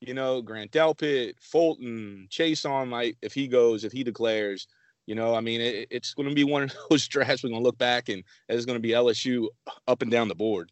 You 0.01 0.13
know, 0.13 0.41
Grant 0.41 0.71
Delpit, 0.71 1.36
Fulton, 1.39 2.27
Chaisson 2.29 2.89
might 2.89 3.15
if 3.21 3.33
he 3.33 3.47
goes, 3.47 3.83
if 3.86 3.91
he 3.93 4.03
declares. 4.03 4.67
You 5.05 5.15
know, 5.15 5.33
I 5.36 5.41
mean, 5.41 5.62
it, 5.62 5.88
it's 5.91 6.13
going 6.13 6.29
to 6.29 6.36
be 6.36 6.43
one 6.43 6.63
of 6.63 6.73
those 6.89 7.07
drafts 7.07 7.43
we're 7.43 7.49
going 7.49 7.62
to 7.62 7.65
look 7.65 7.77
back 7.77 8.09
and 8.09 8.23
it's 8.49 8.65
going 8.65 8.77
to 8.77 8.81
be 8.81 8.89
LSU 8.89 9.47
up 9.88 10.01
and 10.01 10.12
down 10.12 10.27
the 10.27 10.36
board. 10.36 10.71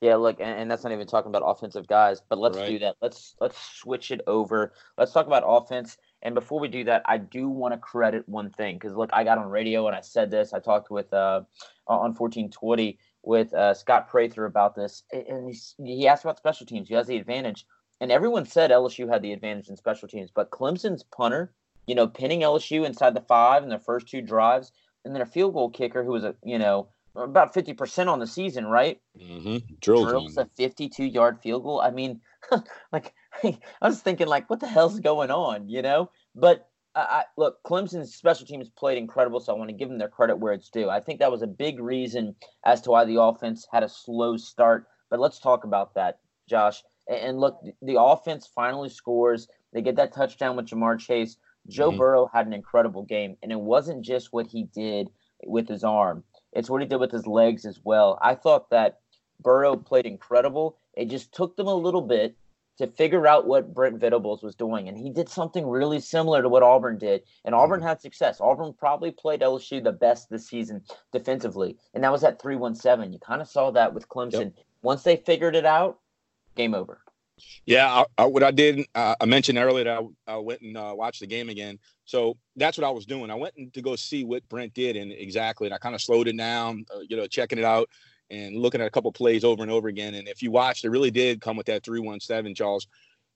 Yeah, 0.00 0.16
look, 0.16 0.40
and, 0.40 0.58
and 0.60 0.70
that's 0.70 0.82
not 0.82 0.92
even 0.92 1.06
talking 1.06 1.28
about 1.28 1.42
offensive 1.46 1.86
guys, 1.86 2.20
but 2.28 2.38
let's 2.38 2.58
Right. 2.58 2.68
do 2.70 2.78
that. 2.80 2.96
Let's 3.00 3.36
let's 3.40 3.56
switch 3.76 4.10
it 4.10 4.20
over. 4.26 4.72
Let's 4.98 5.12
talk 5.12 5.26
about 5.28 5.44
offense. 5.46 5.96
And 6.22 6.34
before 6.34 6.58
we 6.58 6.66
do 6.68 6.82
that, 6.84 7.02
I 7.06 7.18
do 7.18 7.48
want 7.48 7.72
to 7.74 7.78
credit 7.78 8.28
one 8.28 8.50
thing 8.50 8.76
because 8.76 8.96
look, 8.96 9.10
I 9.12 9.22
got 9.22 9.38
on 9.38 9.48
radio 9.48 9.86
and 9.86 9.94
I 9.94 10.00
said 10.00 10.30
this. 10.30 10.52
I 10.52 10.58
talked 10.58 10.90
with 10.90 11.12
uh 11.12 11.42
on 11.86 12.14
fourteen 12.14 12.50
twenty 12.50 12.98
with 13.22 13.52
uh, 13.54 13.74
Scott 13.74 14.08
Prather 14.08 14.44
about 14.44 14.74
this, 14.74 15.04
and 15.12 15.54
he 15.78 16.08
asked 16.08 16.24
about 16.24 16.38
special 16.38 16.66
teams. 16.66 16.88
He 16.88 16.94
has 16.94 17.06
the 17.06 17.16
advantage? 17.16 17.66
And 18.00 18.10
everyone 18.10 18.46
said 18.46 18.70
LSU 18.70 19.08
had 19.08 19.22
the 19.22 19.32
advantage 19.32 19.68
in 19.68 19.76
special 19.76 20.08
teams, 20.08 20.30
but 20.34 20.50
Clemson's 20.50 21.04
punter, 21.04 21.52
you 21.86 21.94
know, 21.94 22.08
pinning 22.08 22.40
LSU 22.40 22.84
inside 22.84 23.14
the 23.14 23.20
five 23.20 23.62
in 23.62 23.68
their 23.68 23.78
first 23.78 24.08
two 24.08 24.20
drives, 24.20 24.72
and 25.04 25.14
then 25.14 25.22
a 25.22 25.26
field 25.26 25.54
goal 25.54 25.70
kicker 25.70 26.02
who 26.02 26.10
was 26.12 26.24
a 26.24 26.34
you 26.44 26.58
know 26.58 26.88
about 27.14 27.54
50% 27.54 28.08
on 28.08 28.18
the 28.18 28.26
season, 28.26 28.66
right? 28.66 29.00
Mm-hmm. 29.20 29.74
Drills, 29.80 30.08
Drills 30.08 30.36
a 30.36 30.48
52 30.56 31.04
yard 31.04 31.38
field 31.40 31.62
goal. 31.62 31.80
I 31.80 31.90
mean, 31.90 32.20
like, 32.92 33.12
I 33.44 33.58
was 33.82 34.00
thinking, 34.00 34.26
like, 34.26 34.48
what 34.48 34.60
the 34.60 34.66
hell's 34.66 35.00
going 35.00 35.30
on, 35.30 35.68
you 35.68 35.82
know? 35.82 36.10
But 36.34 36.68
I, 36.94 37.24
look, 37.36 37.62
Clemson's 37.62 38.14
special 38.14 38.46
teams 38.46 38.68
played 38.68 38.98
incredible, 38.98 39.40
so 39.40 39.54
I 39.54 39.58
want 39.58 39.70
to 39.70 39.76
give 39.76 39.88
them 39.88 39.98
their 39.98 40.08
credit 40.08 40.38
where 40.38 40.52
it's 40.52 40.68
due. 40.68 40.90
I 40.90 41.00
think 41.00 41.20
that 41.20 41.30
was 41.30 41.42
a 41.42 41.46
big 41.46 41.80
reason 41.80 42.36
as 42.64 42.82
to 42.82 42.90
why 42.90 43.04
the 43.04 43.20
offense 43.20 43.66
had 43.72 43.82
a 43.82 43.88
slow 43.88 44.36
start. 44.36 44.86
But 45.08 45.20
let's 45.20 45.38
talk 45.38 45.64
about 45.64 45.94
that, 45.94 46.18
Josh. 46.48 46.82
And 47.08 47.38
look, 47.38 47.60
the 47.80 48.00
offense 48.00 48.46
finally 48.46 48.90
scores. 48.90 49.48
They 49.72 49.80
get 49.80 49.96
that 49.96 50.12
touchdown 50.12 50.56
with 50.56 50.66
Ja'Marr 50.66 50.98
Chase. 50.98 51.36
Joe 51.68 51.90
mm-hmm. 51.90 51.98
Burrow 51.98 52.30
had 52.32 52.46
an 52.46 52.52
incredible 52.52 53.04
game, 53.04 53.36
and 53.42 53.52
it 53.52 53.60
wasn't 53.60 54.04
just 54.04 54.32
what 54.32 54.46
he 54.48 54.64
did 54.64 55.08
with 55.44 55.68
his 55.68 55.84
arm; 55.84 56.24
it's 56.52 56.68
what 56.68 56.82
he 56.82 56.88
did 56.88 57.00
with 57.00 57.10
his 57.10 57.26
legs 57.26 57.64
as 57.64 57.80
well. 57.84 58.18
I 58.20 58.34
thought 58.34 58.70
that 58.70 59.00
Burrow 59.40 59.76
played 59.76 60.06
incredible. 60.06 60.76
It 60.94 61.06
just 61.06 61.32
took 61.32 61.56
them 61.56 61.68
a 61.68 61.74
little 61.74 62.02
bit 62.02 62.36
to 62.78 62.86
figure 62.86 63.26
out 63.26 63.46
what 63.46 63.74
Brent 63.74 63.98
Venables 63.98 64.42
was 64.42 64.54
doing, 64.54 64.88
and 64.88 64.96
he 64.96 65.10
did 65.10 65.28
something 65.28 65.66
really 65.66 66.00
similar 66.00 66.42
to 66.42 66.48
what 66.48 66.62
Auburn 66.62 66.98
did. 66.98 67.22
And 67.44 67.54
Auburn 67.54 67.80
mm-hmm. 67.80 67.88
had 67.88 68.00
success. 68.00 68.40
Auburn 68.40 68.72
probably 68.72 69.10
played 69.10 69.40
LSU 69.40 69.82
the 69.82 69.92
best 69.92 70.30
this 70.30 70.48
season 70.48 70.82
defensively, 71.12 71.76
and 71.94 72.02
that 72.04 72.12
was 72.12 72.24
at 72.24 72.40
three 72.40 72.56
one 72.56 72.74
seven. 72.74 73.12
You 73.12 73.18
kind 73.18 73.42
of 73.42 73.48
saw 73.48 73.70
that 73.72 73.94
with 73.94 74.08
Clemson. 74.08 74.54
Yep. 74.56 74.64
Once 74.82 75.02
they 75.02 75.16
figured 75.16 75.54
it 75.54 75.66
out, 75.66 75.98
game 76.56 76.74
over. 76.74 77.02
Yeah, 77.66 77.88
I, 77.88 78.04
I, 78.18 78.26
what 78.26 78.42
I 78.42 78.50
did, 78.50 78.86
uh, 78.94 79.14
I 79.20 79.24
mentioned 79.24 79.58
earlier 79.58 79.84
that 79.84 80.02
I, 80.26 80.34
I 80.34 80.36
went 80.36 80.60
and 80.60 80.76
uh, 80.76 80.92
watched 80.96 81.20
the 81.20 81.26
game 81.26 81.48
again. 81.48 81.78
So 82.04 82.36
that's 82.56 82.76
what 82.76 82.86
I 82.86 82.90
was 82.90 83.06
doing. 83.06 83.30
I 83.30 83.34
went 83.34 83.54
to 83.72 83.82
go 83.82 83.96
see 83.96 84.24
what 84.24 84.48
Brent 84.48 84.74
did, 84.74 84.96
and 84.96 85.12
exactly, 85.12 85.66
and 85.66 85.74
I 85.74 85.78
kind 85.78 85.94
of 85.94 86.00
slowed 86.00 86.28
it 86.28 86.36
down, 86.36 86.84
uh, 86.94 87.00
you 87.08 87.16
know, 87.16 87.26
checking 87.26 87.58
it 87.58 87.64
out 87.64 87.88
and 88.32 88.56
looking 88.56 88.80
at 88.80 88.86
a 88.88 88.90
couple 88.90 89.12
plays 89.12 89.44
over 89.44 89.62
and 89.62 89.70
over 89.70 89.86
again. 89.86 90.14
And 90.14 90.26
if 90.26 90.42
you 90.42 90.50
watched, 90.50 90.84
it 90.84 90.90
really 90.90 91.12
did 91.12 91.40
come 91.40 91.56
with 91.56 91.66
that 91.66 91.84
three 91.84 92.00
one 92.00 92.18
seven, 92.18 92.54
Charles. 92.54 92.88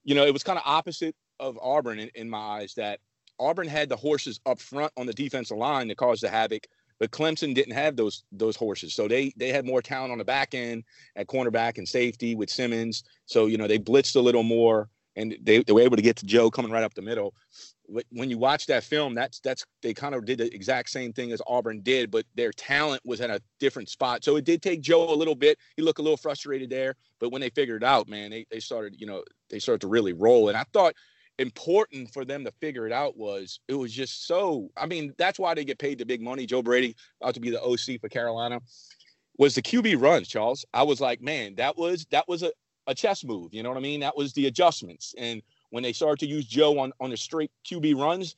You 0.03 0.15
know, 0.15 0.25
it 0.25 0.33
was 0.33 0.43
kind 0.43 0.57
of 0.57 0.63
opposite 0.65 1.15
of 1.39 1.57
Auburn 1.61 1.99
in, 1.99 2.09
in 2.15 2.29
my 2.29 2.37
eyes. 2.37 2.73
That 2.75 2.99
Auburn 3.39 3.67
had 3.67 3.87
the 3.87 3.95
horses 3.95 4.41
up 4.45 4.59
front 4.59 4.91
on 4.97 5.05
the 5.05 5.13
defensive 5.13 5.57
line 5.57 5.87
that 5.87 5.97
caused 5.97 6.23
the 6.23 6.29
havoc 6.29 6.67
but 6.99 7.11
Clemson 7.11 7.53
didn't 7.53 7.73
have 7.73 7.95
those 7.95 8.23
those 8.31 8.55
horses. 8.55 8.93
So 8.93 9.07
they 9.07 9.33
they 9.37 9.49
had 9.49 9.65
more 9.65 9.81
talent 9.81 10.11
on 10.11 10.17
the 10.17 10.25
back 10.25 10.53
end 10.53 10.83
at 11.15 11.27
cornerback 11.27 11.77
and 11.77 11.87
safety 11.87 12.35
with 12.35 12.49
Simmons. 12.49 13.03
So 13.25 13.45
you 13.45 13.57
know 13.57 13.67
they 13.67 13.79
blitzed 13.79 14.15
a 14.15 14.21
little 14.21 14.43
more 14.43 14.89
and 15.15 15.35
they, 15.41 15.63
they 15.63 15.73
were 15.73 15.81
able 15.81 15.95
to 15.95 16.01
get 16.01 16.15
to 16.17 16.25
Joe 16.25 16.51
coming 16.51 16.71
right 16.71 16.83
up 16.83 16.93
the 16.93 17.01
middle. 17.01 17.33
When 17.87 18.29
you 18.29 18.37
watch 18.37 18.65
that 18.67 18.83
film, 18.83 19.15
that's 19.15 19.39
that's 19.39 19.65
they 19.81 19.93
kind 19.93 20.13
of 20.13 20.25
did 20.25 20.39
the 20.39 20.53
exact 20.53 20.89
same 20.89 21.13
thing 21.13 21.31
as 21.31 21.41
Auburn 21.47 21.81
did, 21.81 22.11
but 22.11 22.25
their 22.35 22.51
talent 22.51 23.01
was 23.05 23.21
at 23.21 23.29
a 23.29 23.41
different 23.59 23.89
spot. 23.89 24.23
So 24.23 24.35
it 24.35 24.43
did 24.43 24.61
take 24.61 24.81
Joe 24.81 25.09
a 25.09 25.15
little 25.15 25.35
bit. 25.35 25.57
He 25.75 25.81
looked 25.81 25.99
a 25.99 26.01
little 26.01 26.17
frustrated 26.17 26.69
there, 26.69 26.95
but 27.19 27.31
when 27.31 27.39
they 27.39 27.49
figured 27.49 27.83
it 27.83 27.87
out, 27.87 28.09
man, 28.09 28.31
they, 28.31 28.45
they 28.51 28.59
started, 28.59 28.95
you 28.99 29.07
know, 29.07 29.23
they 29.49 29.59
started 29.59 29.81
to 29.81 29.87
really 29.87 30.13
roll. 30.13 30.49
And 30.49 30.57
I 30.57 30.65
thought 30.73 30.93
important 31.39 32.11
for 32.11 32.25
them 32.25 32.43
to 32.43 32.51
figure 32.59 32.87
it 32.87 32.91
out 32.91 33.15
was 33.15 33.59
it 33.67 33.75
was 33.75 33.93
just 33.93 34.25
so 34.25 34.71
I 34.75 34.87
mean 34.87 35.13
that's 35.17 35.37
why 35.37 35.53
they 35.53 35.63
get 35.63 35.79
paid 35.79 35.99
the 35.99 36.05
big 36.05 36.21
money. 36.21 36.45
Joe 36.45 36.61
Brady 36.61 36.95
about 37.21 37.35
to 37.35 37.39
be 37.39 37.51
the 37.51 37.61
OC 37.61 38.01
for 38.01 38.09
Carolina 38.09 38.59
was 39.37 39.55
the 39.55 39.61
QB 39.61 40.01
runs, 40.01 40.27
Charles. 40.27 40.65
I 40.73 40.83
was 40.83 40.99
like, 40.99 41.21
man, 41.21 41.55
that 41.55 41.77
was 41.77 42.05
that 42.11 42.27
was 42.27 42.43
a, 42.43 42.51
a 42.87 42.95
chess 42.95 43.23
move. 43.23 43.53
You 43.53 43.63
know 43.63 43.69
what 43.69 43.77
I 43.77 43.81
mean? 43.81 43.99
That 43.99 44.17
was 44.17 44.33
the 44.33 44.47
adjustments. 44.47 45.13
And 45.17 45.41
when 45.69 45.83
they 45.83 45.93
started 45.93 46.19
to 46.19 46.27
use 46.27 46.45
Joe 46.45 46.79
on 46.79 46.93
on 46.99 47.09
the 47.09 47.17
straight 47.17 47.51
QB 47.65 47.99
runs, 47.99 48.35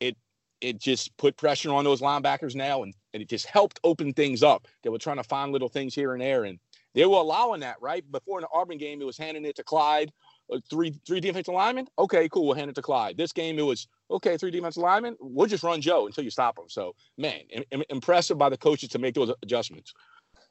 it 0.00 0.16
it 0.60 0.78
just 0.78 1.16
put 1.16 1.36
pressure 1.36 1.72
on 1.72 1.84
those 1.84 2.00
linebackers 2.00 2.54
now 2.54 2.82
and, 2.82 2.94
and 3.12 3.22
it 3.22 3.28
just 3.28 3.46
helped 3.46 3.78
open 3.84 4.12
things 4.12 4.42
up. 4.42 4.66
They 4.82 4.90
were 4.90 4.98
trying 4.98 5.18
to 5.18 5.24
find 5.24 5.52
little 5.52 5.68
things 5.68 5.94
here 5.94 6.12
and 6.14 6.22
there 6.22 6.44
and 6.44 6.58
they 6.94 7.04
were 7.04 7.18
allowing 7.18 7.60
that, 7.60 7.76
right? 7.82 8.10
Before 8.10 8.38
in 8.38 8.42
the 8.42 8.48
Auburn 8.58 8.78
game, 8.78 9.02
it 9.02 9.04
was 9.04 9.18
handing 9.18 9.44
it 9.44 9.56
to 9.56 9.62
Clyde 9.62 10.10
uh, 10.50 10.58
three 10.70 10.94
three 11.06 11.20
defensive 11.20 11.52
linemen. 11.52 11.86
Okay, 11.98 12.28
cool. 12.28 12.46
We'll 12.46 12.56
hand 12.56 12.70
it 12.70 12.74
to 12.76 12.82
Clyde. 12.82 13.16
This 13.16 13.32
game, 13.32 13.58
it 13.58 13.62
was 13.62 13.88
okay. 14.10 14.36
Three 14.36 14.50
defensive 14.50 14.82
linemen. 14.82 15.16
We'll 15.20 15.46
just 15.46 15.62
run 15.62 15.80
Joe 15.80 16.06
until 16.06 16.24
you 16.24 16.30
stop 16.30 16.58
him. 16.58 16.64
So, 16.68 16.94
man, 17.18 17.40
Im- 17.70 17.82
impressive 17.90 18.38
by 18.38 18.48
the 18.48 18.56
coaches 18.56 18.88
to 18.90 18.98
make 18.98 19.14
those 19.14 19.32
adjustments. 19.42 19.92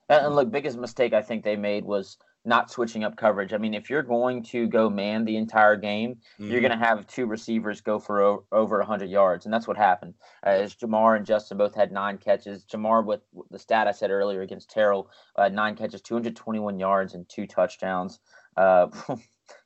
And 0.10 0.36
look, 0.36 0.52
biggest 0.52 0.78
mistake 0.78 1.14
I 1.14 1.22
think 1.22 1.44
they 1.44 1.56
made 1.56 1.84
was 1.84 2.18
not 2.46 2.72
switching 2.72 3.04
up 3.04 3.16
coverage. 3.16 3.54
I 3.54 3.58
mean, 3.58 3.74
if 3.74 3.90
you're 3.90 4.04
going 4.04 4.44
to 4.44 4.68
go 4.68 4.90
man 4.90 5.26
the 5.26 5.38
entire 5.38 5.76
game, 5.76 6.16
mm-hmm. 6.40 6.52
you're 6.52 6.62
going 6.62 6.78
to 6.78 6.86
have 6.86 7.08
two 7.08 7.26
receivers 7.26 7.82
go 7.82 8.00
for 8.00 8.22
o- 8.22 8.46
over 8.52 8.78
100 8.78 9.10
yards, 9.10 9.46
and 9.46 9.54
that's 9.54 9.68
what 9.68 9.78
happened. 9.78 10.14
Uh, 10.46 10.50
as 10.50 10.76
Ja'Marr 10.76 11.18
and 11.18 11.26
Justin 11.26 11.58
both 11.58 11.76
had 11.76 11.92
nine 11.92 12.18
catches. 12.18 12.66
Ja'Marr 12.66 13.06
with 13.06 13.22
the 13.52 13.60
stat 13.60 13.88
I 13.88 13.92
said 13.92 14.12
earlier 14.12 14.42
against 14.42 14.70
Terrell, 14.70 15.10
uh, 15.36 15.50
nine 15.50 15.76
catches, 15.76 16.02
221 16.02 16.80
yards, 16.80 17.14
and 17.14 17.28
two 17.28 17.48
touchdowns. 17.48 18.20
Uh, 18.58 18.88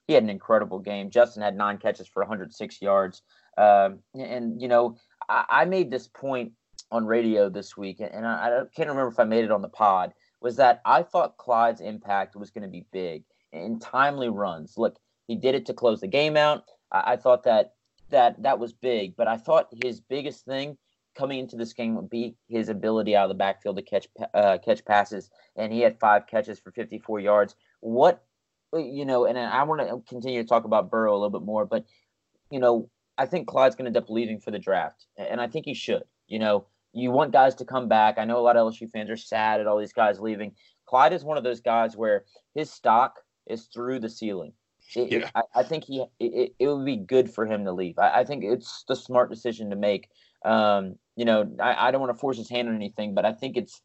he 0.07 0.13
had 0.13 0.23
an 0.23 0.29
incredible 0.29 0.79
game. 0.79 1.09
Justin 1.09 1.43
had 1.43 1.55
nine 1.55 1.77
catches 1.77 2.07
for 2.07 2.23
106 2.23 2.81
yards. 2.81 3.21
Um, 3.57 3.99
and, 4.15 4.61
you 4.61 4.67
know, 4.67 4.95
I, 5.27 5.45
I, 5.49 5.65
made 5.65 5.91
this 5.91 6.07
point 6.07 6.53
on 6.91 7.05
radio 7.05 7.49
this 7.49 7.75
week, 7.75 7.99
and 7.99 8.25
I, 8.25 8.61
I, 8.61 8.63
can't 8.73 8.89
remember 8.89 9.11
if 9.11 9.19
I 9.19 9.25
made 9.25 9.43
it 9.43 9.51
on 9.51 9.61
the 9.61 9.69
pod, 9.69 10.13
was 10.41 10.55
that 10.57 10.81
I 10.85 11.03
thought 11.03 11.37
Clyde's 11.37 11.81
impact 11.81 12.35
was 12.35 12.51
going 12.51 12.63
to 12.63 12.69
be 12.69 12.85
big 12.91 13.23
in 13.51 13.79
timely 13.79 14.29
runs. 14.29 14.77
Look, 14.77 14.97
he 15.27 15.35
did 15.35 15.55
it 15.55 15.65
to 15.67 15.73
close 15.73 16.01
the 16.01 16.07
game 16.07 16.37
out. 16.37 16.63
I, 16.91 17.13
I 17.13 17.15
thought 17.17 17.43
that 17.43 17.73
that 18.09 18.41
that 18.41 18.59
was 18.59 18.73
big, 18.73 19.15
but 19.15 19.27
I 19.27 19.37
thought 19.37 19.69
his 19.83 19.99
biggest 19.99 20.45
thing 20.45 20.77
coming 21.15 21.39
into 21.39 21.55
this 21.55 21.73
game 21.73 21.95
would 21.95 22.09
be 22.09 22.35
his 22.47 22.69
ability 22.69 23.15
out 23.15 23.23
of 23.23 23.29
the 23.29 23.35
backfield 23.35 23.75
to 23.75 23.81
catch 23.81 24.07
uh, 24.33 24.57
catch 24.63 24.83
passes, 24.85 25.29
and 25.55 25.71
he 25.71 25.81
had 25.81 25.99
five 25.99 26.27
catches 26.27 26.59
for 26.59 26.71
54 26.71 27.19
yards. 27.19 27.55
What 27.81 28.23
you 28.73 29.05
know, 29.05 29.25
and 29.25 29.37
I 29.37 29.63
want 29.63 29.81
to 29.81 30.01
continue 30.07 30.41
to 30.41 30.47
talk 30.47 30.63
about 30.63 30.91
Burrow 30.91 31.13
a 31.13 31.17
little 31.17 31.29
bit 31.29 31.45
more, 31.45 31.65
but 31.65 31.85
you 32.51 32.59
know, 32.59 32.89
I 33.17 33.25
think 33.25 33.47
Clyde's 33.47 33.75
going 33.75 33.91
to 33.91 33.97
end 33.97 34.03
up 34.03 34.09
leaving 34.09 34.39
for 34.39 34.51
the 34.51 34.59
draft, 34.59 35.05
and 35.17 35.41
I 35.41 35.47
think 35.47 35.65
he 35.65 35.73
should. 35.73 36.03
You 36.27 36.39
know, 36.39 36.65
you 36.93 37.11
want 37.11 37.31
guys 37.31 37.55
to 37.55 37.65
come 37.65 37.87
back. 37.87 38.17
I 38.17 38.25
know 38.25 38.37
a 38.37 38.41
lot 38.41 38.57
of 38.57 38.71
LSU 38.71 38.89
fans 38.89 39.09
are 39.09 39.17
sad 39.17 39.59
at 39.59 39.67
all 39.67 39.77
these 39.77 39.93
guys 39.93 40.19
leaving. 40.19 40.53
Clyde 40.85 41.13
is 41.13 41.23
one 41.23 41.37
of 41.37 41.43
those 41.43 41.61
guys 41.61 41.95
where 41.95 42.25
his 42.55 42.71
stock 42.71 43.19
is 43.47 43.65
through 43.73 43.99
the 43.99 44.09
ceiling. 44.09 44.53
It, 44.95 45.11
yeah. 45.11 45.29
I, 45.35 45.41
I, 45.55 45.63
think 45.63 45.83
he 45.83 46.03
it, 46.19 46.55
it, 46.57 46.67
would 46.67 46.85
be 46.85 46.97
good 46.97 47.29
for 47.29 47.45
him 47.45 47.63
to 47.65 47.71
leave. 47.71 47.99
I, 47.99 48.21
I, 48.21 48.23
think 48.23 48.43
it's 48.43 48.85
the 48.87 48.95
smart 48.95 49.29
decision 49.29 49.69
to 49.69 49.75
make. 49.75 50.09
Um, 50.43 50.95
you 51.15 51.25
know, 51.25 51.51
I, 51.61 51.87
I 51.87 51.91
don't 51.91 52.01
want 52.01 52.13
to 52.15 52.19
force 52.19 52.37
his 52.37 52.49
hand 52.49 52.69
on 52.69 52.75
anything, 52.75 53.13
but 53.13 53.23
I 53.23 53.33
think 53.33 53.55
it's 53.55 53.81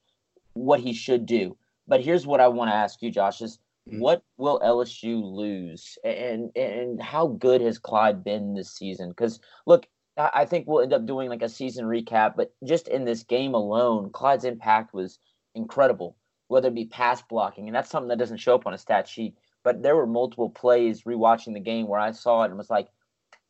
what 0.55 0.81
he 0.81 0.95
should 0.95 1.27
do. 1.27 1.59
But 1.87 2.03
here's 2.03 2.27
what 2.27 2.41
I 2.41 2.49
want 2.49 2.71
to 2.71 2.75
ask 2.75 3.03
you, 3.03 3.11
Josh: 3.11 3.43
Is 3.43 3.59
Mm-hmm. 3.89 4.01
What 4.01 4.23
will 4.39 4.61
LSU 4.61 5.23
lose, 5.23 5.99
and 6.05 6.51
and 6.57 7.03
how 7.03 7.27
good 7.27 7.61
has 7.61 7.79
Clyde 7.79 8.25
been 8.25 8.55
this 8.55 8.75
season? 8.75 9.11
Because 9.11 9.41
look, 9.67 9.87
I 10.17 10.45
think 10.45 10.67
we'll 10.67 10.83
end 10.83 10.93
up 10.93 11.07
doing 11.07 11.29
like 11.29 11.43
a 11.43 11.49
season 11.49 11.87
recap, 11.87 12.35
but 12.37 12.55
just 12.65 12.89
in 12.89 13.05
this 13.05 13.23
game 13.25 13.55
alone, 13.55 14.11
Clyde's 14.11 14.45
impact 14.45 14.95
was 14.95 15.19
incredible. 15.55 16.17
Whether 16.49 16.69
it 16.69 16.75
be 16.75 16.85
pass 16.85 17.23
blocking, 17.23 17.67
and 17.67 17.75
that's 17.75 17.91
something 17.91 18.09
that 18.09 18.19
doesn't 18.19 18.37
show 18.37 18.55
up 18.55 18.67
on 18.67 18.75
a 18.75 18.79
stat 18.79 19.09
sheet, 19.09 19.35
but 19.63 19.83
there 19.83 19.97
were 19.97 20.07
multiple 20.07 20.51
plays 20.51 21.03
rewatching 21.03 21.55
the 21.55 21.61
game 21.61 21.89
where 21.89 21.99
I 21.99 22.13
saw 22.13 22.43
it 22.43 22.51
and 22.51 22.59
was 22.59 22.71
like, 22.71 22.89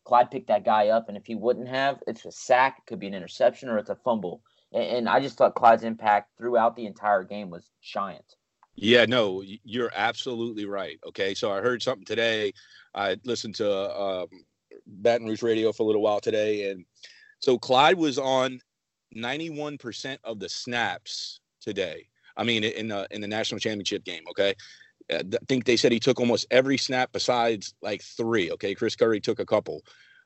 Clyde 0.05 0.31
picked 0.31 0.49
that 0.49 0.65
guy 0.65 0.89
up, 0.89 1.09
and 1.09 1.17
if 1.17 1.27
he 1.27 1.35
wouldn't 1.35 1.69
have, 1.69 1.99
it's 2.07 2.25
a 2.25 2.31
sack, 2.31 2.79
it 2.79 2.87
could 2.87 3.01
be 3.01 3.09
an 3.09 3.15
interception, 3.15 3.69
or 3.69 3.79
it's 3.79 3.91
a 3.91 3.97
fumble. 3.97 4.43
And 4.73 5.09
I 5.09 5.21
just 5.21 5.37
thought 5.37 5.55
Clyde's 5.55 5.85
impact 5.85 6.31
throughout 6.37 6.77
the 6.77 6.87
entire 6.87 7.25
game 7.25 7.51
was 7.51 7.71
giant. 7.83 8.37
Yeah, 8.77 9.05
no, 9.05 9.43
you're 9.43 9.93
absolutely 9.95 10.67
right. 10.67 10.99
Okay, 11.07 11.35
so 11.35 11.53
I 11.53 11.61
heard 11.61 11.83
something 11.83 12.05
today. 12.05 12.53
I 12.95 13.17
listened 13.25 13.55
to 13.57 14.01
um, 14.01 14.29
Baton 14.87 15.27
Rouge 15.27 15.43
radio 15.43 15.73
for 15.73 15.83
a 15.83 15.87
little 15.87 16.03
while 16.03 16.21
today, 16.21 16.71
and 16.71 16.85
so 17.41 17.59
Clyde 17.59 17.97
was 17.97 18.19
on 18.19 18.61
91% 19.15 20.19
of 20.25 20.39
the 20.41 20.49
snaps 20.49 21.41
today. 21.61 22.09
I 22.37 22.45
mean, 22.45 22.65
in 22.65 22.89
the 22.89 23.07
in 23.11 23.21
the 23.21 23.29
national 23.29 23.61
championship 23.61 24.05
game. 24.05 24.23
Okay, 24.31 24.55
uh, 25.13 25.23
I 25.33 25.45
think 25.47 25.65
they 25.65 25.77
said 25.77 25.93
he 25.93 26.01
took 26.01 26.21
almost 26.21 26.47
every 26.51 26.79
snap 26.79 27.11
besides 27.13 27.75
like 27.83 28.03
three. 28.03 28.51
Okay, 28.53 28.75
Chris 28.75 28.97
Curry 28.97 29.21
took 29.21 29.39
a 29.39 29.47
couple. 29.47 29.83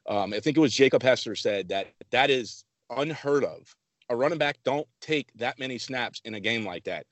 Um, 0.09 0.33
I 0.33 0.41
think 0.41 0.57
it 0.57 0.61
was 0.61 0.75
Jacob 0.75 1.03
Hester 1.03 1.35
said 1.35 1.69
that 1.69 1.93
that 2.11 2.31
is 2.31 2.65
unheard 2.91 3.45
of. 3.45 3.75
A 4.09 4.17
running 4.17 4.39
back 4.39 4.57
don't 4.65 4.89
take 5.03 5.31
that 5.35 5.59
many 5.59 5.77
snaps 5.77 6.23
in 6.25 6.35
a 6.35 6.41
game 6.41 6.65
like 6.65 6.85
that. 6.85 7.05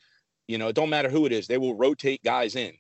You 0.49 0.57
know, 0.57 0.69
it 0.69 0.77
don't 0.77 0.89
matter 0.89 1.11
who 1.11 1.27
it 1.27 1.33
is. 1.33 1.47
They 1.47 1.59
will 1.59 1.75
rotate 1.75 2.23
guys 2.23 2.57
in. 2.57 2.73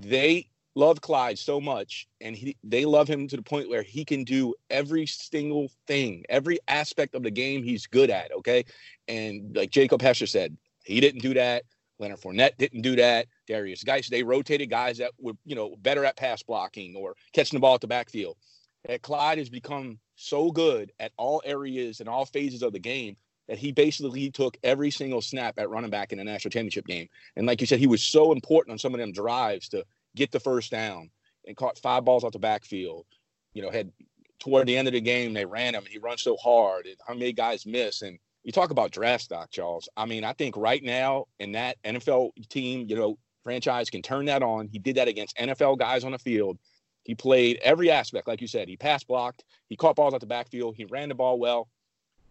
They 0.00 0.48
love 0.80 1.00
Clyde 1.00 1.38
so 1.38 1.60
much, 1.60 2.08
and 2.20 2.34
he 2.34 2.56
they 2.64 2.84
love 2.84 3.08
him 3.08 3.28
to 3.28 3.36
the 3.36 3.42
point 3.42 3.68
where 3.68 3.82
he 3.82 4.04
can 4.04 4.24
do 4.24 4.54
every 4.70 5.06
single 5.06 5.70
thing, 5.86 6.24
every 6.28 6.58
aspect 6.66 7.14
of 7.14 7.22
the 7.22 7.30
game 7.30 7.62
he's 7.62 7.86
good 7.86 8.10
at. 8.10 8.32
Okay, 8.32 8.64
and 9.06 9.54
like 9.54 9.70
Jacob 9.70 10.00
Hester 10.02 10.26
said, 10.26 10.56
he 10.84 11.00
didn't 11.00 11.20
do 11.22 11.34
that. 11.34 11.64
Leonard 11.98 12.20
Fournette 12.20 12.56
didn't 12.56 12.80
do 12.80 12.96
that. 12.96 13.26
Derrius 13.48 13.84
Guice, 13.84 14.08
they 14.08 14.22
rotated 14.22 14.70
guys 14.70 14.96
that 14.98 15.12
were, 15.18 15.34
you 15.44 15.54
know, 15.54 15.76
better 15.82 16.04
at 16.04 16.16
pass 16.16 16.42
blocking 16.42 16.96
or 16.96 17.14
catching 17.34 17.58
the 17.58 17.60
ball 17.60 17.74
at 17.74 17.82
the 17.82 17.86
backfield. 17.86 18.38
And 18.86 19.02
Clyde 19.02 19.36
has 19.36 19.50
become 19.50 19.98
so 20.16 20.50
good 20.50 20.92
at 20.98 21.12
all 21.18 21.42
areas 21.44 22.00
and 22.00 22.08
all 22.08 22.24
phases 22.24 22.62
of 22.62 22.72
the 22.72 22.78
game 22.78 23.16
that 23.48 23.58
he 23.58 23.72
basically 23.72 24.30
took 24.30 24.56
every 24.62 24.90
single 24.90 25.20
snap 25.20 25.58
at 25.58 25.68
running 25.68 25.90
back 25.90 26.12
in 26.12 26.18
the 26.18 26.24
national 26.24 26.50
championship 26.50 26.86
game. 26.86 27.08
And 27.36 27.46
like 27.46 27.60
you 27.60 27.66
said, 27.66 27.80
he 27.80 27.86
was 27.86 28.02
so 28.02 28.32
important 28.32 28.72
on 28.72 28.78
some 28.78 28.94
of 28.94 29.00
them 29.00 29.12
drives 29.12 29.68
to 29.70 29.84
get 30.16 30.32
the 30.32 30.40
first 30.40 30.70
down 30.70 31.10
and 31.46 31.56
caught 31.56 31.78
five 31.78 32.04
balls 32.04 32.24
out 32.24 32.32
the 32.32 32.38
backfield. 32.38 33.06
You 33.54 33.62
know, 33.62 33.70
had 33.70 33.92
toward 34.38 34.66
the 34.66 34.76
end 34.76 34.88
of 34.88 34.94
the 34.94 35.00
game, 35.00 35.34
they 35.34 35.44
ran 35.44 35.74
him 35.74 35.84
and 35.84 35.92
he 35.92 35.98
runs 35.98 36.22
so 36.22 36.36
hard 36.36 36.86
and 36.86 36.96
how 37.06 37.14
many 37.14 37.32
guys 37.32 37.66
miss. 37.66 38.02
And 38.02 38.18
you 38.42 38.52
talk 38.52 38.70
about 38.70 38.90
draft 38.90 39.24
stock, 39.24 39.50
Charles. 39.50 39.88
I 39.96 40.06
mean, 40.06 40.24
I 40.24 40.32
think 40.32 40.56
right 40.56 40.82
now 40.82 41.26
in 41.38 41.52
that 41.52 41.76
NFL 41.84 42.30
team, 42.48 42.86
you 42.88 42.96
know, 42.96 43.18
franchise 43.42 43.90
can 43.90 44.02
turn 44.02 44.26
that 44.26 44.42
on. 44.42 44.68
He 44.68 44.78
did 44.78 44.96
that 44.96 45.08
against 45.08 45.36
NFL 45.36 45.78
guys 45.78 46.04
on 46.04 46.12
the 46.12 46.18
field. 46.18 46.58
He 47.04 47.14
played 47.14 47.58
every 47.62 47.90
aspect, 47.90 48.28
like 48.28 48.40
you 48.40 48.46
said. 48.46 48.68
He 48.68 48.76
pass 48.76 49.04
blocked, 49.04 49.44
he 49.68 49.76
caught 49.76 49.96
balls 49.96 50.14
out 50.14 50.20
the 50.20 50.26
backfield, 50.26 50.76
he 50.76 50.84
ran 50.86 51.08
the 51.08 51.14
ball 51.14 51.38
well. 51.38 51.68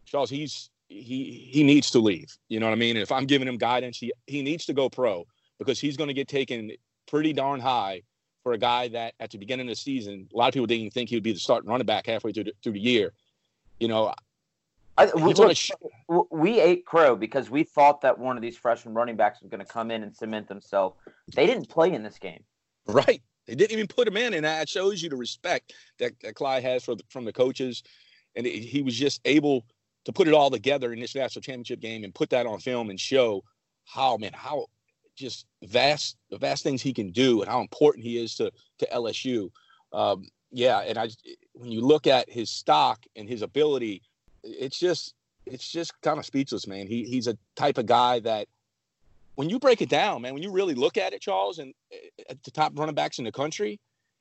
Charles, 0.06 0.30
he's 0.30 0.70
he 0.88 1.50
he 1.52 1.64
needs 1.64 1.92
to 1.92 2.00
leave. 2.00 2.36
You 2.50 2.60
know 2.60 2.66
what 2.68 2.74
I 2.74 2.76
mean? 2.76 2.96
And 2.96 3.04
if 3.04 3.12
I'm 3.12 3.26
giving 3.26 3.48
him 3.48 3.58
guidance, 3.58 3.98
he 3.98 4.12
he 4.28 4.42
needs 4.42 4.66
to 4.66 4.74
go 4.74 4.90
pro 4.90 5.26
because 5.60 5.80
he's 5.80 5.98
going 5.98 6.08
to 6.08 6.14
get 6.14 6.28
taken 6.28 6.72
pretty 7.10 7.34
darn 7.34 7.60
high 7.60 8.04
for 8.44 8.54
a 8.54 8.58
guy 8.58 8.88
that 8.90 9.14
at 9.20 9.32
the 9.32 9.38
beginning 9.38 9.68
of 9.68 9.72
the 9.72 9.76
season, 9.76 10.28
a 10.34 10.38
lot 10.38 10.48
of 10.48 10.54
people 10.54 10.68
didn't 10.68 10.82
even 10.82 10.92
think 10.92 11.10
he 11.10 11.16
would 11.16 11.24
be 11.24 11.34
the 11.34 11.40
starting 11.40 11.70
running 11.70 11.86
back 11.86 12.06
halfway 12.08 12.32
through 12.32 12.46
the, 12.46 12.54
through 12.64 12.74
the 12.74 12.80
year. 12.80 13.14
You 13.80 13.88
know, 13.88 14.14
I, 14.98 15.10
we, 15.16 15.34
look, 15.34 15.56
sh- 15.56 15.72
we 16.30 16.60
ate 16.60 16.86
crow 16.86 17.16
because 17.16 17.50
we 17.50 17.64
thought 17.64 18.02
that 18.02 18.18
one 18.20 18.36
of 18.36 18.42
these 18.42 18.58
freshman 18.58 18.94
running 18.94 19.16
backs 19.16 19.42
was 19.42 19.50
going 19.50 19.66
to 19.66 19.72
come 19.72 19.92
in 19.92 20.04
and 20.04 20.16
cement 20.16 20.48
themselves. 20.48 20.98
They 21.34 21.46
didn't 21.46 21.70
play 21.70 21.94
in 21.94 22.04
this 22.04 22.18
game. 22.18 22.44
Right. 22.86 23.22
They 23.48 23.56
didn't 23.56 23.72
even 23.72 23.88
put 23.88 24.08
him 24.08 24.18
in, 24.18 24.34
and 24.34 24.46
that 24.46 24.70
shows 24.70 25.02
you 25.02 25.10
the 25.10 25.16
respect 25.16 25.74
that, 26.00 26.14
that 26.22 26.36
Clyde 26.36 26.64
has 26.64 26.84
for 26.84 26.96
the, 26.96 27.04
from 27.10 27.26
the 27.26 27.34
coaches. 27.34 27.84
And 28.36 28.46
it, 28.46 28.60
he 28.60 28.82
was 28.82 28.96
just 28.96 29.22
able 29.26 29.66
to 30.06 30.12
put 30.12 30.28
it 30.28 30.34
all 30.34 30.50
together 30.50 30.94
in 30.94 31.00
this 31.00 31.16
national 31.16 31.42
championship 31.42 31.80
game 31.80 32.04
and 32.04 32.14
put 32.14 32.30
that 32.32 32.46
on 32.46 32.60
film 32.60 32.90
and 32.90 33.00
show 33.00 33.44
how 33.86 34.18
man 34.18 34.32
how 34.34 34.66
just 35.20 35.46
vast 35.64 36.18
the 36.30 36.38
vast 36.38 36.64
things 36.64 36.82
he 36.82 36.94
can 36.94 37.12
do 37.12 37.42
and 37.42 37.50
how 37.50 37.62
important 37.62 38.06
he 38.06 38.18
is 38.18 38.36
to 38.36 38.52
to 38.80 38.88
LSU. 38.88 39.52
Um, 39.94 40.28
yeah, 40.52 40.80
and 40.80 40.98
I 40.98 41.10
when 41.54 41.72
you 41.72 41.82
look 41.82 42.08
at 42.08 42.30
his 42.30 42.50
stock 42.50 43.06
and 43.16 43.28
his 43.28 43.42
ability, 43.42 44.02
it's 44.44 44.80
just 44.80 45.14
it's 45.46 45.70
just 45.70 46.00
kind 46.02 46.18
of 46.18 46.26
speechless, 46.26 46.68
man. 46.68 46.88
He 46.88 47.04
he's 47.04 47.28
a 47.28 47.38
type 47.56 47.78
of 47.78 47.86
guy 47.86 48.20
that 48.20 48.48
when 49.36 49.50
you 49.50 49.60
break 49.60 49.82
it 49.82 49.90
down, 49.90 50.22
man, 50.22 50.34
when 50.34 50.44
you 50.44 50.52
really 50.52 50.76
look 50.76 50.98
at 50.98 51.14
it, 51.14 51.22
Charles, 51.22 51.60
and 51.60 51.74
at 52.30 52.42
the 52.44 52.52
top 52.52 52.78
running 52.78 52.96
backs 52.96 53.20
in 53.20 53.26
the 53.26 53.32
country, 53.32 53.80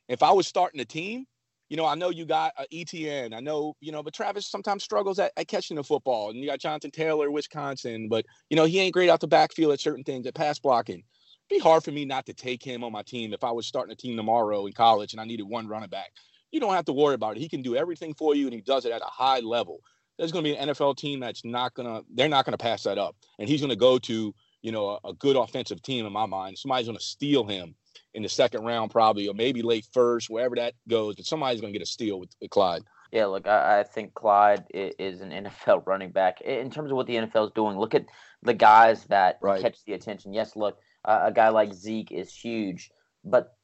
if 0.09 0.23
I 0.23 0.31
was 0.31 0.47
starting 0.47 0.81
a 0.81 0.85
team, 0.85 1.27
you 1.69 1.77
know, 1.77 1.85
I 1.85 1.95
know 1.95 2.11
you 2.11 2.25
got 2.25 2.55
Etienne. 2.73 3.35
I 3.35 3.41
know, 3.41 3.75
you 3.81 3.93
know, 3.93 4.03
but 4.03 4.15
Travis 4.15 4.47
sometimes 4.47 4.83
struggles 4.83 5.19
at, 5.19 5.33
at, 5.37 5.49
catching 5.49 5.77
the 5.77 5.85
football. 5.85 6.31
And 6.31 6.39
you 6.39 6.47
got 6.47 6.61
Jonathan 6.61 6.91
Taylor, 6.91 7.31
Wisconsin, 7.31 8.09
but, 8.09 8.25
you 8.49 8.57
know, 8.57 8.65
he 8.65 8.81
ain't 8.81 8.95
great 8.95 9.11
out 9.11 9.21
the 9.21 9.29
backfield 9.29 9.73
at 9.73 9.81
certain 9.81 10.05
things, 10.05 10.27
at 10.27 10.35
pass 10.35 10.59
blocking. 10.59 10.97
It'd 10.97 11.51
be 11.51 11.59
hard 11.59 11.85
for 11.85 11.91
me 11.91 12.05
not 12.05 12.27
to 12.27 12.33
take 12.33 12.63
him 12.63 12.85
on 12.85 12.93
my 12.93 13.03
team 13.03 13.33
if 13.33 13.45
I 13.45 13.51
was 13.51 13.67
starting 13.67 13.93
a 13.93 13.97
team 13.97 14.17
tomorrow 14.17 14.67
in 14.67 14.73
college 14.73 15.13
and 15.13 15.21
I 15.21 15.25
needed 15.25 15.45
one 15.45 15.69
running 15.69 15.91
back. 15.91 16.13
You 16.51 16.61
don't 16.61 16.75
have 16.75 16.87
to 16.87 16.93
worry 16.95 17.15
about 17.15 17.37
it. 17.37 17.41
He 17.41 17.49
can 17.49 17.63
do 17.63 17.77
everything 17.77 18.15
for 18.15 18.35
you 18.35 18.47
and 18.47 18.55
he 18.55 18.63
does 18.63 18.87
it 18.87 18.93
at 18.93 19.03
a 19.03 19.07
high 19.07 19.41
level. 19.41 19.81
There's 20.19 20.33
going 20.33 20.45
to 20.45 20.51
be 20.51 20.57
an 20.57 20.71
NFL 20.71 20.97
team 20.97 21.21
that's 21.21 21.45
not 21.45 21.75
going 21.75 21.87
to, 21.87 22.05
they're 22.15 22.29
not 22.29 22.45
going 22.45 22.57
to 22.57 22.63
pass 22.63 22.83
that 22.85 22.99
up. 22.99 23.15
And 23.39 23.49
he's 23.49 23.61
going 23.61 23.71
to 23.71 23.77
go 23.77 23.99
to, 23.99 24.35
you 24.63 24.73
know, 24.73 24.99
a, 25.05 25.11
a 25.11 25.15
good 25.15 25.37
offensive 25.37 25.83
team 25.83 26.07
in 26.07 26.13
my 26.13 26.27
mind. 26.27 26.59
Somebody's 26.59 26.87
going 26.87 26.99
to 26.99 27.05
steal 27.05 27.45
him 27.45 27.75
in 28.15 28.23
the 28.23 28.29
second 28.29 28.65
round, 28.65 28.91
probably, 28.91 29.29
or 29.29 29.35
maybe 29.35 29.63
late 29.63 29.87
first, 29.93 30.31
wherever 30.31 30.57
that 30.57 30.75
goes. 30.89 31.17
But 31.17 31.27
somebody's 31.27 31.61
going 31.61 31.73
to 31.73 31.79
get 31.79 31.87
a 31.87 31.91
steal 31.91 32.21
with, 32.21 32.31
with 32.41 32.51
Clyde. 32.51 32.83
Yeah, 33.13 33.27
look, 33.27 33.47
I, 33.47 33.81
I, 33.81 33.83
think 33.85 34.15
Clyde 34.15 34.65
is 34.71 35.21
an 35.21 35.31
NFL 35.67 35.87
running 35.87 36.11
back. 36.11 36.41
In 36.43 36.71
terms 36.71 36.91
of 36.91 36.97
what 36.97 37.07
the 37.07 37.17
NFL 37.17 37.47
is 37.47 37.53
doing, 37.55 37.79
look 37.79 37.95
at 37.95 38.07
the 38.43 38.55
guys 38.55 39.05
that 39.05 39.39
right. 39.41 39.61
catch 39.61 39.85
the 39.85 39.95
attention. 39.95 40.33
Yes, 40.33 40.57
look, 40.57 40.79
uh, 41.05 41.21
a 41.25 41.33
guy 41.33 41.49
like 41.49 41.73
Zeke 41.73 42.13
is 42.13 42.35
huge, 42.35 42.91
but 43.25 43.57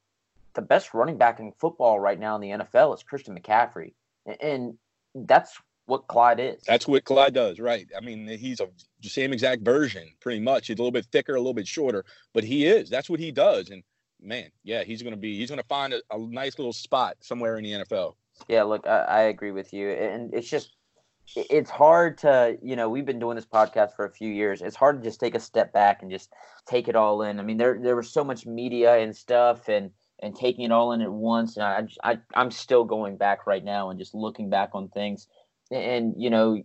the 0.55 0.63
best 0.63 0.95
running 0.95 1.19
back 1.19 1.41
in 1.41 1.53
football 1.59 1.99
right 1.99 2.19
now 2.19 2.37
in 2.37 2.41
the 2.41 2.51
NFL 2.51 2.95
is 2.95 3.03
Christian 3.03 3.39
McCaffrey. 3.39 3.93
And 4.41 4.79
that's 5.15 5.59
what 5.87 6.07
Clyde 6.07 6.41
is. 6.41 6.63
That's 6.67 6.89
what 6.89 7.05
Clyde 7.05 7.35
does, 7.35 7.61
right? 7.61 7.87
I 7.97 8.01
mean, 8.01 8.27
he's 8.27 8.61
a 8.61 8.69
same 9.03 9.33
exact 9.33 9.63
version, 9.63 10.09
pretty 10.21 10.41
much. 10.41 10.69
He's 10.69 10.77
a 10.77 10.79
little 10.79 10.93
bit 10.93 11.07
thicker, 11.13 11.35
a 11.35 11.39
little 11.39 11.55
bit 11.55 11.69
shorter, 11.69 12.05
but 12.33 12.45
he 12.45 12.67
is. 12.67 12.89
That's 12.89 13.11
what 13.11 13.21
he 13.21 13.31
does. 13.31 13.71
And 13.71 13.83
man, 14.25 14.51
yeah, 14.63 14.83
he's 14.85 15.03
going 15.03 15.13
to 15.15 15.21
be 15.21 15.39
he's 15.39 15.51
going 15.51 15.61
to 15.61 15.67
find 15.67 15.93
a, 15.93 16.01
a, 16.11 16.19
nice 16.19 16.59
little 16.59 16.73
spot 16.73 17.17
somewhere 17.21 17.59
in 17.59 17.65
the 17.65 17.73
NFL. 17.73 18.15
Yeah, 18.49 18.63
look, 18.63 18.87
I, 18.87 18.99
I 19.01 19.21
agree 19.23 19.53
with 19.53 19.73
you, 19.73 19.91
and 19.91 20.33
it's 20.35 20.49
just 20.49 20.73
it's 21.37 21.71
hard 21.71 22.19
to 22.19 22.59
you 22.63 22.77
know 22.77 22.89
we've 22.89 23.07
been 23.07 23.19
doing 23.19 23.37
this 23.37 23.47
podcast 23.47 23.95
for 23.95 24.05
a 24.05 24.11
few 24.11 24.31
years. 24.31 24.63
It's 24.63 24.77
hard 24.77 25.01
to 25.01 25.09
just 25.09 25.21
take 25.21 25.35
a 25.35 25.41
step 25.41 25.73
back 25.73 26.03
and 26.03 26.11
just 26.11 26.33
take 26.67 26.89
it 26.89 26.97
all 26.97 27.23
in. 27.23 27.39
I 27.39 27.43
mean, 27.43 27.57
there 27.57 27.79
there 27.81 27.97
was 27.97 28.11
so 28.11 28.25
much 28.25 28.47
media 28.47 28.99
and 28.99 29.15
stuff 29.15 29.69
and 29.69 29.91
and 30.21 30.35
taking 30.35 30.65
it 30.65 30.73
all 30.73 30.93
in 30.93 31.03
at 31.03 31.13
once, 31.13 31.57
and 31.57 31.65
I, 31.65 32.13
I 32.13 32.19
I'm 32.35 32.51
still 32.51 32.85
going 32.85 33.17
back 33.17 33.47
right 33.47 33.65
now 33.65 33.91
and 33.91 33.99
just 33.99 34.15
looking 34.15 34.49
back 34.51 34.71
on 34.73 34.89
things, 34.89 35.29
and 35.71 36.15
you 36.17 36.31
know, 36.31 36.63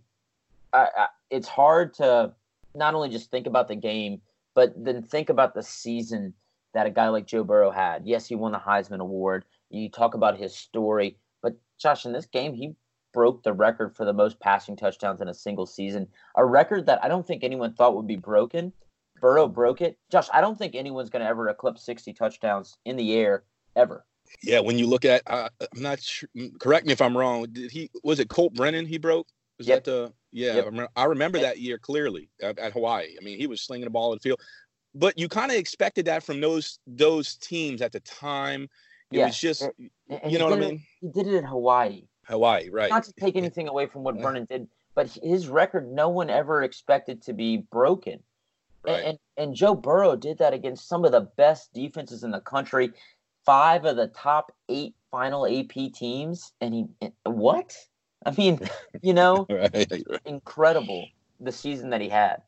I, 0.72 0.88
I, 0.96 1.06
it's 1.30 1.48
hard 1.48 1.94
to 1.94 2.32
not 2.74 2.94
only 2.94 3.08
just 3.08 3.30
think 3.30 3.46
about 3.46 3.68
the 3.68 3.76
game, 3.76 4.20
but 4.54 4.72
then 4.76 5.02
think 5.02 5.28
about 5.28 5.54
the 5.54 5.62
season 5.62 6.34
that 6.74 6.86
a 6.86 6.90
guy 6.90 7.08
like 7.08 7.26
Joe 7.26 7.44
Burrow 7.44 7.70
had. 7.70 8.06
Yes, 8.06 8.26
he 8.26 8.34
won 8.34 8.52
the 8.52 8.58
Heisman 8.58 9.00
Award. 9.00 9.44
You 9.70 9.88
talk 9.88 10.14
about 10.14 10.38
his 10.38 10.54
story, 10.54 11.16
but 11.42 11.54
Josh, 11.78 12.06
in 12.06 12.12
this 12.12 12.26
game, 12.26 12.54
he 12.54 12.74
broke 13.12 13.42
the 13.42 13.52
record 13.52 13.96
for 13.96 14.04
the 14.04 14.12
most 14.12 14.38
passing 14.40 14.76
touchdowns 14.76 15.20
in 15.20 15.28
a 15.28 15.34
single 15.34 15.66
season, 15.66 16.06
a 16.36 16.44
record 16.44 16.86
that 16.86 17.02
I 17.02 17.08
don't 17.08 17.26
think 17.26 17.42
anyone 17.42 17.74
thought 17.74 17.96
would 17.96 18.06
be 18.06 18.16
broken. 18.16 18.72
Burrow 19.20 19.48
broke 19.48 19.80
it. 19.80 19.98
Josh, 20.10 20.28
I 20.32 20.40
don't 20.40 20.58
think 20.58 20.74
anyone's 20.74 21.10
going 21.10 21.22
to 21.22 21.28
ever 21.28 21.48
eclipse 21.48 21.84
60 21.84 22.12
touchdowns 22.12 22.76
in 22.84 22.96
the 22.96 23.14
air 23.14 23.44
ever. 23.76 24.04
Yeah, 24.42 24.60
when 24.60 24.78
you 24.78 24.86
look 24.86 25.04
at, 25.04 25.22
uh, 25.26 25.48
I'm 25.60 25.82
not 25.82 26.00
sure. 26.00 26.28
Correct 26.60 26.86
me 26.86 26.92
if 26.92 27.02
I'm 27.02 27.16
wrong. 27.16 27.46
Did 27.50 27.70
he 27.70 27.90
was 28.04 28.20
it 28.20 28.28
Colt 28.28 28.54
Brennan 28.54 28.86
he 28.86 28.96
broke? 28.96 29.26
Was 29.58 29.66
yep. 29.66 29.84
that 29.84 29.90
the? 29.90 30.12
Yeah, 30.32 30.62
yep. 30.70 30.90
I 30.94 31.04
remember 31.04 31.40
that 31.40 31.58
year 31.58 31.76
clearly 31.76 32.30
at, 32.40 32.58
at, 32.60 32.72
Hawaii. 32.72 33.16
I 33.20 33.24
mean, 33.24 33.36
he 33.36 33.48
was 33.48 33.60
slinging 33.60 33.84
the 33.84 33.90
ball 33.90 34.12
in 34.12 34.16
the 34.16 34.20
field 34.20 34.40
but 34.94 35.18
you 35.18 35.28
kind 35.28 35.50
of 35.50 35.56
expected 35.56 36.04
that 36.06 36.22
from 36.22 36.40
those 36.40 36.78
those 36.86 37.36
teams 37.36 37.82
at 37.82 37.92
the 37.92 38.00
time. 38.00 38.68
It 39.12 39.18
yeah. 39.18 39.26
was 39.26 39.38
just, 39.38 39.62
er, 39.62 39.72
and, 40.08 40.20
and 40.22 40.32
you 40.32 40.38
know 40.38 40.44
what 40.44 40.54
I 40.54 40.60
mean. 40.60 40.74
It, 40.74 40.80
he 41.00 41.08
did 41.08 41.26
it 41.26 41.34
in 41.34 41.44
Hawaii. 41.44 42.04
Hawaii, 42.24 42.68
right? 42.70 42.90
Not 42.90 43.04
to 43.04 43.12
take 43.12 43.34
anything 43.34 43.66
away 43.66 43.86
from 43.86 44.04
what 44.04 44.20
Brennan 44.20 44.44
did, 44.44 44.68
but 44.94 45.18
his 45.22 45.48
record, 45.48 45.90
no 45.90 46.08
one 46.08 46.30
ever 46.30 46.62
expected 46.62 47.22
to 47.22 47.32
be 47.32 47.56
broken. 47.56 48.20
Right. 48.84 49.04
And, 49.04 49.18
and 49.36 49.54
Joe 49.54 49.74
Burrow 49.74 50.16
did 50.16 50.38
that 50.38 50.54
against 50.54 50.88
some 50.88 51.04
of 51.04 51.12
the 51.12 51.22
best 51.36 51.72
defenses 51.72 52.22
in 52.22 52.30
the 52.30 52.40
country, 52.40 52.92
five 53.44 53.84
of 53.84 53.96
the 53.96 54.08
top 54.08 54.52
eight 54.68 54.94
final 55.10 55.44
AP 55.44 55.92
teams, 55.92 56.52
and 56.60 56.72
he 56.72 56.86
what? 57.24 57.76
I 58.24 58.30
mean, 58.30 58.60
you 59.02 59.12
know, 59.12 59.46
right, 59.50 59.74
right. 59.74 60.20
incredible 60.24 61.08
the 61.40 61.52
season 61.52 61.90
that 61.90 62.00
he 62.00 62.08
had 62.08 62.42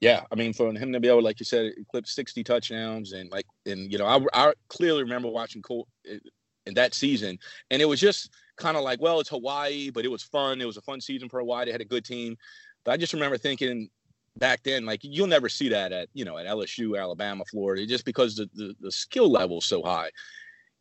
yeah, 0.00 0.22
I 0.32 0.34
mean, 0.34 0.52
for 0.54 0.72
him 0.72 0.92
to 0.92 1.00
be 1.00 1.08
able, 1.08 1.22
like 1.22 1.40
you 1.40 1.44
said, 1.44 1.72
eclipse 1.76 2.14
60 2.14 2.42
touchdowns 2.42 3.12
and 3.12 3.30
like, 3.30 3.44
and 3.66 3.92
you 3.92 3.98
know, 3.98 4.06
I, 4.06 4.20
I 4.32 4.52
clearly 4.68 5.02
remember 5.02 5.28
watching 5.28 5.60
Colt 5.60 5.88
eh, 6.10 6.18
in 6.66 6.74
that 6.74 6.94
season, 6.94 7.38
and 7.70 7.82
it 7.82 7.84
was 7.84 8.00
just 8.00 8.30
kind 8.56 8.78
of 8.78 8.82
like, 8.82 9.00
well, 9.00 9.20
it's 9.20 9.28
Hawaii, 9.28 9.90
but 9.90 10.06
it 10.06 10.10
was 10.10 10.22
fun. 10.22 10.60
It 10.60 10.66
was 10.66 10.78
a 10.78 10.82
fun 10.82 11.00
season 11.02 11.28
for 11.28 11.40
Hawaii. 11.40 11.66
They 11.66 11.72
had 11.72 11.82
a 11.82 11.86
good 11.86 12.04
team, 12.04 12.36
but 12.84 12.92
I 12.92 12.96
just 12.96 13.12
remember 13.12 13.36
thinking 13.36 13.90
back 14.38 14.62
then, 14.62 14.86
like 14.86 15.00
you'll 15.02 15.26
never 15.26 15.50
see 15.50 15.68
that 15.68 15.92
at 15.92 16.08
you 16.14 16.24
know 16.24 16.38
at 16.38 16.46
LSU, 16.46 16.98
Alabama, 16.98 17.44
Florida, 17.44 17.86
just 17.86 18.06
because 18.06 18.36
the 18.36 18.48
the, 18.54 18.74
the 18.80 18.92
skill 18.92 19.30
level 19.30 19.58
is 19.58 19.66
so 19.66 19.82
high, 19.82 20.10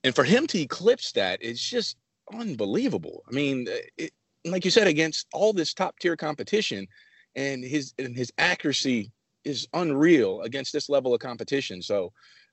and 0.05 0.15
for 0.15 0.24
him 0.24 0.47
to 0.47 0.59
eclipse 0.59 1.11
that, 1.11 1.39
it's 1.41 1.61
just 1.61 1.97
unbelievable. 2.34 3.24
I 3.30 3.36
mean, 3.36 3.67
eh, 3.70 3.82
it, 3.97 4.11
like 4.45 4.63
you 4.63 4.72
said, 4.72 4.88
against 4.88 5.28
all 5.34 5.51
this 5.51 5.74
top 5.74 5.99
tier 5.99 6.15
competition 6.15 6.88
and 7.36 7.64
his 7.64 7.94
and 8.00 8.16
his 8.16 8.32
accuracy 8.38 9.12
is 9.46 9.68
unreal 9.74 10.42
against 10.42 10.74
this 10.74 10.90
level 10.90 11.14
of 11.14 11.20
competition. 11.20 11.82
So, 11.82 12.12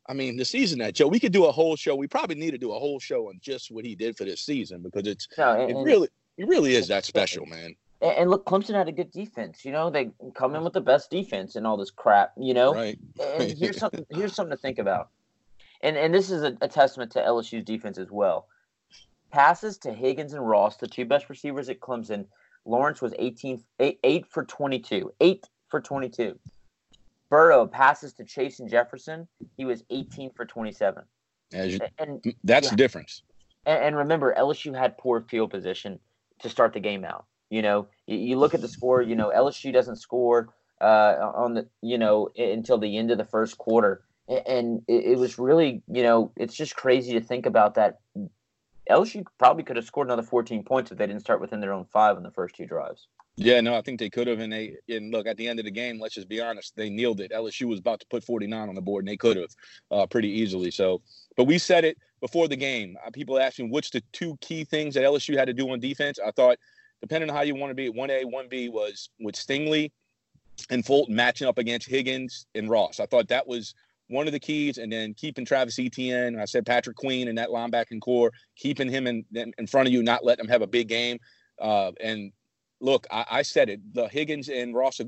I 0.09 0.15
mean, 0.15 0.37
the 0.37 0.45
season 0.45 0.79
that 0.81 0.95
Joe, 0.95 1.09
we 1.09 1.21
could 1.21 1.33
do 1.33 1.47
a 1.47 1.53
whole 1.53 1.77
show. 1.77 1.95
We 1.95 2.07
probably 2.07 2.37
need 2.37 2.53
to 2.53 2.59
do 2.59 2.73
a 2.73 2.79
whole 2.79 3.01
show 3.01 3.29
on 3.29 3.39
just 3.41 3.71
what 3.71 3.85
he 3.85 3.95
did 3.95 4.17
for 4.17 4.25
this 4.25 4.41
season 4.41 4.83
because 4.83 5.07
it's 5.07 5.29
no, 5.37 5.61
and, 5.61 5.71
it 5.71 5.77
really 5.77 6.09
it 6.39 6.47
really 6.47 6.75
is 6.75 6.89
that 6.89 7.05
special, 7.05 7.47
man. 7.47 7.75
And 8.03 8.31
look, 8.31 8.45
Clemson 8.45 8.75
had 8.75 8.89
a 8.89 8.93
good 8.93 9.11
defense. 9.11 9.65
You 9.65 9.73
know, 9.73 9.89
they 9.89 10.11
come 10.35 10.55
in 10.55 10.63
with 10.63 10.75
the 10.75 10.83
best 10.83 11.11
defense 11.11 11.57
and 11.57 11.67
all 11.67 11.77
this 11.77 11.91
crap. 11.91 12.33
You 12.39 12.55
know, 12.55 12.75
right? 12.75 12.99
and 13.21 13.53
here's 13.59 13.79
something. 13.79 14.05
Here's 14.11 14.35
something 14.35 14.57
to 14.57 14.61
think 14.61 14.79
about. 14.79 15.11
And 15.81 15.97
and 15.97 16.15
this 16.15 16.31
is 16.31 16.43
a, 16.43 16.57
a 16.61 16.69
testament 16.69 17.13
to 17.13 17.21
LSU's 17.21 17.65
defense 17.65 17.99
as 17.99 18.11
well. 18.11 18.49
Passes 19.33 19.77
to 19.79 19.93
Higgins 19.93 20.35
and 20.35 20.47
Ross, 20.47 20.77
the 20.77 20.87
two 20.87 21.05
best 21.05 21.29
receivers 21.29 21.69
at 21.69 21.81
Clemson, 21.81 22.27
Lawrence 22.67 23.01
was 23.01 23.15
18, 23.19 23.63
8, 23.79 23.99
8 24.03 24.27
for 24.27 24.45
22. 24.45 25.13
8 25.21 25.49
for 25.69 25.81
22. 25.81 26.39
Burrow 27.29 27.67
passes 27.67 28.13
to 28.15 28.25
Chase 28.25 28.61
and 28.61 28.69
Jefferson. 28.69 29.27
He 29.57 29.65
was 29.65 29.85
18 29.91 30.31
for 30.31 30.45
27. 30.45 31.03
You, 31.53 31.79
and 31.99 32.35
that's 32.45 32.67
yeah. 32.67 32.71
the 32.71 32.77
difference. 32.77 33.23
And, 33.65 33.85
and, 33.85 33.97
remember, 33.97 34.35
LSU 34.37 34.77
had 34.77 34.99
poor 34.99 35.21
field 35.21 35.51
position 35.51 35.99
to 36.41 36.49
start 36.49 36.73
the 36.73 36.81
game 36.81 37.05
out. 37.05 37.25
You 37.51 37.63
know, 37.63 37.87
you, 38.07 38.17
you 38.17 38.39
look 38.39 38.55
at 38.55 38.61
the 38.61 38.69
score. 38.69 39.01
You 39.01 39.15
know, 39.15 39.33
LSU 39.35 39.73
doesn't 39.73 39.97
score 39.97 40.49
uh, 40.81 41.31
on 41.35 41.55
the 41.55 41.69
you 41.83 41.99
know 41.99 42.31
until 42.37 42.79
the 42.79 42.97
end 42.97 43.11
of 43.11 43.19
the 43.19 43.25
first 43.25 43.59
quarter, 43.59 44.03
and 44.29 44.83
it, 44.89 45.13
it 45.13 45.19
was 45.19 45.39
really 45.39 45.83
you 45.91 46.03
know 46.03 46.33
it's 46.37 46.55
just 46.55 46.75
crazy 46.75 47.13
to 47.13 47.21
think 47.21 47.47
about 47.47 47.75
that. 47.75 48.01
LSU 48.91 49.25
probably 49.39 49.65
could 49.65 49.77
have 49.77 49.85
scored 49.85 50.07
another 50.07 50.23
14 50.23 50.63
points 50.63 50.91
if 50.91 50.99
they 50.99 51.07
didn't 51.07 51.23
start 51.23 51.41
within 51.41 51.61
their 51.61 51.73
own 51.73 51.85
five 51.85 52.17
on 52.17 52.23
the 52.23 52.31
first 52.31 52.55
two 52.55 52.67
drives. 52.67 53.09
Yeah, 53.39 53.61
no, 53.61 53.77
I 53.77 53.83
think 53.83 54.01
they 54.01 54.09
could 54.09 54.29
have, 54.29 54.41
and 54.41 54.51
they 54.51 54.77
and 54.89 55.13
look 55.13 55.27
at 55.27 55.37
the 55.37 55.47
end 55.47 55.59
of 55.59 55.67
the 55.67 55.71
game. 55.71 56.01
Let's 56.01 56.15
just 56.15 56.29
be 56.29 56.41
honest, 56.41 56.75
they 56.75 56.89
kneeled 56.89 57.21
it. 57.21 57.33
LSU 57.33 57.67
was 57.67 57.81
about 57.81 58.01
to 58.01 58.07
put 58.07 58.25
49 58.25 58.69
on 58.69 58.75
the 58.75 58.81
board, 58.81 59.05
and 59.05 59.09
they 59.09 59.17
could 59.17 59.37
have 59.37 59.51
uh, 59.91 60.07
pretty 60.07 60.31
easily. 60.31 60.71
So, 60.71 61.03
but 61.37 61.45
we 61.45 61.59
said 61.59 61.85
it 61.85 61.99
before 62.21 62.49
the 62.49 62.57
game. 62.57 62.97
Uh, 63.07 63.11
people 63.11 63.39
asking 63.39 63.71
what's 63.71 63.91
the 63.91 64.03
two 64.13 64.39
key 64.41 64.65
things 64.65 64.95
that 64.95 65.05
LSU 65.05 65.37
had 65.37 65.49
to 65.49 65.53
do 65.53 65.71
on 65.71 65.81
defense. 65.81 66.19
I 66.25 66.31
thought, 66.31 66.57
depending 67.03 67.29
on 67.29 67.37
how 67.37 67.43
you 67.43 67.55
want 67.55 67.71
to 67.71 67.75
be, 67.75 67.91
one 67.91 68.11
A, 68.11 68.25
one 68.25 68.49
B 68.49 68.71
was 68.71 69.11
with 69.21 69.35
Stingley 69.35 69.93
and 70.71 70.85
Fulton 70.85 71.15
matching 71.15 71.47
up 71.47 71.59
against 71.59 71.89
Higgins 71.89 72.47
and 72.55 72.71
Ross. 72.71 73.01
I 73.01 73.07
thought 73.07 73.29
that 73.29 73.47
was 73.47 73.75
one 74.09 74.27
of 74.27 74.33
the 74.33 74.41
keys, 74.41 74.79
and 74.79 74.93
then 74.93 75.15
keeping 75.15 75.45
Travis 75.45 75.79
Etienne. 75.79 76.39
I 76.39 76.45
said 76.45 76.65
Patrick 76.65 76.97
Queen 76.97 77.29
and 77.29 77.39
that 77.39 77.49
linebacking 77.49 78.01
core, 78.01 78.33
keeping 78.57 78.89
him 78.89 79.07
in 79.07 79.25
in 79.35 79.67
front 79.67 79.89
of 79.89 79.93
you, 79.93 80.03
not 80.03 80.25
letting 80.25 80.45
him 80.45 80.51
have 80.51 80.63
a 80.63 80.67
big 80.67 80.89
game. 80.89 81.19
Uh, 81.61 81.93
and 82.01 82.33
look, 82.81 83.07
I, 83.11 83.25
I, 83.31 83.43
said 83.43 83.71
it. 83.71 83.81
The 83.95 84.09
Higgins 84.09 84.49
and 84.49 84.75
Ross, 84.75 85.01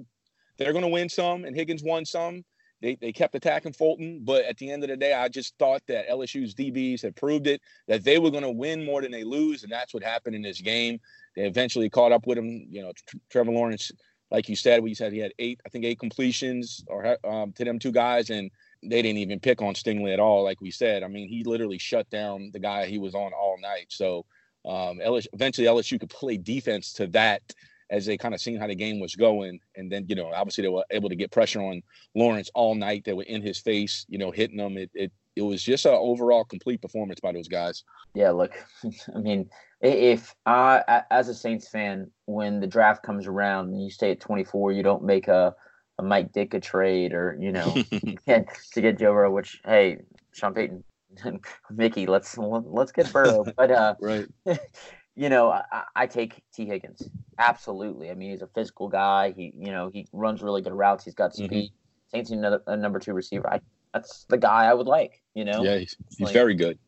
they're 0.56 0.72
going 0.72 0.82
to 0.82 0.88
win 0.88 1.08
some, 1.08 1.44
and 1.44 1.54
Higgins 1.54 1.82
won 1.82 2.04
some. 2.04 2.44
They, 2.80 2.94
they 2.94 3.12
kept 3.12 3.34
attacking 3.34 3.72
Fulton, 3.72 4.20
but 4.22 4.44
at 4.44 4.56
the 4.56 4.70
end 4.70 4.84
of 4.84 4.88
the 4.88 4.96
day, 4.96 5.12
I 5.12 5.28
just 5.28 5.58
thought 5.58 5.82
that 5.88 6.08
LSU's 6.08 6.54
DBs 6.54 7.02
had 7.02 7.16
proved 7.16 7.48
it 7.48 7.60
that 7.88 8.04
they 8.04 8.18
were 8.18 8.30
going 8.30 8.44
to 8.44 8.50
win 8.50 8.84
more 8.84 9.02
than 9.02 9.10
they 9.10 9.24
lose, 9.24 9.64
and 9.64 9.72
that's 9.72 9.92
what 9.92 10.04
happened 10.04 10.36
in 10.36 10.42
this 10.42 10.60
game. 10.60 11.00
They 11.34 11.42
eventually 11.42 11.90
caught 11.90 12.12
up 12.12 12.26
with 12.26 12.38
him. 12.38 12.66
You 12.70 12.82
know, 12.82 12.92
Trevor 13.30 13.50
Lawrence, 13.50 13.90
like 14.30 14.48
you 14.48 14.54
said, 14.54 14.82
we 14.82 14.94
said 14.94 15.12
he 15.12 15.18
had 15.18 15.32
eight, 15.40 15.60
I 15.66 15.70
think 15.70 15.84
eight 15.84 15.98
completions 15.98 16.84
or 16.86 17.18
um, 17.26 17.52
to 17.52 17.64
them 17.64 17.80
two 17.80 17.92
guys, 17.92 18.30
and 18.30 18.48
they 18.82 19.02
didn't 19.02 19.18
even 19.18 19.40
pick 19.40 19.60
on 19.60 19.74
Stingley 19.74 20.12
at 20.12 20.20
all. 20.20 20.44
Like 20.44 20.60
we 20.60 20.70
said, 20.70 21.02
I 21.02 21.08
mean, 21.08 21.28
he 21.28 21.44
literally 21.44 21.78
shut 21.78 22.08
down 22.10 22.50
the 22.52 22.60
guy 22.60 22.86
he 22.86 22.98
was 22.98 23.14
on 23.14 23.32
all 23.32 23.56
night. 23.60 23.86
So 23.88 24.24
um, 24.64 24.98
LSU, 25.04 25.26
eventually 25.32 25.66
LSU 25.66 25.98
could 25.98 26.10
play 26.10 26.36
defense 26.36 26.92
to 26.94 27.06
that 27.08 27.42
as 27.90 28.04
they 28.04 28.18
kind 28.18 28.34
of 28.34 28.40
seen 28.40 28.58
how 28.58 28.66
the 28.66 28.74
game 28.74 29.00
was 29.00 29.16
going. 29.16 29.58
And 29.76 29.90
then, 29.90 30.06
you 30.08 30.14
know, 30.14 30.30
obviously 30.32 30.62
they 30.62 30.68
were 30.68 30.84
able 30.90 31.08
to 31.08 31.16
get 31.16 31.30
pressure 31.30 31.60
on 31.60 31.82
Lawrence 32.14 32.50
all 32.54 32.74
night. 32.74 33.04
They 33.04 33.14
were 33.14 33.22
in 33.22 33.42
his 33.42 33.58
face, 33.58 34.04
you 34.08 34.18
know, 34.18 34.30
hitting 34.30 34.58
him. 34.58 34.76
It, 34.76 34.90
it, 34.94 35.12
it 35.36 35.42
was 35.42 35.62
just 35.62 35.86
an 35.86 35.94
overall 35.94 36.44
complete 36.44 36.82
performance 36.82 37.20
by 37.20 37.32
those 37.32 37.48
guys. 37.48 37.84
Yeah, 38.14 38.30
look, 38.30 38.52
I 39.14 39.18
mean, 39.18 39.48
if 39.80 40.34
I, 40.44 41.02
as 41.10 41.28
a 41.28 41.34
Saints 41.34 41.68
fan, 41.68 42.10
when 42.26 42.60
the 42.60 42.66
draft 42.66 43.02
comes 43.02 43.26
around 43.26 43.68
and 43.68 43.82
you 43.82 43.90
stay 43.90 44.10
at 44.10 44.20
24, 44.20 44.72
you 44.72 44.82
don't 44.82 45.04
make 45.04 45.28
a, 45.28 45.54
a 45.98 46.02
Mike 46.02 46.32
Ditka 46.32 46.62
trade 46.62 47.12
or, 47.12 47.36
you 47.40 47.52
know, 47.52 47.74
to 48.26 48.80
get 48.80 48.98
Joe 48.98 49.12
Burrow, 49.12 49.32
which, 49.32 49.60
hey, 49.64 49.98
Sean 50.32 50.54
Payton, 50.54 50.84
Mickey, 51.70 52.06
let's 52.06 52.36
let's 52.38 52.92
get 52.92 53.12
Burrow. 53.12 53.44
But 53.56 53.70
uh, 53.70 53.94
right, 54.00 54.26
you 55.16 55.28
know, 55.28 55.50
I, 55.50 55.82
I, 55.96 56.06
take 56.06 56.42
Tee 56.54 56.66
Higgins 56.66 57.08
absolutely. 57.38 58.10
I 58.10 58.14
mean, 58.14 58.30
he's 58.30 58.42
a 58.42 58.48
physical 58.48 58.88
guy. 58.88 59.32
He, 59.36 59.52
you 59.56 59.70
know, 59.72 59.90
he 59.92 60.06
runs 60.12 60.42
really 60.42 60.62
good 60.62 60.72
routes. 60.72 61.04
He's 61.04 61.14
got 61.14 61.32
mm-hmm. 61.32 61.44
speed. 61.46 61.70
Mm-hmm. 61.70 62.16
Saints 62.16 62.30
need 62.30 62.38
another 62.38 62.62
a 62.66 62.76
number 62.76 62.98
two 62.98 63.12
receiver. 63.12 63.52
I, 63.52 63.60
that's 63.92 64.24
the 64.28 64.38
guy 64.38 64.66
I 64.66 64.74
would 64.74 64.86
like. 64.86 65.22
You 65.34 65.44
know, 65.44 65.62
yeah, 65.62 65.78
he's, 65.78 65.96
he's 66.10 66.26
like, 66.26 66.32
very 66.32 66.54
good. 66.54 66.78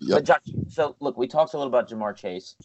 Yep. 0.00 0.16
But 0.16 0.24
Josh, 0.24 0.54
so 0.68 0.96
look, 1.00 1.16
we 1.16 1.26
talked 1.26 1.54
a 1.54 1.58
little 1.58 1.68
about 1.68 1.88
Ja'Marr 1.88 2.16
Chase. 2.16 2.56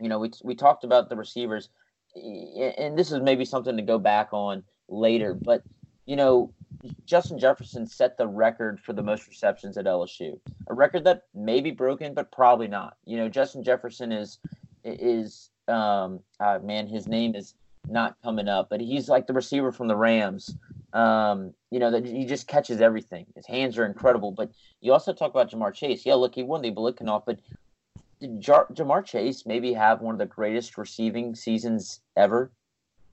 You 0.00 0.08
know, 0.08 0.18
we 0.18 0.30
we 0.42 0.54
talked 0.54 0.84
about 0.84 1.08
the 1.08 1.16
receivers, 1.16 1.68
and 2.14 2.98
this 2.98 3.12
is 3.12 3.20
maybe 3.20 3.44
something 3.44 3.76
to 3.76 3.82
go 3.82 3.98
back 3.98 4.28
on 4.32 4.62
later. 4.88 5.34
But 5.34 5.62
you 6.06 6.16
know, 6.16 6.52
Justin 7.04 7.38
Jefferson 7.38 7.86
set 7.86 8.16
the 8.16 8.26
record 8.26 8.80
for 8.80 8.92
the 8.92 9.02
most 9.02 9.26
receptions 9.26 9.76
at 9.76 9.86
LSU, 9.86 10.38
a 10.68 10.74
record 10.74 11.04
that 11.04 11.22
may 11.34 11.60
be 11.60 11.70
broken, 11.70 12.14
but 12.14 12.30
probably 12.30 12.68
not. 12.68 12.96
You 13.04 13.16
know, 13.16 13.28
Justin 13.28 13.62
Jefferson 13.62 14.12
is 14.12 14.38
is 14.84 15.50
um, 15.68 16.20
uh, 16.40 16.58
man, 16.62 16.86
his 16.86 17.08
name 17.08 17.34
is 17.34 17.54
not 17.88 18.16
coming 18.22 18.48
up, 18.48 18.68
but 18.70 18.80
he's 18.80 19.08
like 19.08 19.26
the 19.26 19.32
receiver 19.32 19.72
from 19.72 19.88
the 19.88 19.96
Rams. 19.96 20.54
Um, 20.92 21.52
you 21.70 21.78
know 21.78 21.90
that 21.90 22.06
he 22.06 22.24
just 22.24 22.46
catches 22.46 22.80
everything. 22.80 23.26
His 23.34 23.46
hands 23.46 23.76
are 23.78 23.84
incredible. 23.84 24.30
But 24.32 24.50
you 24.80 24.92
also 24.92 25.12
talk 25.12 25.30
about 25.30 25.50
Ja'Marr 25.50 25.74
Chase. 25.74 26.06
Yeah, 26.06 26.14
look, 26.14 26.34
he 26.34 26.42
won 26.42 26.62
the 26.62 26.70
Biletnikoff, 26.70 27.24
but 27.26 27.38
did 28.20 28.40
Jar- 28.40 28.68
Ja'Marr 28.72 29.04
Chase 29.04 29.44
maybe 29.44 29.72
have 29.74 30.00
one 30.00 30.14
of 30.14 30.18
the 30.18 30.26
greatest 30.26 30.78
receiving 30.78 31.34
seasons 31.34 32.00
ever? 32.16 32.52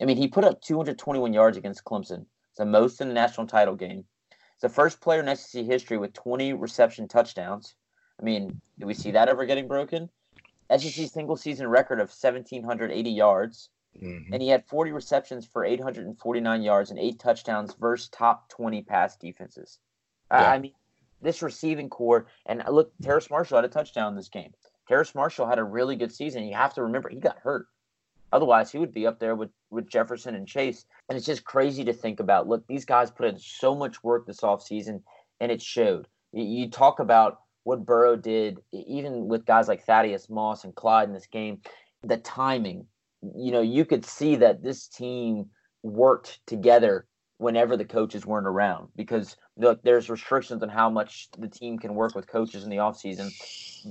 I 0.04 0.06
mean, 0.06 0.18
he 0.18 0.28
put 0.28 0.44
up 0.44 0.62
221 0.62 1.32
yards 1.32 1.56
against 1.56 1.86
Clemson. 1.86 2.26
It's 2.50 2.58
the 2.58 2.66
most 2.66 3.00
in 3.00 3.08
the 3.08 3.14
national 3.14 3.48
title 3.48 3.76
game. 3.76 4.04
It's 4.32 4.62
the 4.62 4.68
first 4.68 5.00
player 5.00 5.22
in 5.22 5.34
SEC 5.34 5.64
history 5.64 5.98
with 5.98 6.12
20 6.12 6.52
reception 6.52 7.08
touchdowns. 7.08 7.76
I 8.20 8.24
mean, 8.24 8.60
do 8.78 8.86
we 8.86 8.96
see 8.96 9.12
that 9.12 9.30
ever 9.30 9.46
getting 9.46 9.66
broken? 9.66 10.10
SEC 10.70 11.10
single 11.10 11.38
season 11.38 11.68
record 11.68 12.02
of 12.02 12.10
1,780 12.10 13.10
yards. 13.12 13.70
Mm-hmm. 13.98 14.34
And 14.34 14.44
he 14.44 14.50
had 14.50 14.66
40 14.66 14.92
receptions 14.92 15.46
for 15.46 15.64
849 15.64 16.62
yards 16.62 16.90
and 16.90 17.00
eight 17.00 17.18
touchdowns 17.18 17.74
versus 17.80 18.10
top 18.10 18.50
20 18.50 18.82
pass 18.82 19.16
defenses. 19.16 19.80
Yeah. 20.30 20.52
I 20.52 20.60
mean, 20.60 20.74
this 21.22 21.42
receiving 21.42 21.90
core, 21.90 22.28
and 22.46 22.62
look, 22.70 22.92
Terrace 23.02 23.30
Marshall 23.30 23.56
had 23.56 23.66
a 23.66 23.70
touchdown 23.70 24.10
in 24.10 24.16
this 24.18 24.28
game. 24.28 24.52
Terrace 24.86 25.16
Marshall 25.16 25.48
had 25.48 25.60
a 25.60 25.64
really 25.64 25.96
good 25.96 26.12
season. 26.12 26.44
You 26.44 26.56
have 26.56 26.74
to 26.74 26.84
remember, 26.84 27.08
he 27.08 27.22
got 27.22 27.40
hurt. 27.40 27.68
Otherwise, 28.34 28.72
he 28.72 28.80
would 28.80 28.92
be 28.92 29.06
up 29.06 29.20
there 29.20 29.36
with, 29.36 29.52
with 29.70 29.88
Jefferson 29.88 30.34
and 30.34 30.48
Chase. 30.48 30.86
And 31.08 31.16
it's 31.16 31.26
just 31.26 31.46
crazy 31.46 31.86
to 31.86 31.94
think 31.94 32.20
about. 32.20 32.48
Look, 32.48 32.66
these 32.66 32.84
guys 32.84 33.12
put 33.12 33.28
in 33.28 33.38
so 33.38 33.76
much 33.76 34.04
work 34.04 34.26
this 34.26 34.42
offseason, 34.42 35.04
and 35.40 35.52
it 35.52 35.62
showed. 35.62 36.08
You 36.34 36.68
talk 36.68 37.00
about 37.00 37.38
what 37.64 37.86
Burrow 37.86 38.16
did, 38.16 38.58
even 38.72 39.28
with 39.28 39.46
guys 39.46 39.68
like 39.68 39.86
Thaddeus 39.86 40.32
Moss 40.32 40.64
and 40.64 40.74
Clyde 40.74 41.10
in 41.10 41.14
this 41.14 41.28
game, 41.28 41.62
the 42.02 42.18
timing. 42.18 42.88
You 43.36 43.52
know, 43.52 43.62
you 43.62 43.86
could 43.86 44.04
see 44.04 44.36
that 44.38 44.64
this 44.64 44.88
team 44.88 45.46
worked 45.84 46.40
together 46.48 47.06
whenever 47.38 47.78
the 47.78 47.86
coaches 47.86 48.26
weren't 48.26 48.48
around 48.48 48.88
because 48.96 49.38
look, 49.58 49.82
there's 49.84 50.10
restrictions 50.10 50.64
on 50.64 50.70
how 50.70 50.90
much 50.90 51.28
the 51.38 51.48
team 51.48 51.78
can 51.78 51.94
work 51.94 52.16
with 52.16 52.26
coaches 52.26 52.64
in 52.64 52.70
the 52.70 52.78
offseason. 52.78 53.30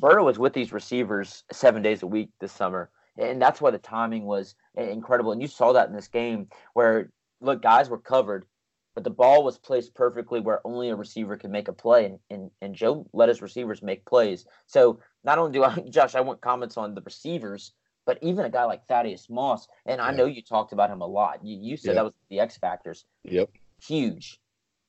Burrow 0.01 0.25
was 0.25 0.39
with 0.39 0.53
these 0.53 0.73
receivers 0.73 1.45
seven 1.53 1.83
days 1.83 2.03
a 2.03 2.07
week 2.07 2.31
this 2.41 2.53
summer 2.53 2.91
and 3.19 3.41
that's 3.41 3.61
why 3.61 3.71
the 3.71 3.79
timing 3.79 4.25
was 4.25 4.55
incredible. 4.75 5.33
And 5.33 5.43
you 5.43 5.49
saw 5.49 5.73
that 5.73 5.89
in 5.89 5.95
this 5.95 6.09
game 6.09 6.49
where 6.75 7.11
look, 7.41 7.63
guys 7.63 7.91
were 7.91 7.99
covered, 7.99 8.47
but 8.95 9.05
the 9.05 9.11
ball 9.11 9.45
was 9.45 9.59
placed 9.59 9.95
perfectly 9.95 10.41
where 10.41 10.67
only 10.67 10.91
a 10.91 10.97
receiver 10.97 11.37
could 11.37 11.51
make 11.51 11.69
a 11.69 11.73
play, 11.73 12.07
and 12.07 12.19
and, 12.31 12.51
and 12.61 12.75
Joe 12.75 13.07
let 13.13 13.29
his 13.29 13.43
receivers 13.43 13.83
make 13.83 14.05
plays. 14.05 14.47
So 14.67 15.01
not 15.25 15.39
only 15.39 15.53
do 15.53 15.65
I, 15.65 15.75
Josh, 15.91 16.15
I 16.15 16.21
want 16.21 16.41
comments 16.41 16.77
on 16.77 16.95
the 16.95 17.03
receivers, 17.03 17.73
but 18.07 18.19
even 18.23 18.45
a 18.45 18.51
guy 18.51 18.65
like 18.65 18.87
Thaddeus 18.87 19.29
Moss, 19.29 19.69
and 19.87 20.01
I 20.01 20.13
know 20.13 20.27
you 20.27 20.43
talked 20.43 20.73
about 20.73 20.91
him 20.91 21.01
a 21.01 21.07
lot. 21.07 21.45
You, 21.45 21.59
you 21.61 21.77
said 21.77 21.89
yep. 21.89 21.97
that 21.97 22.05
was 22.05 22.13
the 22.31 22.41
X 22.41 22.57
factors. 22.57 23.05
Yep. 23.25 23.51
Huge, 23.83 24.41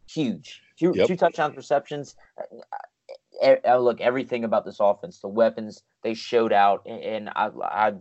huge. 0.09 0.61
Two, 0.78 0.93
yep. 0.95 1.07
two 1.07 1.15
touchdowns 1.15 1.55
receptions. 1.55 2.15
Uh, 3.41 3.55
uh, 3.65 3.78
look, 3.78 4.01
everything 4.01 4.43
about 4.43 4.65
this 4.65 4.78
offense, 4.80 5.19
the 5.19 5.28
weapons 5.28 5.84
they 6.03 6.13
showed 6.13 6.53
out, 6.53 6.86
and 6.86 7.30
I, 7.30 7.49
I 7.63 7.93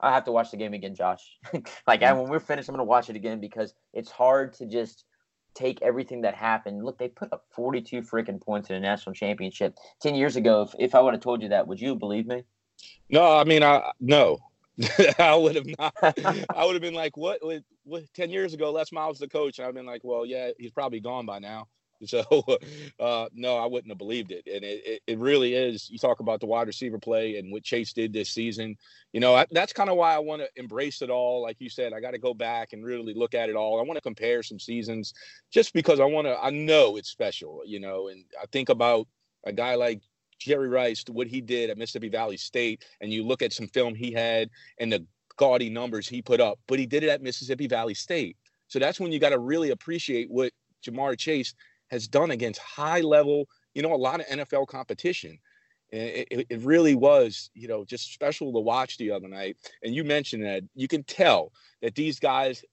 I 0.00 0.12
have 0.12 0.24
to 0.24 0.32
watch 0.32 0.50
the 0.50 0.56
game 0.56 0.74
again, 0.74 0.94
Josh. 0.94 1.38
like 1.86 2.02
I, 2.02 2.12
when 2.12 2.28
we're 2.28 2.40
finished, 2.40 2.68
I'm 2.68 2.74
gonna 2.74 2.84
watch 2.84 3.08
it 3.10 3.16
again 3.16 3.40
because 3.40 3.74
it's 3.92 4.10
hard 4.10 4.52
to 4.54 4.66
just 4.66 5.04
take 5.54 5.80
everything 5.82 6.20
that 6.22 6.34
happened. 6.34 6.84
Look, 6.84 6.98
they 6.98 7.08
put 7.08 7.32
up 7.32 7.46
42 7.54 8.02
freaking 8.02 8.40
points 8.40 8.68
in 8.68 8.76
a 8.76 8.80
national 8.80 9.14
championship 9.14 9.74
ten 10.00 10.14
years 10.14 10.36
ago. 10.36 10.62
If, 10.62 10.74
if 10.78 10.94
I 10.94 11.00
would 11.00 11.14
have 11.14 11.22
told 11.22 11.42
you 11.42 11.48
that, 11.50 11.66
would 11.66 11.80
you 11.80 11.94
believe 11.96 12.26
me? 12.26 12.44
No, 13.08 13.36
I 13.36 13.44
mean, 13.44 13.62
I 13.62 13.90
no, 14.00 14.38
I 15.18 15.34
would 15.34 15.56
have 15.56 15.66
not. 15.78 15.94
I 16.02 16.64
would 16.64 16.74
have 16.74 16.82
been 16.82 16.94
like, 16.94 17.16
what, 17.16 17.44
what, 17.44 17.62
what? 17.84 18.02
Ten 18.14 18.30
years 18.30 18.52
ago, 18.52 18.70
Les 18.72 18.92
Miles 18.92 19.18
the 19.18 19.28
coach, 19.28 19.58
and 19.58 19.66
I've 19.66 19.74
been 19.74 19.86
like, 19.86 20.02
well, 20.04 20.26
yeah, 20.26 20.50
he's 20.58 20.70
probably 20.70 21.00
gone 21.00 21.24
by 21.24 21.38
now. 21.38 21.68
So, 22.06 22.22
uh, 23.00 23.26
no, 23.34 23.56
I 23.56 23.66
wouldn't 23.66 23.90
have 23.90 23.98
believed 23.98 24.30
it. 24.30 24.46
And 24.46 24.64
it, 24.64 24.82
it, 24.86 25.02
it, 25.06 25.18
really 25.18 25.54
is. 25.54 25.88
You 25.90 25.98
talk 25.98 26.20
about 26.20 26.40
the 26.40 26.46
wide 26.46 26.66
receiver 26.66 26.98
play 26.98 27.36
and 27.36 27.50
what 27.50 27.64
Chase 27.64 27.92
did 27.92 28.12
this 28.12 28.30
season. 28.30 28.76
You 29.12 29.20
know, 29.20 29.34
I, 29.34 29.46
that's 29.50 29.72
kind 29.72 29.90
of 29.90 29.96
why 29.96 30.14
I 30.14 30.18
want 30.18 30.42
to 30.42 30.48
embrace 30.56 31.02
it 31.02 31.10
all. 31.10 31.42
Like 31.42 31.56
you 31.58 31.68
said, 31.68 31.92
I 31.92 32.00
got 32.00 32.12
to 32.12 32.18
go 32.18 32.34
back 32.34 32.72
and 32.72 32.84
really 32.84 33.14
look 33.14 33.34
at 33.34 33.48
it 33.48 33.56
all. 33.56 33.80
I 33.80 33.82
want 33.82 33.96
to 33.96 34.02
compare 34.02 34.42
some 34.42 34.58
seasons 34.58 35.14
just 35.50 35.72
because 35.72 35.98
I 35.98 36.04
want 36.04 36.26
to, 36.26 36.38
I 36.38 36.50
know 36.50 36.96
it's 36.96 37.10
special, 37.10 37.62
you 37.64 37.80
know, 37.80 38.08
and 38.08 38.24
I 38.40 38.46
think 38.52 38.68
about 38.68 39.08
a 39.44 39.52
guy 39.52 39.74
like 39.74 40.02
Jerry 40.38 40.68
Rice, 40.68 41.04
what 41.10 41.26
he 41.26 41.40
did 41.40 41.70
at 41.70 41.78
Mississippi 41.78 42.08
Valley 42.08 42.36
State, 42.36 42.84
and 43.00 43.12
you 43.12 43.24
look 43.24 43.42
at 43.42 43.52
some 43.52 43.68
film 43.68 43.94
he 43.94 44.12
had 44.12 44.50
and 44.78 44.92
the 44.92 45.06
gaudy 45.36 45.70
numbers 45.70 46.08
he 46.08 46.22
put 46.22 46.40
up, 46.40 46.58
but 46.66 46.78
he 46.78 46.86
did 46.86 47.02
it 47.02 47.08
at 47.08 47.22
Mississippi 47.22 47.66
Valley 47.66 47.94
State. 47.94 48.36
So 48.68 48.78
that's 48.78 48.98
when 48.98 49.12
you 49.12 49.18
got 49.18 49.30
to 49.30 49.38
really 49.38 49.70
appreciate 49.70 50.30
what 50.30 50.52
Ja'Marr 50.84 51.18
Chase 51.18 51.54
has 51.90 52.08
done 52.08 52.30
against 52.30 52.60
high 52.60 53.00
level, 53.00 53.48
you 53.74 53.82
know, 53.82 53.94
a 53.94 53.96
lot 53.96 54.20
of 54.20 54.26
NFL 54.26 54.66
competition. 54.66 55.38
it, 55.90 56.46
it 56.50 56.60
really 56.62 56.94
was, 56.94 57.50
you 57.54 57.68
know, 57.68 57.84
just 57.84 58.12
special 58.12 58.52
to 58.52 58.58
watch 58.58 58.98
the 58.98 59.10
other 59.10 59.28
night. 59.28 59.56
And 59.82 59.94
you 59.94 60.04
mentioned 60.04 60.44
that 60.44 60.64
you 60.74 60.88
can 60.88 61.04
tell 61.04 61.52
that 61.80 61.94
these 61.94 62.18
guys 62.18 62.64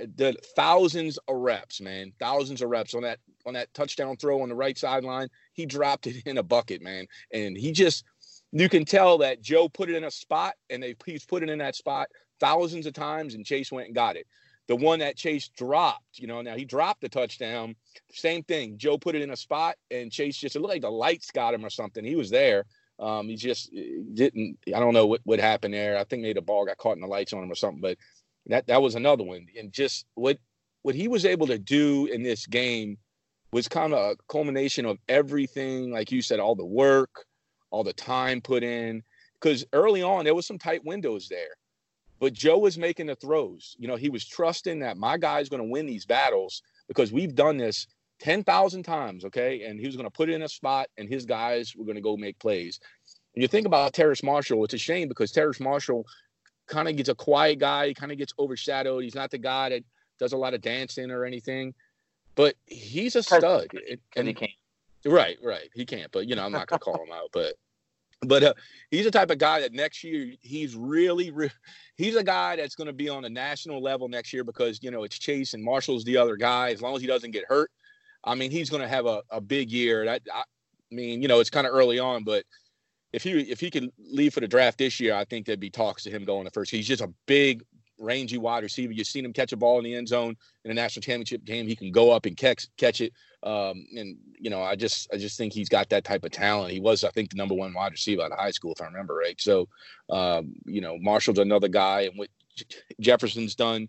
uh, 0.00 0.06
did 0.14 0.36
thousands 0.56 1.18
of 1.28 1.36
reps, 1.36 1.80
man, 1.80 2.12
thousands 2.18 2.62
of 2.62 2.70
reps 2.70 2.94
on 2.94 3.02
that 3.02 3.18
on 3.46 3.54
that 3.54 3.72
touchdown 3.74 4.16
throw 4.16 4.40
on 4.42 4.48
the 4.48 4.54
right 4.54 4.78
sideline. 4.78 5.28
He 5.52 5.66
dropped 5.66 6.06
it 6.06 6.22
in 6.26 6.38
a 6.38 6.42
bucket, 6.42 6.82
man, 6.82 7.06
and 7.32 7.56
he 7.56 7.72
just 7.72 8.04
you 8.52 8.68
can 8.68 8.84
tell 8.84 9.18
that 9.18 9.42
Joe 9.42 9.68
put 9.68 9.90
it 9.90 9.96
in 9.96 10.04
a 10.04 10.10
spot, 10.10 10.54
and 10.70 10.82
they 10.82 10.94
he's 11.04 11.26
put 11.26 11.42
it 11.42 11.50
in 11.50 11.58
that 11.58 11.76
spot 11.76 12.08
thousands 12.40 12.86
of 12.86 12.92
times, 12.92 13.34
and 13.34 13.44
Chase 13.44 13.70
went 13.70 13.86
and 13.86 13.94
got 13.94 14.16
it. 14.16 14.26
The 14.66 14.76
one 14.76 15.00
that 15.00 15.16
Chase 15.16 15.48
dropped, 15.48 16.18
you 16.18 16.26
know, 16.26 16.40
now 16.40 16.56
he 16.56 16.64
dropped 16.64 17.02
the 17.02 17.08
touchdown. 17.08 17.76
Same 18.12 18.42
thing. 18.42 18.78
Joe 18.78 18.96
put 18.96 19.14
it 19.14 19.20
in 19.20 19.30
a 19.30 19.36
spot, 19.36 19.76
and 19.90 20.10
Chase 20.10 20.36
just 20.36 20.56
it 20.56 20.60
looked 20.60 20.72
like 20.72 20.82
the 20.82 20.90
lights 20.90 21.30
got 21.30 21.52
him 21.52 21.64
or 21.64 21.70
something. 21.70 22.04
He 22.04 22.16
was 22.16 22.30
there. 22.30 22.64
Um, 22.98 23.28
he 23.28 23.36
just 23.36 23.70
eh, 23.76 24.00
didn't. 24.14 24.58
I 24.74 24.80
don't 24.80 24.94
know 24.94 25.06
what 25.06 25.20
what 25.24 25.38
happened 25.38 25.74
there. 25.74 25.98
I 25.98 26.04
think 26.04 26.22
maybe 26.22 26.34
the 26.34 26.42
ball 26.42 26.64
got 26.64 26.78
caught 26.78 26.96
in 26.96 27.02
the 27.02 27.06
lights 27.06 27.32
on 27.32 27.42
him 27.42 27.52
or 27.52 27.56
something. 27.56 27.80
But 27.80 27.98
that 28.46 28.66
that 28.66 28.82
was 28.82 28.94
another 28.94 29.24
one. 29.24 29.46
And 29.58 29.72
just 29.72 30.06
what 30.14 30.38
what 30.82 30.94
he 30.94 31.08
was 31.08 31.24
able 31.24 31.46
to 31.48 31.58
do 31.58 32.06
in 32.06 32.22
this 32.22 32.46
game 32.46 32.96
was 33.52 33.68
kind 33.68 33.92
of 33.92 33.98
a 33.98 34.16
culmination 34.28 34.86
of 34.86 34.98
everything, 35.08 35.90
like 35.90 36.10
you 36.10 36.22
said, 36.22 36.40
all 36.40 36.54
the 36.54 36.64
work, 36.64 37.24
all 37.70 37.84
the 37.84 37.92
time 37.92 38.40
put 38.40 38.62
in. 38.62 39.02
Because 39.34 39.64
early 39.72 40.02
on 40.02 40.24
there 40.24 40.34
was 40.34 40.46
some 40.46 40.58
tight 40.58 40.84
windows 40.84 41.28
there. 41.28 41.56
But 42.20 42.32
Joe 42.32 42.58
was 42.58 42.78
making 42.78 43.06
the 43.06 43.16
throws. 43.16 43.76
You 43.78 43.88
know, 43.88 43.96
he 43.96 44.08
was 44.08 44.24
trusting 44.26 44.80
that 44.80 44.96
my 44.96 45.18
guy's 45.18 45.48
going 45.48 45.62
to 45.62 45.68
win 45.68 45.86
these 45.86 46.06
battles 46.06 46.62
because 46.88 47.12
we've 47.12 47.34
done 47.34 47.56
this 47.56 47.86
10,000 48.20 48.82
times, 48.82 49.24
okay? 49.24 49.64
And 49.64 49.78
he 49.78 49.86
was 49.86 49.96
going 49.96 50.06
to 50.06 50.10
put 50.10 50.28
it 50.28 50.34
in 50.34 50.42
a 50.42 50.48
spot 50.48 50.88
and 50.96 51.08
his 51.08 51.26
guys 51.26 51.74
were 51.76 51.84
going 51.84 51.96
to 51.96 52.00
go 52.00 52.16
make 52.16 52.38
plays. 52.38 52.80
And 53.34 53.42
you 53.42 53.48
think 53.48 53.66
about 53.66 53.92
Terrace 53.92 54.22
Marshall, 54.22 54.64
it's 54.64 54.74
a 54.74 54.78
shame 54.78 55.08
because 55.08 55.32
Terrace 55.32 55.60
Marshall 55.60 56.06
kind 56.66 56.88
of 56.88 56.96
gets 56.96 57.08
a 57.08 57.14
quiet 57.14 57.58
guy, 57.58 57.88
he 57.88 57.94
kind 57.94 58.12
of 58.12 58.18
gets 58.18 58.32
overshadowed. 58.38 59.02
He's 59.02 59.14
not 59.14 59.30
the 59.30 59.38
guy 59.38 59.70
that 59.70 59.82
does 60.18 60.32
a 60.32 60.36
lot 60.36 60.54
of 60.54 60.60
dancing 60.60 61.10
or 61.10 61.24
anything, 61.24 61.74
but 62.36 62.54
he's 62.66 63.16
a 63.16 63.22
stud. 63.22 63.68
And, 63.72 63.98
and 64.16 64.28
he 64.28 64.34
can't. 64.34 64.50
Right, 65.04 65.36
right. 65.42 65.68
He 65.74 65.84
can't, 65.84 66.10
but 66.12 66.26
you 66.26 66.36
know, 66.36 66.44
I'm 66.44 66.52
not 66.52 66.66
going 66.68 66.78
to 66.78 66.84
call 66.84 67.02
him 67.02 67.12
out, 67.12 67.28
but 67.32 67.54
but 68.26 68.42
uh, 68.42 68.54
he's 68.90 69.04
the 69.04 69.10
type 69.10 69.30
of 69.30 69.38
guy 69.38 69.60
that 69.60 69.72
next 69.72 70.04
year 70.04 70.34
he's 70.42 70.74
really, 70.74 71.30
re- 71.30 71.50
he's 71.96 72.16
a 72.16 72.24
guy 72.24 72.56
that's 72.56 72.74
going 72.74 72.86
to 72.86 72.92
be 72.92 73.08
on 73.08 73.24
a 73.24 73.28
national 73.28 73.82
level 73.82 74.08
next 74.08 74.32
year 74.32 74.44
because 74.44 74.82
you 74.82 74.90
know 74.90 75.04
it's 75.04 75.18
Chase 75.18 75.54
and 75.54 75.62
Marshall's 75.62 76.04
the 76.04 76.16
other 76.16 76.36
guy. 76.36 76.70
As 76.70 76.82
long 76.82 76.94
as 76.94 77.00
he 77.00 77.06
doesn't 77.06 77.30
get 77.30 77.44
hurt, 77.48 77.70
I 78.24 78.34
mean 78.34 78.50
he's 78.50 78.70
going 78.70 78.82
to 78.82 78.88
have 78.88 79.06
a, 79.06 79.22
a 79.30 79.40
big 79.40 79.70
year. 79.70 80.04
That 80.04 80.22
I, 80.32 80.40
I 80.40 80.94
mean, 80.94 81.22
you 81.22 81.28
know, 81.28 81.40
it's 81.40 81.50
kind 81.50 81.66
of 81.66 81.72
early 81.72 81.98
on, 81.98 82.24
but 82.24 82.44
if 83.12 83.22
he 83.22 83.32
if 83.42 83.60
he 83.60 83.70
could 83.70 83.90
leave 83.98 84.34
for 84.34 84.40
the 84.40 84.48
draft 84.48 84.78
this 84.78 84.98
year, 85.00 85.14
I 85.14 85.24
think 85.24 85.46
there'd 85.46 85.60
be 85.60 85.70
talks 85.70 86.02
to 86.04 86.10
him 86.10 86.24
going 86.24 86.44
to 86.44 86.50
first. 86.50 86.70
He's 86.70 86.86
just 86.86 87.02
a 87.02 87.12
big, 87.26 87.62
rangy 87.98 88.38
wide 88.38 88.62
receiver. 88.62 88.92
You've 88.92 89.06
seen 89.06 89.24
him 89.24 89.32
catch 89.32 89.52
a 89.52 89.56
ball 89.56 89.78
in 89.78 89.84
the 89.84 89.94
end 89.94 90.08
zone 90.08 90.36
in 90.64 90.70
a 90.70 90.74
national 90.74 91.02
championship 91.02 91.44
game. 91.44 91.66
He 91.66 91.76
can 91.76 91.92
go 91.92 92.10
up 92.10 92.26
and 92.26 92.36
catch 92.36 92.66
catch 92.76 93.00
it. 93.00 93.12
Um, 93.44 93.86
and 93.94 94.16
you 94.38 94.48
know, 94.48 94.62
I 94.62 94.74
just 94.74 95.08
I 95.12 95.18
just 95.18 95.36
think 95.36 95.52
he's 95.52 95.68
got 95.68 95.90
that 95.90 96.04
type 96.04 96.24
of 96.24 96.32
talent. 96.32 96.72
He 96.72 96.80
was, 96.80 97.04
I 97.04 97.10
think, 97.10 97.30
the 97.30 97.36
number 97.36 97.54
one 97.54 97.74
wide 97.74 97.92
receiver 97.92 98.22
out 98.22 98.32
of 98.32 98.38
high 98.38 98.50
school, 98.50 98.72
if 98.72 98.80
I 98.80 98.86
remember 98.86 99.14
right. 99.14 99.38
So, 99.38 99.68
um, 100.08 100.54
you 100.64 100.80
know, 100.80 100.96
Marshall's 100.98 101.38
another 101.38 101.68
guy, 101.68 102.02
and 102.02 102.18
what 102.18 102.30
Jefferson's 103.00 103.54
done. 103.54 103.88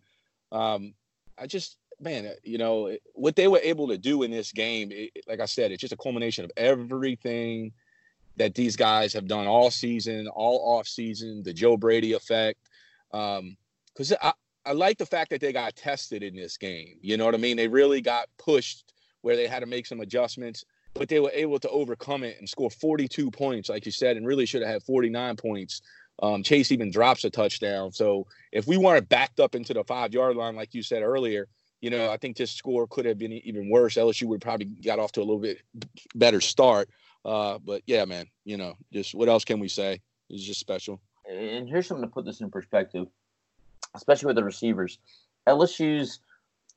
Um, 0.51 0.93
I 1.37 1.47
just 1.47 1.77
man, 2.01 2.31
you 2.43 2.57
know 2.57 2.95
what 3.13 3.37
they 3.37 3.47
were 3.47 3.61
able 3.63 3.87
to 3.87 3.97
do 3.97 4.23
in 4.23 4.31
this 4.31 4.51
game. 4.51 4.89
It, 4.91 5.23
like 5.27 5.39
I 5.39 5.45
said, 5.45 5.71
it's 5.71 5.81
just 5.81 5.93
a 5.93 5.97
culmination 5.97 6.43
of 6.43 6.51
everything 6.57 7.71
that 8.37 8.55
these 8.55 8.75
guys 8.75 9.13
have 9.13 9.27
done 9.27 9.47
all 9.47 9.71
season, 9.71 10.27
all 10.27 10.77
off 10.77 10.87
season. 10.87 11.43
The 11.43 11.53
Joe 11.53 11.77
Brady 11.77 12.11
effect. 12.13 12.59
Because 13.11 14.11
um, 14.11 14.17
I, 14.21 14.33
I 14.65 14.71
like 14.73 14.97
the 14.97 15.05
fact 15.05 15.29
that 15.29 15.39
they 15.39 15.53
got 15.53 15.75
tested 15.75 16.23
in 16.23 16.35
this 16.35 16.57
game. 16.57 16.97
You 17.01 17.15
know 17.15 17.25
what 17.25 17.35
I 17.35 17.37
mean? 17.37 17.55
They 17.55 17.69
really 17.69 18.01
got 18.01 18.27
pushed 18.37 18.93
where 19.25 19.35
they 19.35 19.47
had 19.47 19.61
to 19.61 19.65
make 19.65 19.87
some 19.87 20.01
adjustments, 20.01 20.65
but 20.93 21.09
they 21.09 21.19
were 21.19 21.31
able 21.33 21.57
to 21.57 21.67
overcome 21.69 22.23
it 22.23 22.37
and 22.37 22.47
score 22.47 22.69
42 22.69 23.31
points, 23.31 23.69
like 23.69 23.83
you 23.83 23.91
said, 23.91 24.17
and 24.17 24.27
really 24.27 24.45
should 24.45 24.61
have 24.61 24.69
had 24.69 24.83
49 24.83 25.35
points. 25.35 25.81
Um, 26.21 26.43
Chase 26.43 26.71
even 26.71 26.91
drops 26.91 27.23
a 27.23 27.31
touchdown. 27.31 27.91
So 27.91 28.27
if 28.51 28.67
we 28.67 28.77
weren't 28.77 29.09
backed 29.09 29.39
up 29.39 29.55
into 29.55 29.73
the 29.73 29.83
five 29.83 30.13
yard 30.13 30.35
line, 30.35 30.55
like 30.55 30.75
you 30.75 30.83
said 30.83 31.01
earlier, 31.01 31.47
you 31.81 31.89
know, 31.89 32.11
I 32.11 32.17
think 32.17 32.37
this 32.37 32.51
score 32.51 32.85
could 32.85 33.05
have 33.05 33.17
been 33.17 33.31
even 33.31 33.67
worse. 33.67 33.95
LSU 33.95 34.27
would 34.27 34.41
probably 34.41 34.67
got 34.67 34.99
off 34.99 35.11
to 35.13 35.21
a 35.21 35.25
little 35.25 35.39
bit 35.39 35.57
better 36.13 36.39
start. 36.39 36.87
Uh, 37.25 37.57
but 37.57 37.81
yeah, 37.87 38.05
man, 38.05 38.27
you 38.43 38.57
know, 38.57 38.75
just 38.93 39.15
what 39.15 39.27
else 39.27 39.43
can 39.43 39.59
we 39.59 39.69
say? 39.69 40.01
It's 40.29 40.43
just 40.43 40.59
special. 40.59 41.01
And 41.27 41.67
here's 41.67 41.87
something 41.87 42.07
to 42.07 42.13
put 42.13 42.25
this 42.25 42.41
in 42.41 42.51
perspective, 42.51 43.07
especially 43.95 44.27
with 44.27 44.35
the 44.35 44.43
receivers. 44.43 44.99
LSU's 45.49 46.19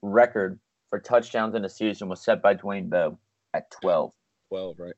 record 0.00 0.58
for 0.90 0.98
touchdowns 0.98 1.54
in 1.54 1.64
a 1.64 1.68
season 1.68 2.08
was 2.08 2.20
set 2.20 2.42
by 2.42 2.54
Dwayne 2.54 2.88
Bowe 2.88 3.18
at 3.54 3.70
12. 3.70 4.12
12, 4.48 4.78
right. 4.78 4.94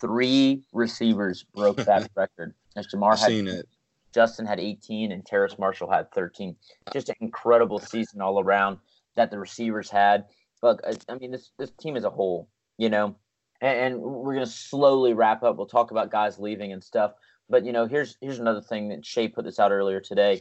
Three 0.00 0.62
receivers 0.72 1.44
broke 1.54 1.76
that 1.84 2.10
record. 2.14 2.54
As 2.76 2.86
Ja'Marr 2.86 3.12
I've 3.12 3.20
had 3.20 3.28
seen 3.28 3.48
it. 3.48 3.68
Justin 4.12 4.46
had 4.46 4.60
18 4.60 5.12
and 5.12 5.24
Terrace 5.24 5.58
Marshall 5.58 5.90
had 5.90 6.12
13. 6.12 6.54
Just 6.92 7.08
an 7.08 7.16
incredible 7.20 7.78
season 7.78 8.20
all 8.20 8.40
around 8.40 8.78
that 9.16 9.30
the 9.30 9.38
receivers 9.38 9.90
had. 9.90 10.26
Look, 10.62 10.82
I, 10.86 10.94
I 11.08 11.16
mean, 11.16 11.30
this 11.32 11.50
this 11.58 11.70
team 11.72 11.96
as 11.96 12.04
a 12.04 12.10
whole, 12.10 12.48
you 12.78 12.88
know, 12.88 13.16
and, 13.60 13.78
and 13.78 14.00
we're 14.00 14.34
gonna 14.34 14.46
slowly 14.46 15.12
wrap 15.12 15.42
up. 15.42 15.56
We'll 15.56 15.66
talk 15.66 15.90
about 15.90 16.10
guys 16.10 16.38
leaving 16.38 16.72
and 16.72 16.84
stuff. 16.84 17.14
But 17.48 17.64
you 17.64 17.72
know, 17.72 17.86
here's 17.86 18.16
here's 18.20 18.38
another 18.38 18.60
thing 18.60 18.88
that 18.90 19.04
Shay 19.04 19.28
put 19.28 19.44
this 19.44 19.58
out 19.58 19.72
earlier 19.72 20.00
today. 20.00 20.40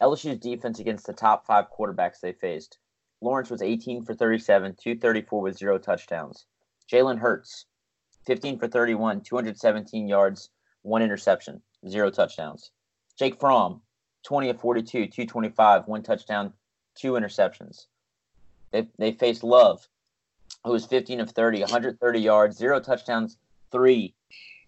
LSU's 0.00 0.38
defense 0.38 0.80
against 0.80 1.06
the 1.06 1.12
top 1.12 1.46
five 1.46 1.66
quarterbacks 1.76 2.20
they 2.20 2.32
faced. 2.32 2.78
Lawrence 3.22 3.50
was 3.50 3.62
18 3.62 4.04
for 4.04 4.14
37, 4.14 4.76
234 4.82 5.40
with 5.40 5.56
zero 5.56 5.78
touchdowns. 5.78 6.44
Jalen 6.90 7.18
Hurts, 7.18 7.66
15 8.26 8.58
for 8.58 8.68
31, 8.68 9.22
217 9.22 10.08
yards, 10.08 10.50
one 10.82 11.02
interception, 11.02 11.62
zero 11.88 12.10
touchdowns. 12.10 12.72
Jake 13.16 13.38
Fromm, 13.38 13.80
20 14.24 14.50
of 14.50 14.60
42, 14.60 15.06
225, 15.06 15.86
one 15.86 16.02
touchdown, 16.02 16.52
two 16.96 17.12
interceptions. 17.12 17.86
They, 18.72 18.88
they 18.98 19.12
faced 19.12 19.44
Love, 19.44 19.86
who 20.64 20.72
was 20.72 20.84
15 20.86 21.20
of 21.20 21.30
30, 21.30 21.60
130 21.60 22.20
yards, 22.20 22.56
zero 22.56 22.80
touchdowns, 22.80 23.38
three 23.70 24.14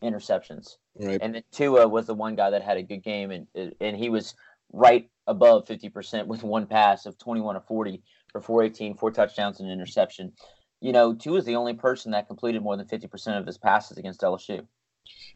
interceptions. 0.02 0.76
Right. 1.00 1.18
And 1.20 1.34
then 1.34 1.42
Tua 1.50 1.88
was 1.88 2.06
the 2.06 2.14
one 2.14 2.36
guy 2.36 2.50
that 2.50 2.62
had 2.62 2.76
a 2.76 2.82
good 2.82 3.02
game, 3.02 3.32
and 3.32 3.48
and 3.80 3.96
he 3.96 4.10
was 4.10 4.34
right 4.72 5.08
above 5.26 5.66
50% 5.66 6.26
with 6.26 6.42
one 6.42 6.66
pass 6.66 7.06
of 7.06 7.18
21 7.18 7.56
of 7.56 7.66
40 7.66 8.02
for 8.34 8.40
418, 8.40 8.96
four 8.96 9.12
touchdowns 9.12 9.60
and 9.60 9.68
an 9.68 9.72
interception. 9.72 10.32
You 10.80 10.92
know, 10.92 11.14
Tua 11.14 11.38
is 11.38 11.44
the 11.44 11.54
only 11.54 11.72
person 11.72 12.10
that 12.10 12.26
completed 12.26 12.62
more 12.62 12.76
than 12.76 12.86
50% 12.86 13.38
of 13.38 13.46
his 13.46 13.56
passes 13.56 13.96
against 13.96 14.22
LSU. 14.22 14.66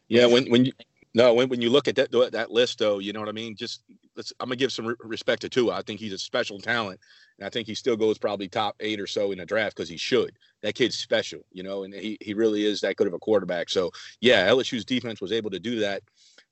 Yeah, 0.09 0.25
when 0.25 0.49
when 0.49 0.65
you 0.65 0.73
no 1.13 1.33
when, 1.33 1.47
when 1.47 1.61
you 1.61 1.69
look 1.69 1.87
at 1.87 1.95
that 1.95 2.11
that 2.31 2.51
list 2.51 2.79
though, 2.79 2.99
you 2.99 3.13
know 3.13 3.19
what 3.19 3.29
I 3.29 3.33
mean. 3.33 3.55
Just 3.55 3.83
let's, 4.15 4.33
I'm 4.39 4.49
gonna 4.49 4.57
give 4.57 4.71
some 4.71 4.87
re- 4.87 4.95
respect 4.99 5.41
to 5.43 5.49
Tua. 5.49 5.75
I 5.75 5.81
think 5.81 5.99
he's 5.99 6.13
a 6.13 6.17
special 6.17 6.59
talent, 6.59 6.99
and 7.37 7.45
I 7.45 7.49
think 7.49 7.67
he 7.67 7.75
still 7.75 7.95
goes 7.95 8.17
probably 8.17 8.47
top 8.47 8.75
eight 8.79 8.99
or 8.99 9.07
so 9.07 9.31
in 9.31 9.37
the 9.37 9.45
draft 9.45 9.75
because 9.75 9.89
he 9.89 9.97
should. 9.97 10.37
That 10.61 10.75
kid's 10.75 10.97
special, 10.97 11.39
you 11.51 11.63
know, 11.63 11.83
and 11.83 11.93
he 11.93 12.17
he 12.19 12.33
really 12.33 12.65
is 12.65 12.81
that 12.81 12.95
good 12.95 13.07
of 13.07 13.13
a 13.13 13.19
quarterback. 13.19 13.69
So 13.69 13.91
yeah, 14.21 14.47
LSU's 14.49 14.85
defense 14.85 15.21
was 15.21 15.31
able 15.31 15.51
to 15.51 15.59
do 15.59 15.79
that 15.79 16.01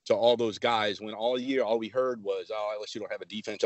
to 0.08 0.14
all 0.14 0.36
those 0.36 0.58
guys 0.58 1.00
when 1.00 1.14
all 1.14 1.38
year 1.38 1.62
all 1.62 1.78
we 1.78 1.88
heard 1.88 2.22
was 2.22 2.50
oh 2.52 2.78
LSU 2.80 3.00
don't 3.00 3.12
have 3.12 3.22
a 3.22 3.26
defense. 3.26 3.62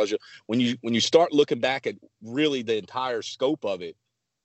When 0.47 0.61
you 0.61 0.76
when 0.82 0.95
you 0.95 1.01
start 1.01 1.32
looking 1.32 1.61
back 1.61 1.86
at 1.86 1.97
really 2.22 2.62
the 2.62 2.76
entire 2.76 3.22
scope 3.22 3.64
of 3.64 3.82
it, 3.82 3.97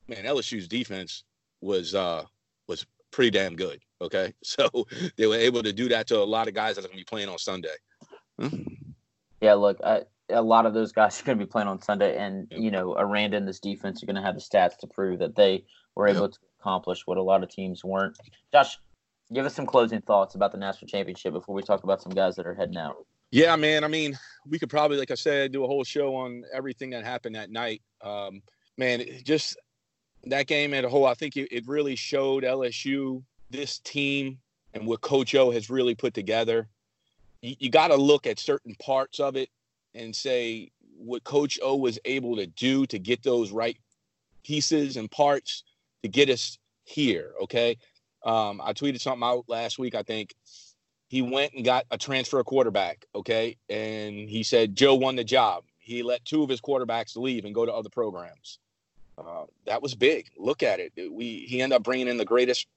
man, 0.07 0.23
LSU's 0.23 0.67
defense 0.67 1.23
was 1.61 1.93
uh 1.93 2.23
was 2.67 2.85
pretty 3.11 3.31
damn 3.31 3.55
good. 3.55 3.79
Okay, 4.01 4.33
so 4.43 4.69
they 5.17 5.27
were 5.27 5.35
able 5.35 5.63
to 5.63 5.73
do 5.73 5.89
that 5.89 6.07
to 6.07 6.19
a 6.19 6.23
lot 6.23 6.47
of 6.47 6.53
guys 6.53 6.75
that 6.75 6.85
are 6.85 6.87
going 6.87 6.97
to 6.97 7.01
be 7.01 7.09
playing 7.09 7.29
on 7.29 7.37
Sunday. 7.37 7.75
Hmm. 8.39 8.61
Yeah, 9.41 9.53
look, 9.53 9.79
I, 9.83 10.03
a 10.29 10.41
lot 10.41 10.65
of 10.65 10.73
those 10.73 10.91
guys 10.91 11.21
are 11.21 11.25
going 11.25 11.37
to 11.37 11.45
be 11.45 11.49
playing 11.49 11.67
on 11.67 11.81
Sunday, 11.81 12.17
and 12.17 12.47
yep. 12.51 12.59
you 12.59 12.71
know, 12.71 12.95
Aranda 12.97 13.37
and 13.37 13.47
this 13.47 13.59
defense 13.59 14.01
are 14.01 14.05
going 14.05 14.15
to 14.15 14.21
have 14.21 14.35
the 14.35 14.41
stats 14.41 14.77
to 14.79 14.87
prove 14.87 15.19
that 15.19 15.35
they 15.35 15.65
were 15.95 16.07
able 16.07 16.23
yep. 16.23 16.31
to 16.31 16.39
accomplish 16.59 17.05
what 17.05 17.17
a 17.17 17.23
lot 17.23 17.43
of 17.43 17.49
teams 17.49 17.83
weren't. 17.83 18.17
Josh, 18.51 18.77
give 19.33 19.45
us 19.45 19.53
some 19.53 19.65
closing 19.65 20.01
thoughts 20.01 20.35
about 20.35 20.51
the 20.51 20.57
national 20.57 20.87
championship 20.87 21.33
before 21.33 21.55
we 21.55 21.61
talk 21.61 21.83
about 21.83 22.01
some 22.01 22.13
guys 22.13 22.35
that 22.35 22.47
are 22.47 22.53
heading 22.53 22.77
out. 22.77 23.05
Yeah, 23.31 23.55
man. 23.55 23.83
I 23.83 23.87
mean, 23.87 24.17
we 24.47 24.57
could 24.57 24.69
probably, 24.69 24.97
like 24.97 25.11
I 25.11 25.15
said, 25.15 25.51
do 25.51 25.63
a 25.63 25.67
whole 25.67 25.83
show 25.83 26.15
on 26.15 26.43
everything 26.53 26.91
that 26.91 27.03
happened 27.03 27.35
that 27.35 27.51
night. 27.51 27.81
Um, 28.01 28.41
man, 28.77 29.03
just 29.23 29.57
that 30.25 30.47
game 30.47 30.73
as 30.73 30.85
a 30.85 30.89
whole, 30.89 31.05
I 31.05 31.13
think 31.13 31.35
it, 31.35 31.49
it 31.51 31.67
really 31.67 31.95
showed 31.95 32.43
LSU 32.43 33.23
this 33.49 33.79
team 33.79 34.37
and 34.73 34.85
what 34.85 35.01
Coach 35.01 35.35
O 35.35 35.51
has 35.51 35.69
really 35.69 35.95
put 35.95 36.13
together. 36.13 36.69
You, 37.41 37.55
you 37.59 37.69
got 37.69 37.89
to 37.89 37.95
look 37.95 38.27
at 38.27 38.39
certain 38.39 38.75
parts 38.75 39.19
of 39.19 39.35
it 39.35 39.49
and 39.93 40.15
say 40.15 40.71
what 40.97 41.23
Coach 41.23 41.59
O 41.61 41.75
was 41.75 41.99
able 42.05 42.37
to 42.37 42.47
do 42.47 42.85
to 42.87 42.97
get 42.97 43.23
those 43.23 43.51
right 43.51 43.77
pieces 44.43 44.95
and 44.95 45.11
parts 45.11 45.63
to 46.03 46.09
get 46.09 46.29
us 46.29 46.57
here. 46.85 47.33
Okay. 47.43 47.77
Um, 48.25 48.61
I 48.63 48.73
tweeted 48.73 49.01
something 49.01 49.23
out 49.23 49.45
last 49.47 49.79
week. 49.79 49.95
I 49.95 50.03
think 50.03 50.35
he 51.07 51.21
went 51.21 51.53
and 51.53 51.63
got 51.63 51.85
a 51.91 51.97
transfer 51.97 52.43
quarterback. 52.43 53.05
Okay, 53.15 53.57
and 53.69 54.29
he 54.29 54.43
said 54.43 54.75
Joe 54.75 54.95
won 54.95 55.15
the 55.15 55.23
job. 55.23 55.63
He 55.79 56.03
let 56.03 56.25
two 56.25 56.43
of 56.43 56.49
his 56.49 56.61
quarterbacks 56.61 57.15
leave 57.15 57.45
and 57.45 57.55
go 57.55 57.65
to 57.65 57.73
other 57.73 57.89
programs. 57.89 58.59
Uh, 59.17 59.45
that 59.65 59.81
was 59.81 59.95
big. 59.95 60.27
Look 60.37 60.61
at 60.63 60.79
it. 60.79 60.93
We 61.11 61.45
he 61.47 61.61
ended 61.61 61.77
up 61.77 61.83
bringing 61.83 62.07
in 62.07 62.17
the 62.17 62.25
greatest, 62.25 62.67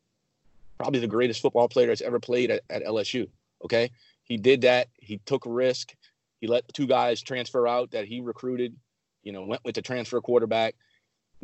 probably 0.78 1.00
the 1.00 1.06
greatest 1.06 1.42
football 1.42 1.68
player 1.68 1.88
that's 1.88 2.00
ever 2.00 2.20
played 2.20 2.50
at, 2.50 2.62
at 2.70 2.84
LSU. 2.84 3.28
Okay, 3.64 3.90
he 4.22 4.36
did 4.36 4.62
that. 4.62 4.88
He 4.98 5.18
took 5.26 5.42
risk. 5.44 5.94
He 6.40 6.46
let 6.46 6.72
two 6.72 6.86
guys 6.86 7.20
transfer 7.20 7.66
out 7.68 7.90
that 7.90 8.06
he 8.06 8.20
recruited. 8.20 8.74
You 9.22 9.32
know, 9.32 9.42
went 9.42 9.64
with 9.64 9.74
the 9.74 9.82
transfer 9.82 10.20
quarterback. 10.20 10.76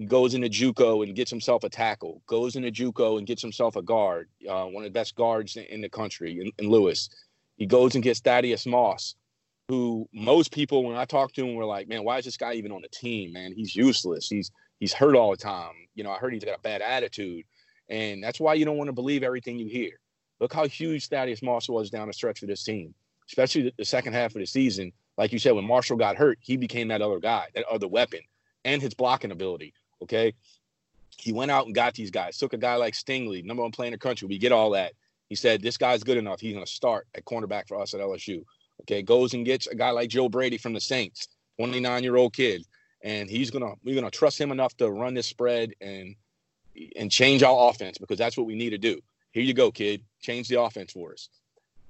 Goes 0.06 0.34
into 0.34 0.48
JUCO 0.48 1.06
and 1.06 1.16
gets 1.16 1.30
himself 1.30 1.64
a 1.64 1.70
tackle. 1.70 2.20
Goes 2.26 2.54
into 2.54 2.70
JUCO 2.70 3.16
and 3.16 3.26
gets 3.26 3.40
himself 3.40 3.76
a 3.76 3.82
guard, 3.82 4.28
uh, 4.48 4.64
one 4.64 4.84
of 4.84 4.92
the 4.92 4.98
best 4.98 5.14
guards 5.14 5.56
in, 5.56 5.64
in 5.64 5.80
the 5.80 5.88
country, 5.88 6.38
in, 6.40 6.52
in 6.58 6.70
Lewis. 6.70 7.08
He 7.56 7.64
goes 7.64 7.94
and 7.94 8.04
gets 8.04 8.20
Thaddeus 8.20 8.66
Moss, 8.66 9.14
who 9.68 10.06
most 10.12 10.52
people, 10.52 10.84
when 10.84 10.96
I 10.96 11.06
talk 11.06 11.32
to 11.32 11.46
him, 11.46 11.54
were 11.54 11.64
like, 11.64 11.88
"Man, 11.88 12.04
why 12.04 12.18
is 12.18 12.26
this 12.26 12.36
guy 12.36 12.52
even 12.54 12.72
on 12.72 12.82
the 12.82 12.88
team? 12.88 13.32
Man, 13.32 13.52
he's 13.52 13.74
useless. 13.74 14.28
He's 14.28 14.50
he's 14.78 14.92
hurt 14.92 15.16
all 15.16 15.30
the 15.30 15.36
time. 15.36 15.72
You 15.94 16.04
know, 16.04 16.10
I 16.10 16.18
heard 16.18 16.34
he's 16.34 16.44
got 16.44 16.58
a 16.58 16.62
bad 16.62 16.82
attitude, 16.82 17.44
and 17.88 18.22
that's 18.22 18.38
why 18.38 18.54
you 18.54 18.64
don't 18.64 18.76
want 18.76 18.88
to 18.88 18.92
believe 18.92 19.22
everything 19.22 19.58
you 19.58 19.68
hear. 19.68 19.92
Look 20.40 20.52
how 20.52 20.66
huge 20.66 21.08
Thaddeus 21.08 21.42
Moss 21.42 21.68
was 21.68 21.88
down 21.88 22.08
the 22.08 22.12
stretch 22.12 22.40
for 22.40 22.46
this 22.46 22.62
team, 22.62 22.94
especially 23.28 23.62
the, 23.62 23.72
the 23.78 23.84
second 23.84 24.12
half 24.12 24.34
of 24.34 24.40
the 24.40 24.46
season. 24.46 24.92
Like 25.16 25.32
you 25.32 25.38
said, 25.38 25.52
when 25.52 25.66
Marshall 25.66 25.96
got 25.96 26.16
hurt, 26.16 26.38
he 26.42 26.58
became 26.58 26.88
that 26.88 27.00
other 27.00 27.20
guy, 27.20 27.46
that 27.54 27.64
other 27.64 27.88
weapon, 27.88 28.20
and 28.66 28.82
his 28.82 28.92
blocking 28.92 29.30
ability. 29.30 29.72
Okay, 30.02 30.34
he 31.18 31.32
went 31.32 31.50
out 31.50 31.66
and 31.66 31.74
got 31.74 31.94
these 31.94 32.10
guys. 32.10 32.36
Took 32.38 32.52
a 32.52 32.58
guy 32.58 32.76
like 32.76 32.94
Stingley, 32.94 33.44
number 33.44 33.62
one 33.62 33.72
player 33.72 33.88
in 33.88 33.92
the 33.92 33.98
country. 33.98 34.28
We 34.28 34.38
get 34.38 34.52
all 34.52 34.70
that. 34.70 34.92
He 35.28 35.34
said, 35.34 35.62
"This 35.62 35.76
guy's 35.76 36.04
good 36.04 36.18
enough. 36.18 36.40
He's 36.40 36.52
going 36.52 36.64
to 36.64 36.70
start 36.70 37.06
at 37.14 37.24
cornerback 37.24 37.68
for 37.68 37.80
us 37.80 37.94
at 37.94 38.00
LSU." 38.00 38.44
Okay, 38.82 39.02
goes 39.02 39.34
and 39.34 39.44
gets 39.44 39.66
a 39.66 39.74
guy 39.74 39.90
like 39.90 40.10
Joe 40.10 40.28
Brady 40.28 40.58
from 40.58 40.74
the 40.74 40.80
Saints, 40.80 41.28
29 41.58 42.02
year 42.02 42.16
old 42.16 42.34
kid 42.34 42.62
and 43.06 43.30
he's 43.30 43.50
gonna 43.50 43.72
we're 43.84 43.94
gonna 43.94 44.10
trust 44.10 44.40
him 44.40 44.50
enough 44.50 44.76
to 44.76 44.90
run 44.90 45.14
this 45.14 45.26
spread 45.26 45.72
and 45.80 46.14
and 46.96 47.10
change 47.10 47.42
our 47.42 47.70
offense 47.70 47.96
because 47.98 48.18
that's 48.18 48.36
what 48.36 48.46
we 48.46 48.54
need 48.54 48.70
to 48.70 48.78
do. 48.78 49.00
Here 49.32 49.42
you 49.42 49.54
go, 49.54 49.70
kid. 49.70 50.02
Change 50.20 50.48
the 50.48 50.60
offense 50.60 50.92
for 50.92 51.12
us. 51.12 51.28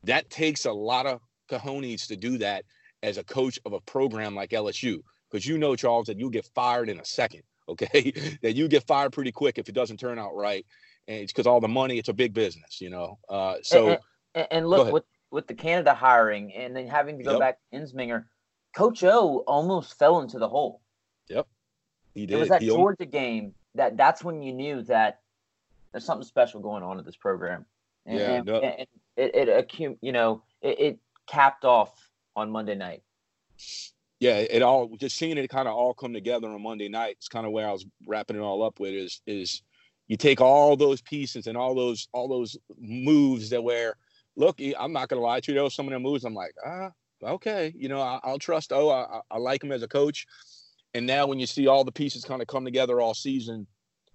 That 0.04 0.28
takes 0.30 0.66
a 0.66 0.72
lot 0.72 1.06
of 1.06 1.20
cojones 1.50 2.06
to 2.08 2.16
do 2.16 2.38
that 2.38 2.64
as 3.02 3.18
a 3.18 3.24
coach 3.24 3.58
of 3.64 3.72
a 3.72 3.80
program 3.80 4.34
like 4.34 4.50
LSU 4.50 5.00
because 5.30 5.46
you 5.46 5.58
know, 5.58 5.74
Charles, 5.74 6.06
that 6.06 6.18
you'll 6.18 6.30
get 6.30 6.46
fired 6.54 6.88
in 6.88 7.00
a 7.00 7.04
second. 7.04 7.42
Okay, 7.72 8.12
that 8.42 8.54
you 8.54 8.68
get 8.68 8.86
fired 8.86 9.12
pretty 9.12 9.32
quick 9.32 9.58
if 9.58 9.68
it 9.68 9.74
doesn't 9.74 9.96
turn 9.96 10.20
out 10.20 10.36
right, 10.36 10.64
and 11.08 11.18
it's 11.18 11.32
because 11.32 11.48
all 11.48 11.60
the 11.60 11.66
money. 11.66 11.98
It's 11.98 12.08
a 12.08 12.12
big 12.12 12.32
business, 12.32 12.80
you 12.80 12.90
know. 12.90 13.18
Uh, 13.28 13.56
so 13.62 13.98
and, 14.36 14.46
and, 14.52 14.68
look 14.68 14.92
with 14.92 15.02
with 15.32 15.48
the 15.48 15.54
Canada 15.54 15.92
hiring 15.92 16.54
and 16.54 16.76
then 16.76 16.86
having 16.86 17.18
to 17.18 17.24
go 17.24 17.32
yep. 17.32 17.40
back 17.40 17.58
to 17.72 17.78
Ensminger, 17.80 18.26
Coach 18.76 19.02
O 19.02 19.38
almost 19.48 19.98
fell 19.98 20.20
into 20.20 20.38
the 20.38 20.48
hole. 20.48 20.80
Yep, 21.28 21.48
he 22.14 22.26
did. 22.26 22.36
It 22.36 22.38
was 22.38 22.48
that 22.50 22.62
he 22.62 22.68
Georgia 22.68 23.02
owned... 23.02 23.10
game 23.10 23.54
that 23.74 23.96
that's 23.96 24.22
when 24.22 24.42
you 24.42 24.52
knew 24.52 24.82
that 24.82 25.20
there's 25.92 26.04
something 26.04 26.26
special 26.26 26.60
going 26.60 26.82
on 26.82 26.98
at 26.98 27.04
this 27.04 27.16
program. 27.16 27.64
And, 28.04 28.18
yeah, 28.18 28.30
and, 28.32 28.46
no. 28.46 28.60
and 28.60 28.86
it, 29.16 29.34
it, 29.34 29.48
it 29.48 29.96
you 30.00 30.12
know, 30.12 30.42
it, 30.62 30.78
it 30.78 30.98
capped 31.26 31.64
off 31.64 31.92
on 32.34 32.50
Monday 32.50 32.74
night. 32.74 33.02
Yeah, 34.18 34.38
it 34.38 34.62
all 34.62 34.96
just 34.96 35.16
seeing 35.16 35.36
it 35.36 35.48
kind 35.50 35.68
of 35.68 35.74
all 35.74 35.92
come 35.92 36.14
together 36.14 36.48
on 36.48 36.62
Monday 36.62 36.88
night. 36.88 37.16
It's 37.18 37.28
kind 37.28 37.44
of 37.44 37.52
where 37.52 37.68
I 37.68 37.72
was 37.72 37.86
wrapping 38.06 38.36
it 38.36 38.40
all 38.40 38.62
up 38.62 38.80
with 38.80 38.94
is 38.94 39.20
is 39.26 39.62
you 40.08 40.16
take 40.16 40.40
all 40.40 40.76
those 40.76 41.02
pieces 41.02 41.46
and 41.46 41.56
all 41.56 41.74
those 41.74 42.08
all 42.12 42.28
those 42.28 42.56
moves 42.78 43.50
that 43.50 43.62
where 43.62 43.96
look, 44.36 44.60
I'm 44.78 44.92
not 44.92 45.08
gonna 45.08 45.22
lie 45.22 45.40
to 45.40 45.50
you, 45.50 45.54
there 45.54 45.64
was 45.64 45.74
some 45.74 45.86
of 45.86 45.92
them 45.92 46.02
moves 46.02 46.24
I'm 46.24 46.34
like, 46.34 46.54
ah, 46.64 46.90
okay, 47.22 47.72
you 47.76 47.88
know, 47.88 48.00
I, 48.00 48.20
will 48.24 48.38
trust. 48.38 48.72
Oh, 48.72 48.90
I, 48.90 49.20
I 49.30 49.38
like 49.38 49.62
him 49.62 49.72
as 49.72 49.82
a 49.82 49.88
coach. 49.88 50.26
And 50.94 51.06
now 51.06 51.26
when 51.26 51.38
you 51.38 51.46
see 51.46 51.66
all 51.66 51.84
the 51.84 51.92
pieces 51.92 52.24
kind 52.24 52.40
of 52.40 52.48
come 52.48 52.64
together 52.64 53.00
all 53.00 53.14
season 53.14 53.66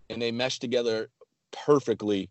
and 0.10 0.22
they 0.22 0.32
mesh 0.32 0.60
together 0.60 1.10
perfectly, 1.52 2.30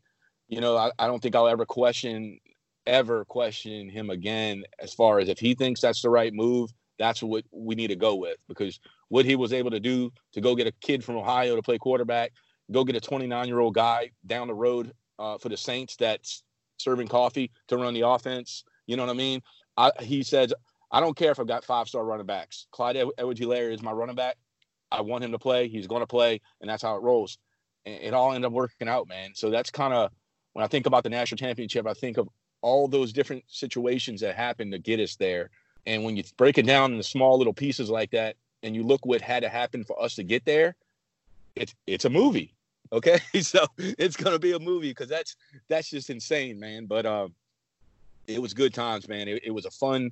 you 0.49 0.61
know, 0.61 0.77
I, 0.77 0.91
I 0.99 1.07
don't 1.07 1.23
think 1.23 1.35
I'll 1.35 1.49
ever 1.49 1.67
question 1.67 2.41
ever 2.87 3.25
question 3.27 3.89
him 3.89 4.11
again 4.11 4.65
as 4.81 4.93
far 4.93 5.21
as 5.21 5.29
if 5.29 5.39
he 5.39 5.55
thinks 5.55 5.81
that's 5.81 6.03
the 6.03 6.11
right 6.11 6.33
move, 6.33 6.73
that's 7.01 7.23
what 7.23 7.45
we 7.51 7.75
need 7.75 7.89
to 7.89 7.97
go 7.97 8.15
with 8.15 8.37
because 8.47 8.79
what 9.09 9.25
he 9.25 9.35
was 9.35 9.55
able 9.55 9.71
to 9.71 9.81
do 9.81 10.13
to 10.33 10.41
go 10.41 10.55
get 10.55 10.67
a 10.67 10.73
kid 10.83 11.03
from 11.03 11.17
Ohio 11.17 11.57
to 11.57 11.63
play 11.63 11.79
quarterback, 11.79 12.33
go 12.71 12.85
get 12.85 12.95
a 12.95 13.01
29 13.01 13.49
year 13.49 13.59
old 13.59 13.75
guy 13.75 14.11
down 14.27 14.47
the 14.47 14.55
road 14.55 14.93
uh, 15.19 15.39
for 15.39 15.49
the 15.49 15.57
Saints 15.57 15.97
that's 15.97 16.45
serving 16.77 17.09
coffee 17.09 17.51
to 17.69 17.79
run 17.79 17.95
the 17.95 18.07
offense. 18.07 18.65
You 18.87 18.97
know 18.97 19.07
what 19.07 19.13
I 19.13 19.17
mean? 19.17 19.41
I, 19.79 19.91
he 20.01 20.23
says, 20.23 20.53
I 20.93 21.01
don't 21.01 21.17
care 21.17 21.31
if 21.31 21.41
I've 21.41 21.47
got 21.47 21.65
five 21.65 21.89
star 21.89 22.05
running 22.05 22.27
backs. 22.27 22.67
Clyde 22.71 22.97
Edwards-Helaire 22.97 23.73
is 23.73 23.83
my 23.83 23.93
running 23.93 24.17
back. 24.17 24.37
I 24.93 25.01
want 25.01 25.25
him 25.25 25.33
to 25.33 25.39
play. 25.39 25.69
He's 25.69 25.87
going 25.87 26.03
to 26.03 26.07
play, 26.07 26.41
and 26.61 26.69
that's 26.69 26.83
how 26.83 26.97
it 26.97 27.03
rolls. 27.03 27.39
And 27.87 27.95
it 28.03 28.13
all 28.13 28.33
ended 28.33 28.47
up 28.47 28.53
working 28.53 28.89
out, 28.89 29.09
man. 29.09 29.31
So 29.35 29.49
that's 29.49 29.71
kind 29.71 29.95
of 29.95 30.11
when 30.53 30.65
I 30.65 30.69
think 30.69 30.87
about 30.87 31.05
the 31.05 31.11
national 31.11 31.39
championship, 31.39 31.87
I 31.87 31.95
think 31.95 32.19
of 32.19 32.29
all 32.61 32.89
those 32.89 33.13
different 33.13 33.45
situations 33.47 34.21
that 34.21 34.35
happened 34.35 34.73
to 34.73 34.79
get 34.79 35.01
us 35.01 35.17
there. 35.17 35.51
And 35.87 36.05
when 36.05 36.17
you 36.17 36.25
break 36.37 36.59
it 36.59 36.67
down 36.67 36.93
into 36.93 37.03
small 37.03 37.39
little 37.39 37.53
pieces 37.53 37.91
like 37.91 38.11
that, 38.11 38.37
and 38.63 38.75
you 38.75 38.83
look 38.83 39.07
what 39.07 39.21
had 39.21 39.43
to 39.43 39.49
happen 39.49 39.85
for 39.85 40.01
us 40.01 40.15
to 40.17 40.23
get 40.23 40.45
there, 40.45 40.77
it's 41.57 41.75
it's 41.87 42.05
a 42.05 42.11
movie. 42.11 42.55
Okay, 42.93 43.21
so 43.41 43.65
it's 43.79 44.17
gonna 44.17 44.41
be 44.41 44.51
a 44.51 44.59
movie 44.59 44.89
because 44.89 45.09
that's 45.09 45.37
that's 45.69 45.89
just 45.89 46.11
insane, 46.11 46.59
man. 46.59 46.87
But 46.87 47.07
um, 47.07 47.33
it 48.27 48.43
was 48.43 48.53
good 48.53 48.75
times, 48.75 49.09
man. 49.09 49.29
It, 49.29 49.45
it 49.45 49.51
was 49.53 49.65
a 49.65 49.71
fun 49.71 50.11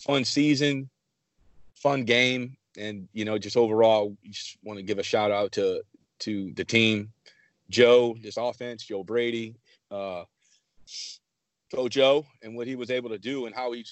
fun 0.00 0.24
season, 0.24 0.90
fun 1.76 2.02
game, 2.02 2.56
and 2.76 3.08
you 3.12 3.24
know, 3.24 3.38
just 3.38 3.56
overall, 3.56 4.16
just 4.28 4.56
want 4.64 4.78
to 4.78 4.82
give 4.82 4.98
a 4.98 5.02
shout 5.04 5.30
out 5.30 5.52
to 5.52 5.82
to 6.20 6.52
the 6.54 6.64
team, 6.64 7.12
Joe, 7.70 8.16
this 8.20 8.36
offense, 8.36 8.84
Joe 8.84 9.04
Brady, 9.04 9.54
uh, 9.90 10.24
Coach 11.72 11.92
Joe, 11.92 12.26
and 12.42 12.56
what 12.56 12.66
he 12.66 12.76
was 12.76 12.90
able 12.90 13.10
to 13.10 13.18
do 13.18 13.46
and 13.46 13.54
how 13.54 13.72
he 13.72 13.84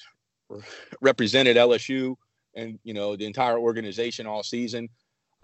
represented 1.01 1.57
LSU 1.57 2.17
and 2.55 2.79
you 2.85 2.95
know 2.95 3.17
the 3.17 3.27
entire 3.27 3.59
organization 3.59 4.27
all 4.27 4.43
season. 4.43 4.89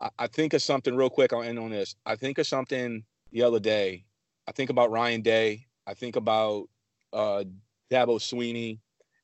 I, 0.01 0.11
I 0.19 0.27
think 0.27 0.55
of 0.55 0.63
something 0.63 0.95
real 0.95 1.11
quick. 1.11 1.33
I'll 1.33 1.43
end 1.43 1.59
on 1.59 1.71
this. 1.71 1.95
I 2.07 2.17
think 2.17 2.39
of 2.39 2.47
something 2.47 3.05
the 3.31 3.43
other 3.43 3.61
day. 3.61 4.05
I 4.49 4.53
think 4.53 4.71
about 4.71 4.91
Ryan 4.91 5.23
Day. 5.23 5.67
I 5.87 5.95
think 5.95 6.17
about 6.17 6.69
uh, 7.13 7.45
Dabo 7.91 8.19
Swinney, 8.19 8.79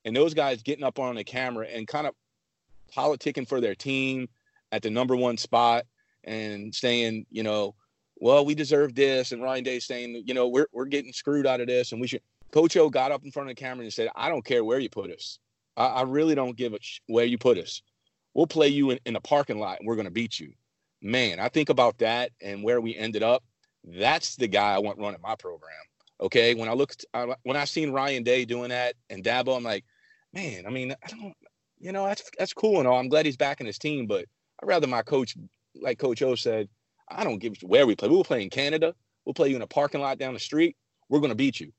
and 0.05 0.15
those 0.15 0.35
guys 0.35 0.63
getting 0.63 0.85
up 0.85 0.99
on 0.99 1.17
the 1.17 1.25
camera 1.25 1.67
and 1.67 1.87
kind 1.87 2.07
of 2.07 2.15
politicking 2.95 3.49
for 3.49 3.61
their 3.61 3.75
team 3.75 4.29
at 4.73 4.83
the 4.83 4.91
number 4.91 5.17
one 5.17 5.37
spot 5.37 5.85
and 6.25 6.75
saying, 6.75 7.27
you 7.31 7.43
know, 7.43 7.75
well, 8.17 8.45
we 8.45 8.55
deserve 8.55 8.95
this. 8.95 9.33
And 9.33 9.43
Ryan 9.43 9.65
Day 9.65 9.79
saying, 9.79 10.23
you 10.27 10.35
know, 10.35 10.49
we're, 10.49 10.67
we're 10.73 10.87
getting 10.87 11.13
screwed 11.13 11.47
out 11.47 11.61
of 11.61 11.67
this. 11.67 11.93
And 11.93 12.01
we 12.01 12.07
should. 12.07 12.23
Coach 12.51 12.77
O 12.77 12.89
got 12.89 13.13
up 13.13 13.25
in 13.25 13.31
front 13.31 13.51
of 13.51 13.57
the 13.57 13.61
camera 13.61 13.85
and 13.85 13.93
said, 13.93 14.09
I 14.17 14.29
don't 14.29 14.45
care 14.45 14.65
where 14.65 14.79
you 14.79 14.89
put 14.89 15.11
us. 15.11 15.39
I, 15.79 15.87
I 15.87 16.03
really 16.03 16.35
don't 16.35 16.57
give 16.57 16.75
a 16.75 16.79
sh- 16.81 17.01
where 17.07 17.25
you 17.25 17.39
put 17.39 17.57
us. 17.57 17.83
We'll 18.35 18.47
play 18.47 18.69
you 18.69 18.91
in, 18.91 19.01
in 19.07 19.17
a 19.17 19.21
parking 19.21 19.59
lot 19.59 19.79
and 19.79 19.87
we're 19.87 19.95
going 19.95 20.05
to 20.05 20.11
beat 20.11 20.39
you. 20.39 20.53
Man, 21.01 21.41
I 21.41 21.49
think 21.49 21.71
about 21.71 21.99
that 21.99 22.33
and 22.43 22.63
where 22.63 22.81
we 22.81 22.97
ended 22.97 23.23
up. 23.23 23.45
That's 23.85 24.37
the 24.37 24.49
guy 24.49 24.75
I 24.75 24.79
want 24.79 24.99
running 24.99 25.21
my 25.23 25.37
program. 25.37 25.73
Okay. 26.21 26.55
When 26.55 26.69
I 26.69 26.73
looked, 26.73 27.07
I, 27.15 27.35
when 27.45 27.57
I 27.57 27.65
seen 27.65 27.93
Ryan 27.93 28.25
Day 28.25 28.45
doing 28.45 28.71
that 28.71 28.95
and 29.09 29.25
Dabo, 29.25 29.57
I'm 29.57 29.63
like, 29.63 29.85
man, 30.35 30.67
I 30.67 30.71
mean, 30.71 30.95
I 31.05 31.09
don't, 31.09 31.35
you 31.79 31.93
know, 31.93 32.05
that's 32.07 32.29
that's 32.37 32.53
cool 32.53 32.81
and 32.81 32.89
all. 32.89 32.99
I'm 32.99 33.09
glad 33.09 33.25
he's 33.25 33.37
back 33.37 33.61
in 33.61 33.67
his 33.67 33.79
team, 33.79 34.07
but 34.07 34.25
I'd 34.61 34.67
rather 34.67 34.89
my 34.89 35.03
coach, 35.03 35.37
like 35.81 35.99
Coach 35.99 36.23
O 36.23 36.35
said, 36.35 36.69
I 37.09 37.23
don't 37.23 37.39
give 37.39 37.55
where 37.63 37.87
we 37.87 37.95
play. 37.95 38.09
We 38.09 38.17
will 38.17 38.25
play 38.25 38.43
in 38.43 38.51
Canada. 38.51 38.95
We'll 39.25 39.35
play 39.35 39.49
you 39.49 39.57
in 39.57 39.63
a 39.63 39.67
parking 39.67 40.01
lot 40.01 40.19
down 40.19 40.35
the 40.35 40.41
street. 40.41 40.77
We're 41.09 41.21
gonna 41.21 41.37
beat 41.37 41.61
you. 41.61 41.73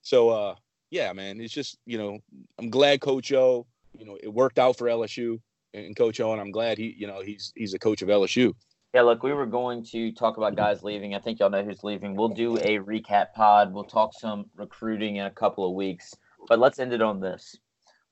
So 0.00 0.30
uh, 0.30 0.54
yeah, 0.92 1.12
man, 1.14 1.40
it's 1.40 1.54
just 1.54 1.78
you 1.86 1.96
know, 1.96 2.18
I'm 2.58 2.68
glad 2.70 3.00
Coach 3.00 3.32
O, 3.32 3.66
you 3.98 4.04
know, 4.04 4.18
it 4.22 4.32
worked 4.32 4.58
out 4.58 4.76
for 4.76 4.86
LSU 4.86 5.40
and 5.72 5.96
Coach 5.96 6.20
O, 6.20 6.32
and 6.32 6.40
I'm 6.40 6.50
glad 6.50 6.76
he, 6.76 6.94
you 6.96 7.06
know, 7.06 7.22
he's 7.22 7.52
he's 7.56 7.74
a 7.74 7.78
coach 7.78 8.02
of 8.02 8.08
LSU. 8.08 8.54
Yeah, 8.94 9.02
look, 9.02 9.22
we 9.22 9.32
were 9.32 9.46
going 9.46 9.84
to 9.86 10.12
talk 10.12 10.36
about 10.36 10.54
guys 10.54 10.82
leaving. 10.82 11.14
I 11.14 11.18
think 11.18 11.40
y'all 11.40 11.48
know 11.48 11.64
who's 11.64 11.82
leaving. 11.82 12.14
We'll 12.14 12.28
do 12.28 12.58
a 12.58 12.78
recap 12.78 13.32
pod. 13.34 13.72
We'll 13.72 13.84
talk 13.84 14.12
some 14.12 14.50
recruiting 14.54 15.16
in 15.16 15.24
a 15.24 15.30
couple 15.30 15.66
of 15.66 15.74
weeks. 15.74 16.14
But 16.46 16.58
let's 16.58 16.78
end 16.78 16.92
it 16.92 17.00
on 17.00 17.20
this 17.20 17.56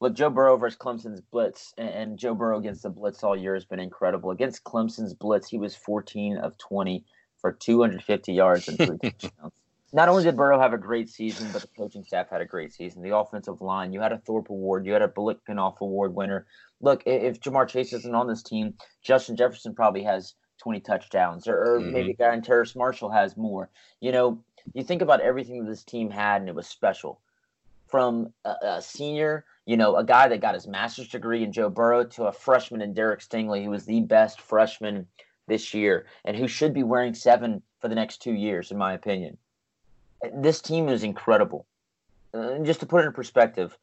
look, 0.01 0.15
Joe 0.15 0.31
Burrow 0.31 0.57
versus 0.57 0.79
Clemson's 0.79 1.21
blitz, 1.21 1.75
and, 1.77 1.89
and, 1.91 2.19
Joe 2.19 2.35
Burrow 2.35 2.59
against 2.59 2.83
the 2.83 2.91
blitz 2.91 3.23
all 3.23 3.37
year 3.37 3.55
has 3.55 3.65
been 3.65 3.79
incredible. 3.79 4.31
Against 4.31 4.65
Clemson's 4.65 5.15
blitz, 5.15 5.49
he 5.49 5.59
was 5.59 5.77
14 5.77 6.39
of 6.39 6.57
20 6.59 7.05
for 7.41 7.53
250 7.53 8.33
yards 8.33 8.69
and 8.69 8.79
three 8.79 8.99
touchdowns. 9.03 9.53
Not 9.93 10.09
only 10.09 10.23
did 10.23 10.37
Burrow 10.37 10.61
have 10.61 10.73
a 10.73 10.79
great 10.79 11.09
season, 11.09 11.49
but 11.53 11.63
the 11.63 11.69
coaching 11.69 12.05
staff 12.05 12.31
had 12.31 12.41
a 12.41 12.47
great 12.47 12.73
season. 12.73 13.03
The 13.03 13.17
offensive 13.17 13.61
line, 13.61 13.93
you 13.93 14.01
had 14.01 14.13
a 14.13 14.19
Thorpe 14.19 14.51
Award, 14.51 14.87
you 14.87 14.93
had 14.93 15.03
a 15.03 15.09
Biletnikoff 15.09 15.81
Award 15.81 16.15
winner. 16.15 16.47
Look, 16.81 17.03
if 17.07 17.41
Ja'Marr 17.41 17.69
Chase 17.69 17.93
isn't 17.93 18.15
on 18.15 18.29
this 18.29 18.43
team, 18.43 18.75
Justin 19.03 19.37
Jefferson 19.37 19.75
probably 19.75 20.05
has 20.05 20.35
20 20.59 20.81
touchdowns, 20.81 21.49
or, 21.49 21.57
or 21.57 21.81
mm-hmm. 21.81 21.93
maybe 21.93 22.15
Guy 22.15 22.39
Terrace 22.41 22.77
Marshall 22.77 23.11
has 23.11 23.37
more. 23.37 23.69
You 24.01 24.13
know, 24.13 24.39
you 24.75 24.85
think 24.85 25.03
about 25.03 25.21
everything 25.21 25.65
that 25.65 25.71
this 25.71 25.83
team 25.83 26.11
had, 26.11 26.41
and 26.41 26.49
it 26.49 26.55
was 26.55 26.69
special. 26.69 27.21
From 27.89 28.33
a, 28.45 28.55
a 28.63 28.83
senior, 28.83 29.45
you 29.67 29.77
know, 29.77 29.97
a 29.97 30.05
guy 30.05 30.29
that 30.29 30.41
got 30.41 30.55
his 30.55 30.69
master's 30.69 31.09
degree 31.09 31.43
in 31.43 31.51
Joe 31.51 31.69
Burrow 31.69 32.05
to 32.05 32.25
a 32.25 32.33
freshman 32.33 32.83
in 32.83 32.95
Derek 32.95 33.21
Stingley, 33.21 33.65
who 33.65 33.71
was 33.71 33.85
the 33.85 34.01
best 34.03 34.41
freshman 34.41 35.09
this 35.49 35.75
year 35.75 36.07
and 36.25 36.37
who 36.37 36.47
should 36.47 36.73
be 36.73 36.85
wearing 36.85 37.15
seven 37.15 37.61
for 37.81 37.89
the 37.89 37.95
next 37.97 38.23
two 38.23 38.33
years, 38.33 38.71
in 38.71 38.79
my 38.79 38.93
opinion. 38.93 39.37
This 40.35 40.61
team 40.61 40.89
is 40.89 41.03
incredible. 41.03 41.67
Uh, 42.33 42.59
just 42.59 42.81
to 42.81 42.87
put 42.87 43.03
it 43.03 43.07
in 43.07 43.13
perspective, 43.13 43.77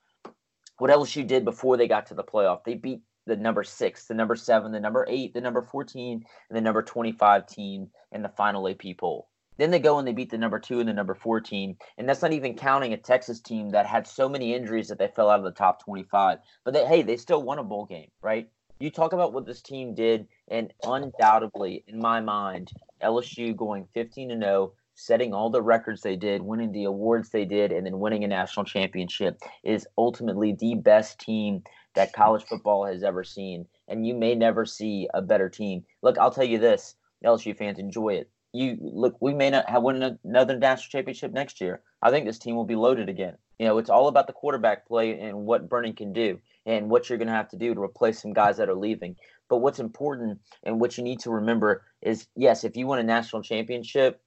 what 0.77 0.91
LSU 0.91 1.25
did 1.25 1.43
before 1.43 1.77
they 1.77 1.87
got 1.87 2.05
to 2.07 2.13
the 2.13 2.23
playoff, 2.23 2.63
they 2.63 2.75
beat 2.75 3.01
the 3.25 3.35
number 3.35 3.63
six, 3.63 4.05
the 4.05 4.13
number 4.13 4.35
seven, 4.35 4.71
the 4.71 4.79
number 4.79 5.05
eight, 5.09 5.33
the 5.33 5.41
number 5.41 5.61
14, 5.61 6.23
and 6.49 6.57
the 6.57 6.61
number 6.61 6.81
25 6.81 7.47
team 7.47 7.89
in 8.11 8.21
the 8.21 8.29
final 8.29 8.67
AP 8.69 8.97
poll. 8.97 9.27
Then 9.57 9.71
they 9.71 9.79
go 9.79 9.97
and 9.97 10.07
they 10.07 10.13
beat 10.13 10.29
the 10.29 10.37
number 10.37 10.59
two 10.59 10.79
and 10.79 10.87
the 10.87 10.93
number 10.93 11.15
four 11.15 11.41
team. 11.41 11.77
And 11.97 12.07
that's 12.07 12.21
not 12.21 12.31
even 12.31 12.55
counting 12.55 12.93
a 12.93 12.97
Texas 12.97 13.41
team 13.41 13.71
that 13.71 13.87
had 13.87 14.07
so 14.07 14.29
many 14.29 14.53
injuries 14.53 14.87
that 14.89 14.99
they 14.99 15.07
fell 15.07 15.29
out 15.29 15.39
of 15.39 15.45
the 15.45 15.51
top 15.51 15.83
25. 15.83 16.39
But 16.63 16.73
they, 16.73 16.85
hey, 16.85 17.01
they 17.01 17.17
still 17.17 17.41
won 17.41 17.59
a 17.59 17.63
bowl 17.63 17.85
game, 17.85 18.11
right? 18.21 18.49
You 18.79 18.91
talk 18.91 19.13
about 19.13 19.33
what 19.33 19.47
this 19.47 19.63
team 19.63 19.95
did, 19.95 20.27
and 20.47 20.71
undoubtedly, 20.83 21.83
in 21.87 21.99
my 21.99 22.21
mind, 22.21 22.71
LSU 23.01 23.55
going 23.55 23.87
15 23.95 24.29
and 24.29 24.43
0, 24.43 24.73
setting 24.97 25.33
all 25.33 25.49
the 25.49 25.61
records 25.61 26.01
they 26.01 26.15
did, 26.15 26.41
winning 26.41 26.71
the 26.71 26.83
awards 26.85 27.29
they 27.29 27.45
did, 27.45 27.71
and 27.71 27.85
then 27.85 27.99
winning 27.99 28.23
a 28.23 28.27
national 28.27 28.65
championship 28.65 29.39
is 29.63 29.87
ultimately 29.97 30.57
the 30.59 30.75
best 30.75 31.19
team 31.19 31.63
that 31.95 32.13
college 32.13 32.43
football 32.43 32.85
has 32.85 33.03
ever 33.03 33.23
seen. 33.23 33.65
And 33.87 34.05
you 34.05 34.15
may 34.15 34.35
never 34.35 34.65
see 34.65 35.07
a 35.13 35.21
better 35.21 35.49
team. 35.49 35.85
Look, 36.01 36.17
I'll 36.17 36.31
tell 36.31 36.43
you 36.43 36.57
this 36.57 36.95
LSU 37.23 37.55
fans, 37.55 37.79
enjoy 37.79 38.15
it 38.15 38.31
you 38.53 38.77
look, 38.79 39.15
we 39.21 39.33
may 39.33 39.49
not 39.49 39.69
have 39.69 39.83
won 39.83 40.17
another 40.23 40.57
national 40.57 40.89
championship 40.89 41.31
next 41.31 41.61
year. 41.61 41.81
I 42.01 42.09
think 42.09 42.25
this 42.25 42.39
team 42.39 42.55
will 42.55 42.65
be 42.65 42.75
loaded 42.75 43.09
again. 43.09 43.35
You 43.59 43.67
know, 43.67 43.77
it's 43.77 43.89
all 43.89 44.07
about 44.07 44.27
the 44.27 44.33
quarterback 44.33 44.87
play 44.87 45.19
and 45.19 45.45
what 45.45 45.69
Brennan 45.69 45.93
can 45.93 46.13
do 46.13 46.39
and 46.65 46.89
what 46.89 47.09
you're 47.09 47.17
going 47.17 47.27
to 47.27 47.33
have 47.33 47.49
to 47.49 47.57
do 47.57 47.73
to 47.73 47.81
replace 47.81 48.21
some 48.21 48.33
guys 48.33 48.57
that 48.57 48.69
are 48.69 48.75
leaving. 48.75 49.15
But 49.49 49.57
what's 49.57 49.79
important 49.79 50.39
and 50.63 50.79
what 50.79 50.97
you 50.97 51.03
need 51.03 51.19
to 51.21 51.31
remember 51.31 51.83
is 52.01 52.27
yes, 52.35 52.63
if 52.63 52.75
you 52.75 52.87
win 52.87 52.99
a 52.99 53.03
national 53.03 53.41
championship, 53.41 54.21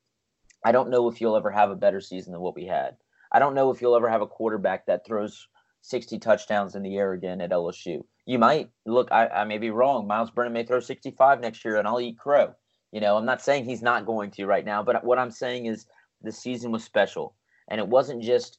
I 0.65 0.73
don't 0.73 0.91
know 0.91 1.09
if 1.09 1.21
you'll 1.21 1.37
ever 1.37 1.51
have 1.51 1.71
a 1.71 1.77
better 1.77 2.01
season 2.01 2.33
than 2.33 2.43
what 2.43 2.55
we 2.55 2.67
had. 2.67 2.97
I 3.33 3.39
don't 3.39 3.55
know 3.55 3.71
if 3.71 3.81
you'll 3.81 3.97
ever 3.97 4.09
have 4.09 4.23
a 4.23 4.27
quarterback 4.27 4.87
that 4.87 5.07
throws 5.07 5.49
60 5.83 6.19
touchdowns 6.19 6.75
in 6.75 6.83
the 6.83 6.97
air 6.97 7.13
again 7.13 7.41
at 7.41 7.51
LSU. 7.51 8.05
You 8.27 8.39
might 8.39 8.71
look, 8.87 9.11
I, 9.11 9.29
I 9.29 9.45
may 9.45 9.59
be 9.59 9.71
wrong. 9.71 10.07
Miles 10.07 10.31
Brennan 10.31 10.53
may 10.53 10.65
throw 10.65 10.81
65 10.81 11.41
next 11.41 11.65
year, 11.65 11.77
and 11.77 11.89
I'll 11.89 12.01
eat 12.01 12.19
crow. 12.19 12.55
You 12.93 13.01
know, 13.01 13.17
I'm 13.17 13.25
not 13.25 13.41
saying 13.41 13.65
he's 13.65 13.83
not 13.83 14.07
going 14.07 14.31
to 14.33 14.47
right 14.47 14.65
now, 14.65 14.83
but 14.83 15.05
what 15.05 15.19
I'm 15.19 15.31
saying 15.31 15.67
is 15.67 15.87
the 16.23 16.33
season 16.33 16.73
was 16.73 16.85
special. 16.85 17.35
And 17.69 17.81
it 17.81 17.87
wasn't 17.87 18.23
just 18.23 18.59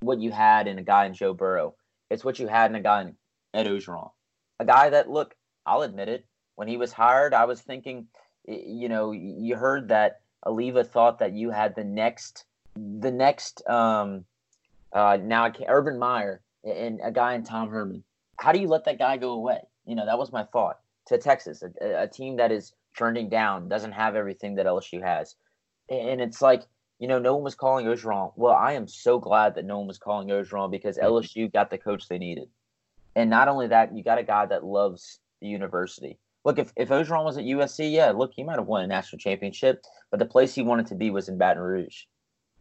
what 0.00 0.20
you 0.20 0.30
had 0.30 0.68
in 0.68 0.78
a 0.78 0.82
guy 0.82 1.06
in 1.06 1.14
Joe 1.14 1.34
Burrow, 1.34 1.74
it's 2.10 2.24
what 2.24 2.38
you 2.38 2.46
had 2.46 2.70
in 2.70 2.76
a 2.76 2.80
guy 2.80 3.02
in 3.02 3.16
Ed 3.54 3.66
Orgeron. 3.66 4.10
A 4.60 4.64
guy 4.64 4.90
that, 4.90 5.10
look, 5.10 5.34
I'll 5.66 5.82
admit 5.82 6.08
it, 6.08 6.24
when 6.54 6.68
he 6.68 6.76
was 6.76 6.92
hired, 6.92 7.34
I 7.34 7.44
was 7.44 7.60
thinking, 7.60 8.06
you 8.46 8.88
know, 8.88 9.10
you 9.12 9.56
heard 9.56 9.88
that 9.88 10.20
Alleva 10.46 10.86
thought 10.86 11.18
that 11.18 11.32
you 11.32 11.50
had 11.50 11.74
the 11.74 11.84
next, 11.84 12.44
the 12.74 13.10
next, 13.10 13.66
um, 13.68 14.24
uh, 14.92 15.18
now 15.20 15.44
I 15.44 15.50
can't, 15.50 15.68
Urban 15.70 15.98
Meyer 15.98 16.40
and 16.64 17.00
a 17.02 17.10
guy 17.10 17.34
in 17.34 17.44
Tom 17.44 17.68
Herman. 17.68 18.04
How 18.38 18.52
do 18.52 18.60
you 18.60 18.68
let 18.68 18.84
that 18.84 18.98
guy 18.98 19.16
go 19.16 19.32
away? 19.32 19.60
You 19.86 19.94
know, 19.94 20.06
that 20.06 20.18
was 20.18 20.32
my 20.32 20.44
thought 20.44 20.78
to 21.06 21.18
Texas, 21.18 21.62
a, 21.62 22.02
a 22.02 22.08
team 22.08 22.36
that 22.36 22.52
is 22.52 22.74
trending 22.94 23.28
down, 23.28 23.68
doesn't 23.68 23.92
have 23.92 24.16
everything 24.16 24.56
that 24.56 24.66
LSU 24.66 25.02
has. 25.02 25.36
And 25.88 26.20
it's 26.20 26.42
like, 26.42 26.62
you 26.98 27.08
know, 27.08 27.18
no 27.18 27.34
one 27.34 27.44
was 27.44 27.54
calling 27.54 27.86
Orgeron. 27.86 28.32
Well, 28.36 28.54
I 28.54 28.72
am 28.72 28.88
so 28.88 29.18
glad 29.18 29.54
that 29.54 29.64
no 29.64 29.78
one 29.78 29.86
was 29.86 29.98
calling 29.98 30.28
Orgeron 30.28 30.70
because 30.70 30.96
mm-hmm. 30.96 31.06
LSU 31.06 31.52
got 31.52 31.70
the 31.70 31.78
coach 31.78 32.08
they 32.08 32.18
needed. 32.18 32.48
And 33.14 33.30
not 33.30 33.48
only 33.48 33.68
that, 33.68 33.96
you 33.96 34.02
got 34.02 34.18
a 34.18 34.22
guy 34.22 34.46
that 34.46 34.64
loves 34.64 35.20
the 35.40 35.46
university. 35.46 36.18
Look, 36.46 36.60
if, 36.60 36.72
if 36.76 36.90
Orgeron 36.90 37.24
was 37.24 37.36
at 37.36 37.44
USC, 37.44 37.90
yeah, 37.90 38.12
look, 38.12 38.30
he 38.32 38.44
might 38.44 38.54
have 38.60 38.68
won 38.68 38.84
a 38.84 38.86
national 38.86 39.18
championship, 39.18 39.82
but 40.12 40.20
the 40.20 40.26
place 40.26 40.54
he 40.54 40.62
wanted 40.62 40.86
to 40.86 40.94
be 40.94 41.10
was 41.10 41.28
in 41.28 41.36
Baton 41.36 41.60
Rouge. 41.60 42.04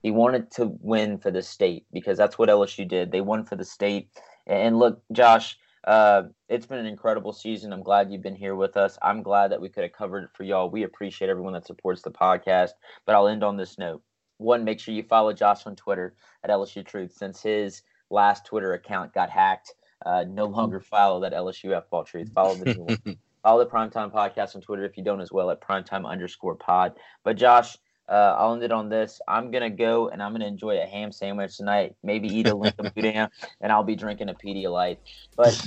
He 0.02 0.10
wanted 0.10 0.50
to 0.54 0.76
win 0.82 1.20
for 1.20 1.30
the 1.30 1.44
state 1.44 1.86
because 1.94 2.18
that's 2.18 2.40
what 2.40 2.50
LSU 2.50 2.88
did. 2.88 3.12
They 3.12 3.22
won 3.22 3.46
for 3.46 3.56
the 3.56 3.64
state. 3.64 4.10
And 4.48 4.80
look, 4.80 5.04
Josh, 5.12 5.60
uh, 5.84 6.24
it's 6.50 6.66
been 6.66 6.80
an 6.80 6.88
incredible 6.88 7.32
season. 7.32 7.72
I'm 7.72 7.84
glad 7.84 8.12
you've 8.12 8.24
been 8.24 8.36
here 8.36 8.56
with 8.56 8.76
us. 8.76 8.98
I'm 9.04 9.22
glad 9.22 9.52
that 9.52 9.62
we 9.62 9.70
could 9.70 9.84
have 9.84 9.94
covered 9.94 10.24
it 10.24 10.32
for 10.34 10.42
y'all. 10.42 10.68
We 10.68 10.82
appreciate 10.82 11.30
everyone 11.30 11.54
that 11.54 11.68
supports 11.68 12.02
the 12.02 12.10
podcast. 12.10 12.72
But 13.06 13.14
I'll 13.14 13.28
end 13.28 13.44
on 13.44 13.56
this 13.56 13.78
note. 13.78 14.02
One, 14.38 14.64
make 14.64 14.80
sure 14.80 14.96
you 14.96 15.04
follow 15.04 15.32
Josh 15.32 15.68
on 15.68 15.76
Twitter 15.76 16.16
at 16.44 16.50
LSU 16.50 16.84
Truth 16.84 17.14
since 17.16 17.40
his 17.40 17.84
last 18.10 18.48
Twitter 18.48 18.74
account 18.74 19.14
got 19.14 19.30
hacked. 19.30 19.76
Uh, 20.04 20.26
no 20.28 20.46
longer 20.46 20.80
follow 20.80 21.20
that 21.20 21.34
LSU 21.34 21.78
F 21.78 21.88
ball 21.92 22.04
truth. 22.04 22.32
Follow 22.34 22.56
the 22.56 22.74
new 22.74 22.82
one. 22.82 23.18
Follow 23.46 23.64
the 23.64 23.70
Primetime 23.70 24.12
Podcast 24.12 24.56
on 24.56 24.62
Twitter 24.64 24.86
if 24.86 24.98
you 24.98 25.04
don't 25.04 25.22
as 25.22 25.32
well 25.32 25.52
at 25.52 25.62
primetime 25.62 26.04
underscore 26.04 26.56
pod. 26.56 26.94
But 27.24 27.38
Josh, 27.38 27.78
uh, 28.10 28.36
I'll 28.40 28.54
end 28.54 28.64
it 28.64 28.72
on 28.72 28.90
this. 28.90 29.22
I'm 29.28 29.52
gonna 29.52 29.70
go 29.70 30.10
and 30.10 30.20
I'm 30.20 30.32
gonna 30.32 30.48
enjoy 30.48 30.82
a 30.82 30.86
ham 30.88 31.12
sandwich 31.12 31.56
tonight. 31.56 31.96
Maybe 32.02 32.28
eat 32.28 32.48
a 32.48 32.56
Lincoln 32.56 32.92
Boudin, 32.96 33.30
and 33.62 33.72
I'll 33.72 33.84
be 33.84 33.96
drinking 33.96 34.30
a 34.30 34.34
Pedialyte. 34.34 34.98
But 35.38 35.64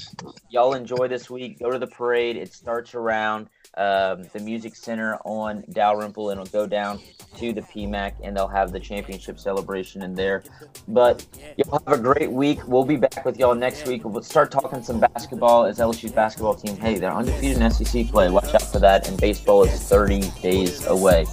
y'all 0.50 0.74
enjoy 0.74 1.06
this 1.06 1.30
week. 1.30 1.60
Go 1.60 1.70
to 1.70 1.78
the 1.78 1.86
parade. 1.86 2.36
It 2.36 2.52
starts 2.52 2.96
around 2.96 3.46
um, 3.78 4.28
the 4.32 4.40
Music 4.40 4.74
Center 4.74 5.18
on 5.24 5.64
Dalrymple, 5.70 6.30
and 6.30 6.40
it'll 6.40 6.52
go 6.52 6.66
down 6.66 7.00
to 7.36 7.52
the 7.52 7.62
PMAC, 7.62 8.14
and 8.22 8.36
they'll 8.36 8.48
have 8.48 8.72
the 8.72 8.80
championship 8.80 9.38
celebration 9.38 10.02
in 10.02 10.14
there. 10.14 10.42
But 10.88 11.24
y'all 11.56 11.80
have 11.86 11.98
a 11.98 12.02
great 12.02 12.30
week. 12.30 12.66
We'll 12.66 12.84
be 12.84 12.96
back 12.96 13.24
with 13.24 13.38
y'all 13.38 13.54
next 13.54 13.86
week. 13.86 14.04
We'll 14.04 14.22
start 14.22 14.50
talking 14.50 14.82
some 14.82 14.98
basketball 14.98 15.64
as 15.64 15.78
LSU's 15.78 16.12
basketball 16.12 16.54
team. 16.54 16.76
Hey, 16.76 16.98
they're 16.98 17.12
undefeated 17.12 17.62
in 17.62 17.70
SEC 17.70 18.08
play. 18.08 18.28
Watch 18.28 18.52
out 18.54 18.62
for 18.62 18.80
that. 18.80 19.08
And 19.08 19.18
baseball 19.20 19.62
is 19.62 19.80
30 19.84 20.30
days 20.42 20.84
away. 20.86 21.26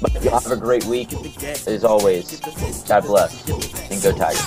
But 0.00 0.24
y'all 0.24 0.40
have 0.40 0.52
a 0.52 0.56
great 0.56 0.84
week. 0.86 1.12
As 1.66 1.84
always, 1.84 2.40
God 2.88 3.02
bless 3.02 3.46
and 3.90 4.02
go 4.02 4.12
Tigers. 4.12 4.40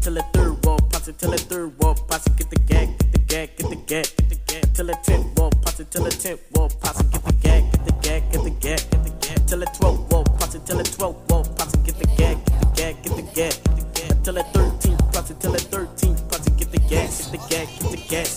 Till 0.00 0.14
the 0.14 0.24
third 0.32 0.64
wall, 0.64 0.78
it 1.08 1.18
till 1.18 1.30
the 1.30 1.38
third 1.38 1.78
wall, 1.80 1.92
it, 1.92 2.36
get 2.36 2.50
the 2.50 2.56
gag, 2.66 2.98
get 2.98 3.12
the 3.12 3.21
gag, 3.32 3.56
get 3.56 3.70
the 3.70 3.76
gag, 3.76 4.04
get 4.16 4.28
the 4.28 4.34
gag, 4.46 4.74
till 4.74 4.86
the 4.86 4.94
tenth 5.04 5.38
wall, 5.38 5.50
pass 5.64 5.80
it 5.80 5.90
till 5.90 6.04
the 6.04 6.10
tenth 6.10 6.40
wall, 6.52 6.68
pass 6.82 7.00
it, 7.00 7.10
get 7.10 7.24
the 7.24 7.32
gag, 7.40 7.72
get 7.72 7.84
the 7.86 7.92
gag, 8.02 8.22
get 8.30 8.44
the 8.44 8.50
gag, 8.50 8.80
get 8.90 9.04
the 9.04 9.10
gag, 9.24 9.46
till 9.48 9.64
twelfth 9.78 10.12
wall, 10.12 10.24
pass 10.38 10.54
it 10.54 10.66
till 10.66 10.82
twelfth 10.82 11.30
wall, 11.30 11.44
pass 11.56 11.72
it, 11.72 11.82
get 11.84 11.96
the 11.98 12.06
gag, 12.18 12.36
get 12.44 12.60
the 12.60 12.66
gag, 12.76 13.02
get 13.02 13.16
the 13.16 13.22
gag, 13.32 13.54
gag, 13.94 14.24
till 14.24 14.42
thirteenth, 14.52 15.12
pass 15.12 15.30
it 15.30 15.40
till 15.40 15.54
thirteenth, 15.54 16.28
pass 16.28 16.46
it, 16.46 16.56
get 16.58 16.72
the 16.72 16.78
gag, 16.78 17.08
get 17.08 17.32
the 17.32 17.38
gag, 17.48 17.68
get 17.80 17.90
the 17.90 18.06
gag 18.08 18.28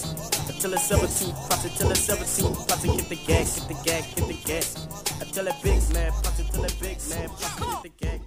till 0.62 0.78
17, 0.78 1.34
pass 1.50 1.66
it 1.66 1.72
till 1.78 1.94
17, 1.94 2.56
pass 2.66 2.86
it, 2.86 2.98
get 2.98 3.10
the 3.10 3.16
gas, 3.28 3.60
get 3.60 3.68
the 3.68 3.74
gas, 3.84 4.14
get 4.16 4.28
the 4.28 4.34
gas. 4.46 4.88
I 5.22 5.26
tell 5.26 5.48
it 5.48 5.56
big 5.62 5.82
man, 5.94 6.12
pass 6.24 6.40
it 6.40 6.48
till 6.52 6.64
it 6.64 6.76
big 6.80 6.98
man, 7.10 7.30
pass 7.30 7.86
it, 7.86 7.92
get 8.00 8.00
the 8.00 8.06
gas. 8.08 8.25